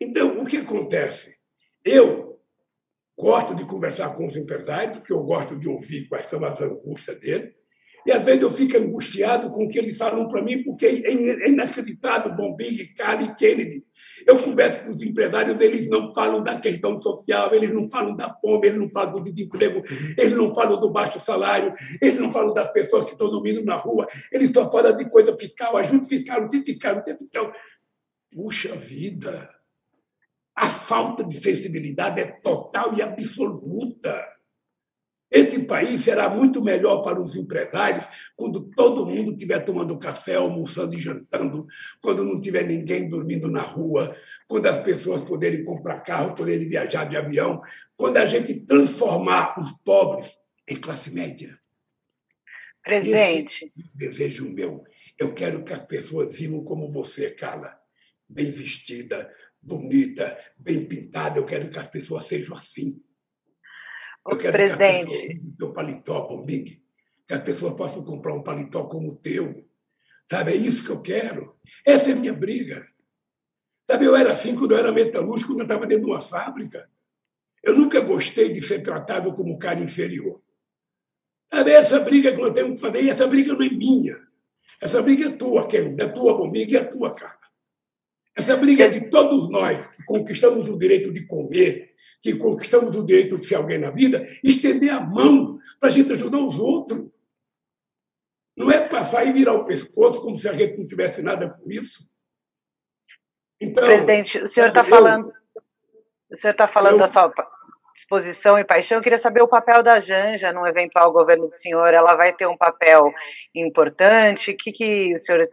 [0.00, 1.36] Então, o que acontece?
[1.84, 2.40] Eu
[3.16, 7.18] gosto de conversar com os empresários, porque eu gosto de ouvir quais são as angústias
[7.18, 7.54] deles.
[8.06, 11.48] E às vezes eu fico angustiado com o que eles falam para mim, porque é
[11.48, 13.84] inacreditável, Bombig, Cali, Kennedy.
[14.26, 18.34] Eu converso com os empresários, eles não falam da questão social, eles não falam da
[18.40, 19.82] fome, eles não falam do desemprego,
[20.16, 23.76] eles não falam do baixo salário, eles não falam das pessoas que estão dormindo na
[23.76, 27.52] rua, eles só falam de coisa fiscal, ajuda fiscal, não tem fiscal, não tem fiscal.
[28.32, 29.48] Puxa vida!
[30.54, 34.37] A falta de sensibilidade é total e absoluta.
[35.30, 40.94] Esse país será muito melhor para os empresários quando todo mundo estiver tomando café, almoçando
[40.94, 41.66] e jantando,
[42.00, 47.04] quando não tiver ninguém dormindo na rua, quando as pessoas poderem comprar carro, poderem viajar
[47.04, 47.60] de avião,
[47.96, 50.34] quando a gente transformar os pobres
[50.66, 51.58] em classe média.
[52.82, 53.70] Presidente.
[53.76, 54.82] Esse é desejo meu.
[55.18, 57.76] Eu quero que as pessoas vivam como você, Carla,
[58.26, 59.30] bem vestida,
[59.60, 61.38] bonita, bem pintada.
[61.38, 63.02] Eu quero que as pessoas sejam assim.
[64.28, 65.38] Eu quero presidente.
[65.38, 66.70] que teu paletó comigo,
[67.26, 69.66] que as pessoas possam comprar um paletó como o teu.
[70.30, 71.56] Sabe, é isso que eu quero.
[71.86, 72.86] Essa é a minha briga.
[73.90, 76.90] Sabe, eu era assim quando eu era metalúrgico, quando eu estava dentro de uma fábrica.
[77.62, 80.42] Eu nunca gostei de ser tratado como cara inferior.
[81.52, 84.28] Sabe, essa briga que nós temos que fazer, e essa briga não é minha.
[84.80, 87.38] Essa briga é tua, Ken, é tua comigo e é tua, cara.
[88.36, 91.87] Essa briga é de todos nós que conquistamos o direito de comer,
[92.22, 96.12] que conquistamos o direito de ser alguém na vida, estender a mão para a gente
[96.12, 97.08] ajudar os outros.
[98.56, 101.70] Não é passar e virar o pescoço como se a gente não tivesse nada com
[101.70, 102.08] isso.
[103.60, 105.32] Então, Presidente, o senhor está falando,
[106.30, 107.32] o senhor está falando eu, da sua
[107.94, 108.98] disposição e paixão.
[108.98, 111.92] Eu queria saber o papel da Janja no eventual governo do senhor.
[111.92, 113.12] Ela vai ter um papel
[113.54, 114.52] importante?
[114.52, 115.48] O que, que o senhor,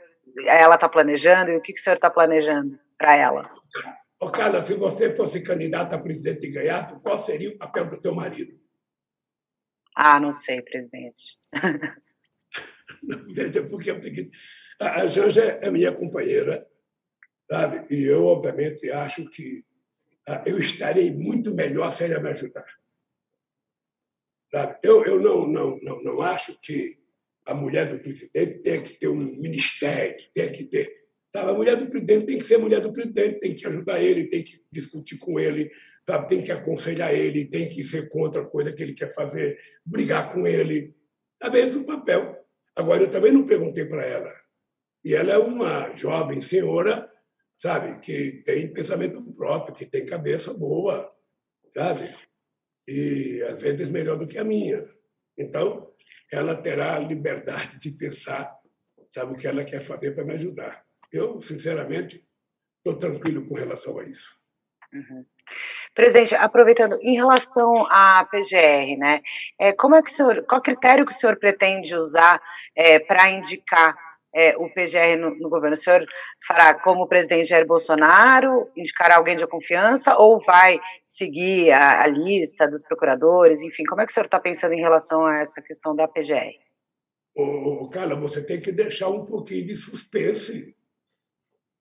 [0.46, 3.52] ela está planejando e o que, que o senhor está planejando para ela?
[4.26, 8.02] Ô, Carla, se você fosse candidata a presidente e ganhasse, qual seria o papel do
[8.02, 8.60] teu marido?
[9.96, 11.38] Ah, não sei, presidente.
[13.30, 13.92] Veja, porque
[14.80, 16.68] a Janja é minha companheira,
[17.48, 17.86] sabe?
[17.94, 19.64] E eu, obviamente, acho que
[20.28, 22.66] ah, eu estarei muito melhor se ela me ajudar.
[24.50, 24.80] Sabe?
[24.82, 27.00] Eu, eu não, não, não, não acho que
[27.46, 31.05] a mulher do presidente tenha que ter um ministério, tenha que ter
[31.36, 31.52] Sabe?
[31.52, 34.42] A mulher do presidente tem que ser mulher do presidente, tem que ajudar ele, tem
[34.42, 35.70] que discutir com ele,
[36.08, 36.30] sabe?
[36.30, 40.32] tem que aconselhar ele, tem que ser contra a coisa que ele quer fazer, brigar
[40.32, 40.96] com ele.
[41.44, 41.60] Sabe?
[41.60, 42.42] Esse é o papel.
[42.74, 44.32] Agora, eu também não perguntei para ela.
[45.04, 47.12] E ela é uma jovem senhora,
[47.58, 51.14] sabe, que tem pensamento próprio, que tem cabeça boa,
[51.76, 52.16] sabe?
[52.88, 54.88] E às vezes melhor do que a minha.
[55.38, 55.92] Então,
[56.32, 58.58] ela terá liberdade de pensar,
[59.14, 60.86] sabe, o que ela quer fazer para me ajudar.
[61.12, 62.26] Eu, sinceramente,
[62.78, 64.36] estou tranquilo com relação a isso.
[64.94, 65.26] Uhum.
[65.94, 69.22] Presidente, aproveitando, em relação à PGR, né,
[69.60, 72.42] é, como é que o senhor, qual critério que o senhor pretende usar
[72.76, 73.96] é, para indicar
[74.34, 75.76] é, o PGR no, no, governo?
[75.76, 76.06] O senhor
[76.48, 82.08] fará como o presidente Jair Bolsonaro, indicará alguém de confiança ou vai seguir a, a
[82.08, 83.62] lista dos procuradores?
[83.62, 86.60] Enfim, como é que o senhor está pensando em relação a essa questão da PGR?
[87.38, 90.76] Ô, Carla, você tem que deixar um pouquinho de suspense.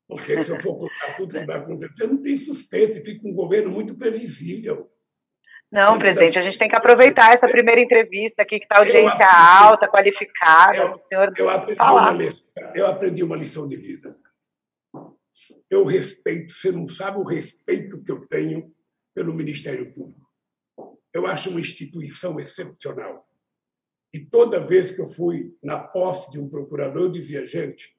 [0.09, 3.71] Porque se eu for contar tudo que vai acontecer, não tem suspeita, fica um governo
[3.71, 4.91] muito previsível.
[5.73, 9.65] Não, presidente, a gente tem que aproveitar essa primeira entrevista aqui, que está audiência aprendi,
[9.65, 10.77] alta, qualificada.
[10.77, 12.15] Eu, o senhor eu aprendi, falar.
[12.15, 12.33] Uma,
[12.77, 14.17] eu aprendi uma lição de vida.
[15.69, 18.73] Eu respeito, você não sabe o respeito que eu tenho
[19.13, 20.31] pelo Ministério Público.
[21.13, 23.27] Eu acho uma instituição excepcional.
[24.13, 27.93] E toda vez que eu fui na posse de um procurador, eu dizia, gente,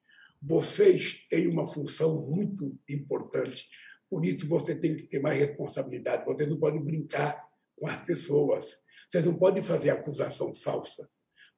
[0.46, 3.68] vocês têm uma função muito importante.
[4.08, 6.24] Por isso, você tem que ter mais responsabilidade.
[6.24, 7.44] Vocês não podem brincar
[7.74, 8.78] com as pessoas.
[9.10, 11.10] Vocês não podem fazer acusação falsa.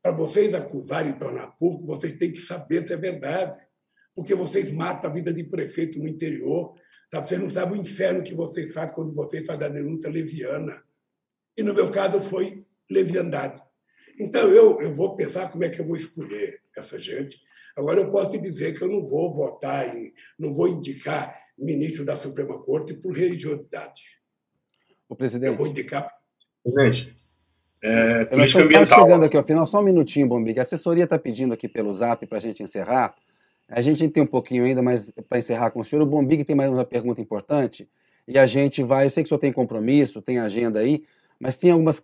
[0.02, 3.60] Para vocês acusarem e tornar público, vocês têm que saber se é verdade.
[4.14, 6.74] Porque vocês matam a vida de prefeito no interior.
[7.10, 7.20] Tá?
[7.20, 10.82] Vocês não sabem o inferno que vocês fazem quando vocês fazem a denúncia leviana.
[11.58, 13.62] E, no meu caso, foi leviandade.
[14.18, 17.38] Então, eu, eu vou pensar como é que eu vou escolher essa gente
[17.78, 22.04] Agora, eu posso te dizer que eu não vou votar e não vou indicar ministro
[22.04, 24.02] da Suprema Corte por religiosidade.
[25.08, 25.52] O presidente.
[25.52, 26.12] Eu vou indicar.
[26.64, 27.16] Presidente.
[27.80, 28.82] É, política ambiental.
[28.82, 30.58] Está chegando aqui ao final, só um minutinho, Bombig.
[30.58, 33.14] A assessoria está pedindo aqui pelo zap para a gente encerrar.
[33.68, 36.56] A gente tem um pouquinho ainda, mas para encerrar com o senhor, o Bombig tem
[36.56, 37.88] mais uma pergunta importante.
[38.26, 39.06] E a gente vai.
[39.06, 41.04] Eu sei que o senhor tem compromisso, tem agenda aí,
[41.40, 42.02] mas tem algumas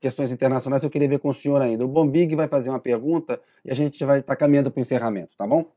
[0.00, 1.84] questões internacionais que eu queria ver com o senhor ainda.
[1.84, 5.36] O Bombig vai fazer uma pergunta e a gente vai estar caminhando para o encerramento,
[5.36, 5.72] tá bom?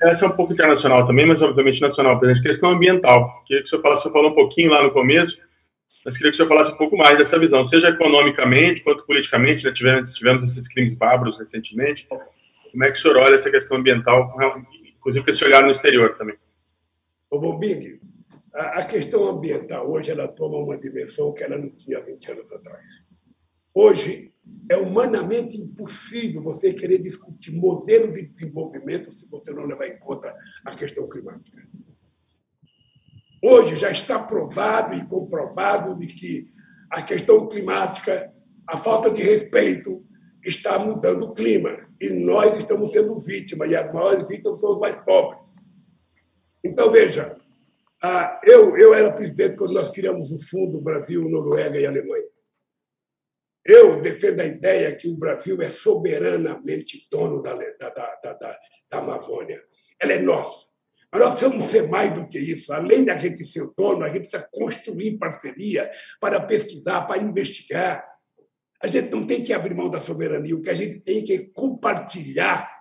[0.00, 2.46] Essa é um pouco internacional também, mas obviamente nacional, presidente.
[2.46, 3.42] Questão ambiental.
[3.44, 5.38] Queria que o senhor falasse, o senhor falou um pouquinho lá no começo,
[6.04, 9.64] mas queria que o senhor falasse um pouco mais dessa visão, seja economicamente quanto politicamente,
[9.64, 9.72] né?
[9.72, 12.06] tivemos, tivemos esses crimes bárbaros recentemente.
[12.70, 14.32] Como é que o senhor olha essa questão ambiental,
[14.96, 16.36] inclusive com esse olhar no exterior também?
[17.28, 17.98] Ô, Bombig,
[18.56, 22.86] a, questão ambiental hoje ela toma uma dimensão que ela não tinha 20 anos atrás.
[23.74, 24.32] Hoje
[24.70, 30.34] é humanamente impossível você querer discutir modelo de desenvolvimento se você não levar em conta
[30.64, 31.62] a questão climática.
[33.42, 36.50] Hoje já está provado e comprovado de que
[36.90, 38.32] a questão climática,
[38.66, 40.04] a falta de respeito,
[40.42, 41.86] está mudando o clima.
[42.00, 45.42] E nós estamos sendo vítimas, e as maiores vítimas são os mais pobres.
[46.64, 47.36] Então, veja,
[48.02, 52.26] ah, eu, eu era presidente quando nós criamos o Fundo Brasil, Noruega e Alemanha.
[53.64, 58.58] Eu defendo a ideia que o Brasil é soberanamente dono da, da, da, da,
[58.90, 59.60] da Amazônia.
[60.00, 60.66] Ela é nossa.
[61.10, 62.72] Mas nós precisamos ser mais do que isso.
[62.72, 65.90] Além da gente ser dono, a gente precisa construir parceria
[66.20, 68.06] para pesquisar, para investigar.
[68.80, 71.38] A gente não tem que abrir mão da soberania, o que a gente tem que
[71.48, 72.76] compartilhar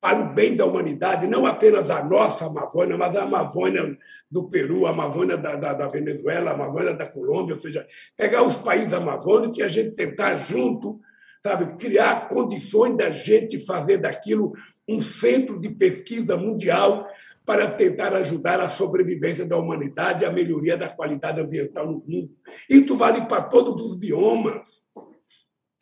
[0.00, 3.96] para o bem da humanidade, não apenas a nossa Amazônia, mas a Amazônia
[4.32, 7.86] do Peru, a Amazônia da, da, da Venezuela, a Amazônia da Colômbia, ou seja,
[8.16, 10.98] pegar os países amazônicos e a gente tentar junto,
[11.44, 14.52] sabe, criar condições da gente fazer daquilo
[14.88, 17.06] um centro de pesquisa mundial
[17.44, 22.30] para tentar ajudar a sobrevivência da humanidade e a melhoria da qualidade ambiental no mundo.
[22.70, 24.82] Isso vale para todos os biomas.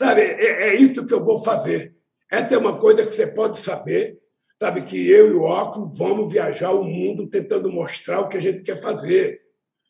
[0.01, 1.95] Sabe, é, é isso que eu vou fazer.
[2.29, 4.19] Essa é uma coisa que você pode saber,
[4.61, 4.83] sabe?
[4.83, 8.63] Que eu e o Óculos vamos viajar o mundo tentando mostrar o que a gente
[8.63, 9.41] quer fazer.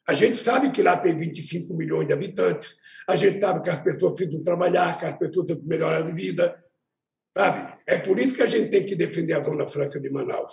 [0.07, 2.77] A gente sabe que lá tem 25 milhões de habitantes.
[3.09, 6.65] A gente sabe que as pessoas precisam trabalhar, que as pessoas precisam melhorar de vida.
[7.37, 7.79] Sabe?
[7.87, 10.53] É por isso que a gente tem que defender a Zona Franca de Manaus.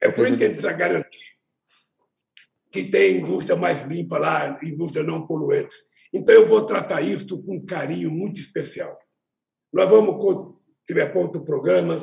[0.00, 1.30] É por isso que a gente precisa garantir
[2.70, 5.74] que tem indústria mais limpa lá, indústria não poluente.
[6.12, 8.96] Então, eu vou tratar isso com um carinho muito especial.
[9.72, 12.00] Nós vamos, quando tiver ponto o programa,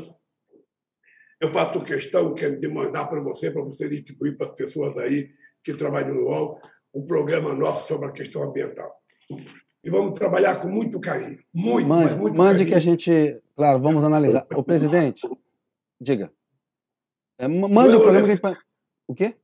[1.39, 5.29] eu faço questão de mandar para você, para você distribuir para as pessoas aí
[5.63, 6.59] que trabalham no UOL,
[6.93, 8.91] o programa nosso sobre a questão ambiental.
[9.83, 11.39] E vamos trabalhar com muito carinho.
[11.53, 12.67] Muito, mande, muito mande carinho.
[12.69, 14.47] que a gente, claro, vamos analisar.
[14.55, 15.27] O presidente,
[16.01, 16.31] diga.
[17.37, 18.39] É, mande é o programa necess...
[18.39, 18.63] que
[19.07, 19.35] O quê?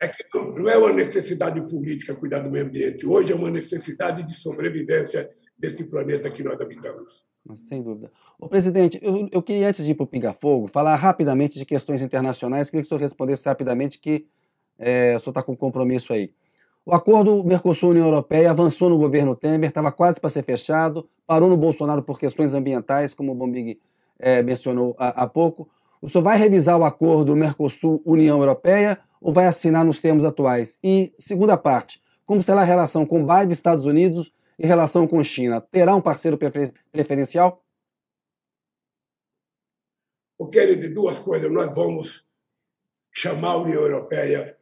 [0.00, 3.06] É que não é uma necessidade política cuidar do meio ambiente.
[3.06, 7.29] Hoje é uma necessidade de sobrevivência desse planeta que nós habitamos.
[7.56, 8.10] Sem dúvida.
[8.38, 11.64] Ô, presidente, eu, eu queria, antes de ir para o Pinga Fogo, falar rapidamente de
[11.64, 12.68] questões internacionais.
[12.68, 14.26] Queria que o senhor respondesse rapidamente, que
[14.78, 16.32] é, o senhor está com compromisso aí.
[16.84, 21.56] O acordo Mercosul-União Europeia avançou no governo Temer, estava quase para ser fechado, parou no
[21.56, 23.78] Bolsonaro por questões ambientais, como o Bombig
[24.18, 25.68] é, mencionou há, há pouco.
[26.00, 30.78] O senhor vai revisar o acordo Mercosul-União Europeia ou vai assinar nos termos atuais?
[30.82, 35.58] E, segunda parte, como será a relação com Biden, Estados Unidos e relação com China?
[35.58, 37.64] Terá um parceiro prefer preferencial?
[40.38, 41.50] O de duas coisas.
[41.50, 42.28] Nós vamos
[43.10, 44.56] chamar a União Europeia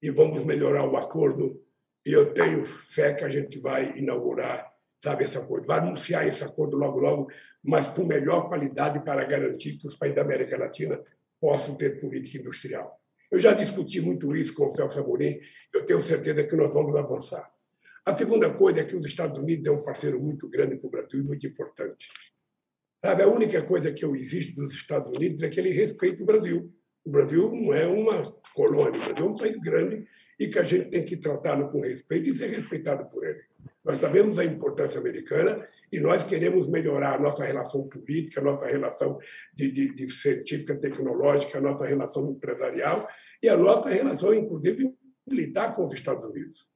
[0.00, 1.62] e vamos melhorar o acordo.
[2.04, 4.72] E eu tenho fé que a gente vai inaugurar,
[5.04, 5.66] sabe, esse acordo.
[5.66, 7.30] Vai anunciar esse acordo logo, logo,
[7.62, 10.98] mas com melhor qualidade para garantir que os países da América Latina
[11.38, 12.98] possam ter política industrial.
[13.30, 15.38] Eu já discuti muito isso com o Celso Amorim,
[15.74, 17.50] eu tenho certeza que nós vamos avançar.
[18.04, 20.90] A segunda coisa é que os Estados Unidos é um parceiro muito grande para o
[20.90, 22.08] Brasil e muito importante.
[23.04, 26.26] Sabe, a única coisa que eu exijo dos Estados Unidos é que ele respeite o
[26.26, 26.72] Brasil.
[27.04, 30.06] O Brasil não é uma colônia, o Brasil é um país grande
[30.38, 33.40] e que a gente tem que tratá-lo com respeito e ser respeitado por ele.
[33.84, 38.66] Nós sabemos a importância americana e nós queremos melhorar a nossa relação política, a nossa
[38.66, 39.18] relação
[39.54, 43.08] de, de, de científica, tecnológica, a nossa relação empresarial
[43.42, 44.94] e a nossa relação, inclusive,
[45.26, 46.68] militar com os Estados Unidos.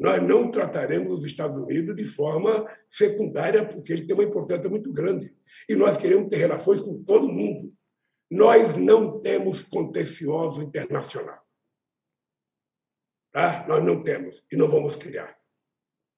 [0.00, 4.90] Nós não trataremos os Estados Unidos de forma secundária, porque ele tem uma importância muito
[4.90, 5.36] grande.
[5.68, 7.70] E nós queremos ter relações com todo mundo.
[8.30, 11.38] Nós não temos contencioso internacional.
[13.30, 13.66] Tá?
[13.68, 15.38] Nós não temos e não vamos criar.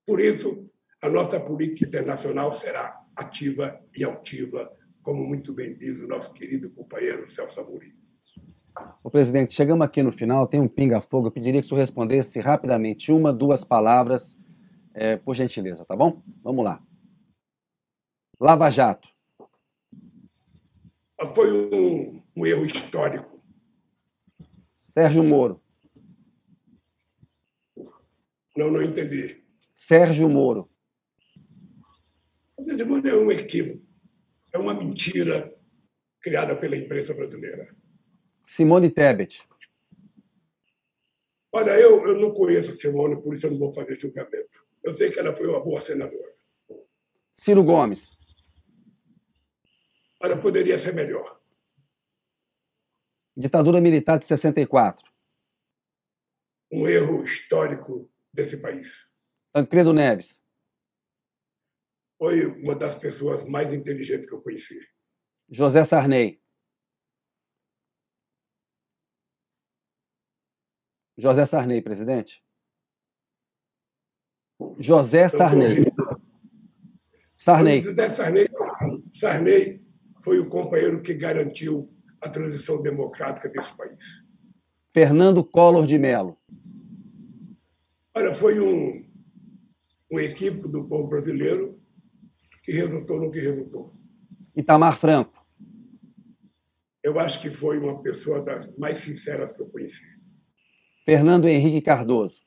[0.07, 4.73] Por isso, a nossa política internacional será ativa e altiva,
[5.03, 8.02] como muito bem diz o nosso querido companheiro Celso Amorim.
[9.03, 11.27] O presidente, chegamos aqui no final, tem um pinga-fogo.
[11.27, 14.37] Eu pediria que o senhor respondesse rapidamente, uma, duas palavras,
[14.95, 16.23] é, por gentileza, tá bom?
[16.43, 16.83] Vamos lá.
[18.41, 19.09] Lava Jato.
[21.35, 23.41] Foi um, um erro histórico.
[24.77, 25.63] Sérgio Moro.
[28.57, 29.43] Não, não entendi.
[29.75, 30.69] Sérgio Moro.
[32.63, 33.83] Sérgio Moro é um equívoco.
[34.53, 35.55] É uma mentira
[36.21, 37.75] criada pela imprensa brasileira.
[38.45, 39.47] Simone Tebet.
[41.53, 44.67] Olha, eu, eu não conheço a Simone, por isso eu não vou fazer julgamento.
[44.83, 46.35] Eu sei que ela foi uma boa senadora.
[47.31, 48.11] Ciro Gomes.
[50.21, 51.41] Olha, poderia ser melhor.
[53.37, 55.11] Ditadura militar de 64.
[56.71, 59.07] Um erro histórico desse país.
[59.53, 60.43] Tancredo Neves.
[62.19, 64.81] Foi uma das pessoas mais inteligentes que eu conheci.
[65.51, 66.42] José Sarney.
[71.17, 72.43] José Sarney, presidente.
[74.79, 75.87] José Sarney.
[77.37, 77.83] Sarney.
[77.83, 78.49] José Sarney.
[79.13, 79.83] Sarney
[80.23, 84.23] foi o companheiro que garantiu a transição democrática desse país.
[84.91, 86.39] Fernando Collor de Mello.
[88.15, 89.05] Olha, foi um,
[90.11, 91.81] um equívoco do povo brasileiro
[92.63, 93.95] que resultou no que resultou.
[94.55, 95.43] Itamar Franco.
[97.03, 100.12] Eu acho que foi uma pessoa das mais sinceras que eu conheci.
[101.05, 102.41] Fernando Henrique Cardoso.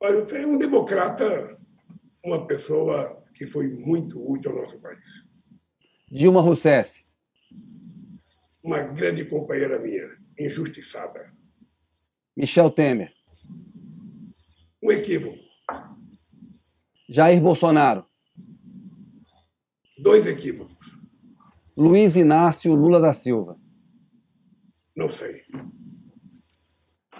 [0.00, 1.58] Olha, foi um democrata,
[2.24, 5.28] uma pessoa que foi muito útil ao nosso país.
[6.10, 7.04] Dilma Rousseff.
[8.62, 10.08] Uma grande companheira minha,
[10.38, 11.32] injustiçada.
[12.36, 13.12] Michel Temer.
[14.82, 15.38] Um equívoco.
[17.08, 18.06] Jair Bolsonaro.
[19.98, 20.98] Dois equívocos.
[21.76, 23.58] Luiz Inácio Lula da Silva.
[24.96, 25.42] Não sei.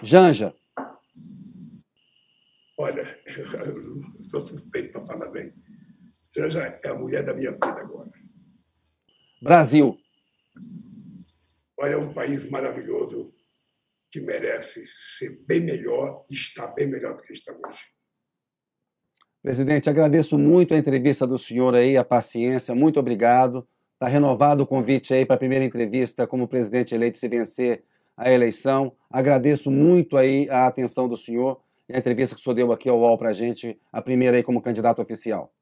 [0.03, 0.53] Janja.
[2.77, 5.53] Olha, eu sou suspeito para falar bem.
[6.35, 8.11] Janja é a mulher da minha vida agora.
[9.41, 9.97] Brasil.
[11.77, 13.33] Olha, é um país maravilhoso
[14.11, 14.85] que merece
[15.17, 17.85] ser bem melhor e está bem melhor do que está hoje.
[19.41, 23.67] Presidente, agradeço muito a entrevista do senhor aí, a paciência, muito obrigado.
[23.93, 27.85] Está renovado o convite aí para a primeira entrevista como presidente eleito se vencer
[28.15, 28.95] a eleição.
[29.09, 32.89] Agradeço muito aí a atenção do senhor e a entrevista que o senhor deu aqui
[32.89, 35.53] ao UOL para a gente, a primeira aí como candidato oficial.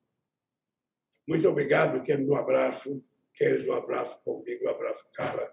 [1.28, 3.03] Muito obrigado, quero um abraço,
[3.34, 5.52] quero um abraço comigo, um abraço, cara.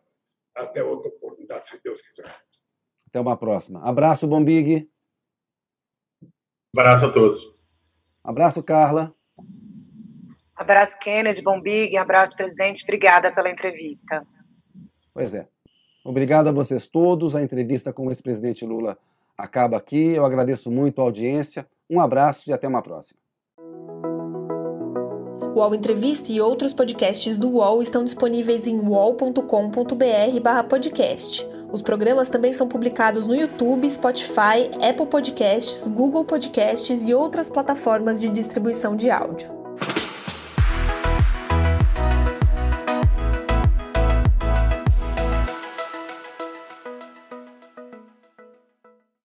[0.55, 2.35] Até outra oportunidade, se Deus quiser.
[3.07, 3.81] Até uma próxima.
[3.89, 4.91] Abraço, Bombig.
[6.75, 7.43] Abraço a todos.
[8.25, 9.15] Abraço, Carla.
[10.55, 11.97] Abraço, Kennedy, Bombig.
[11.97, 12.83] Abraço, presidente.
[12.83, 14.27] Obrigada pela entrevista.
[15.15, 15.49] Pois é.
[16.09, 17.37] Obrigado a vocês todos.
[17.37, 18.97] A entrevista com o ex-presidente Lula
[19.37, 20.15] acaba aqui.
[20.15, 21.67] Eu agradeço muito a audiência.
[21.91, 23.21] Um abraço e até uma próxima.
[25.55, 31.47] O UOL Entrevista e outros podcasts do UOL estão disponíveis em uol.com.br/podcast.
[31.71, 38.19] Os programas também são publicados no YouTube, Spotify, Apple Podcasts, Google Podcasts e outras plataformas
[38.19, 39.58] de distribuição de áudio.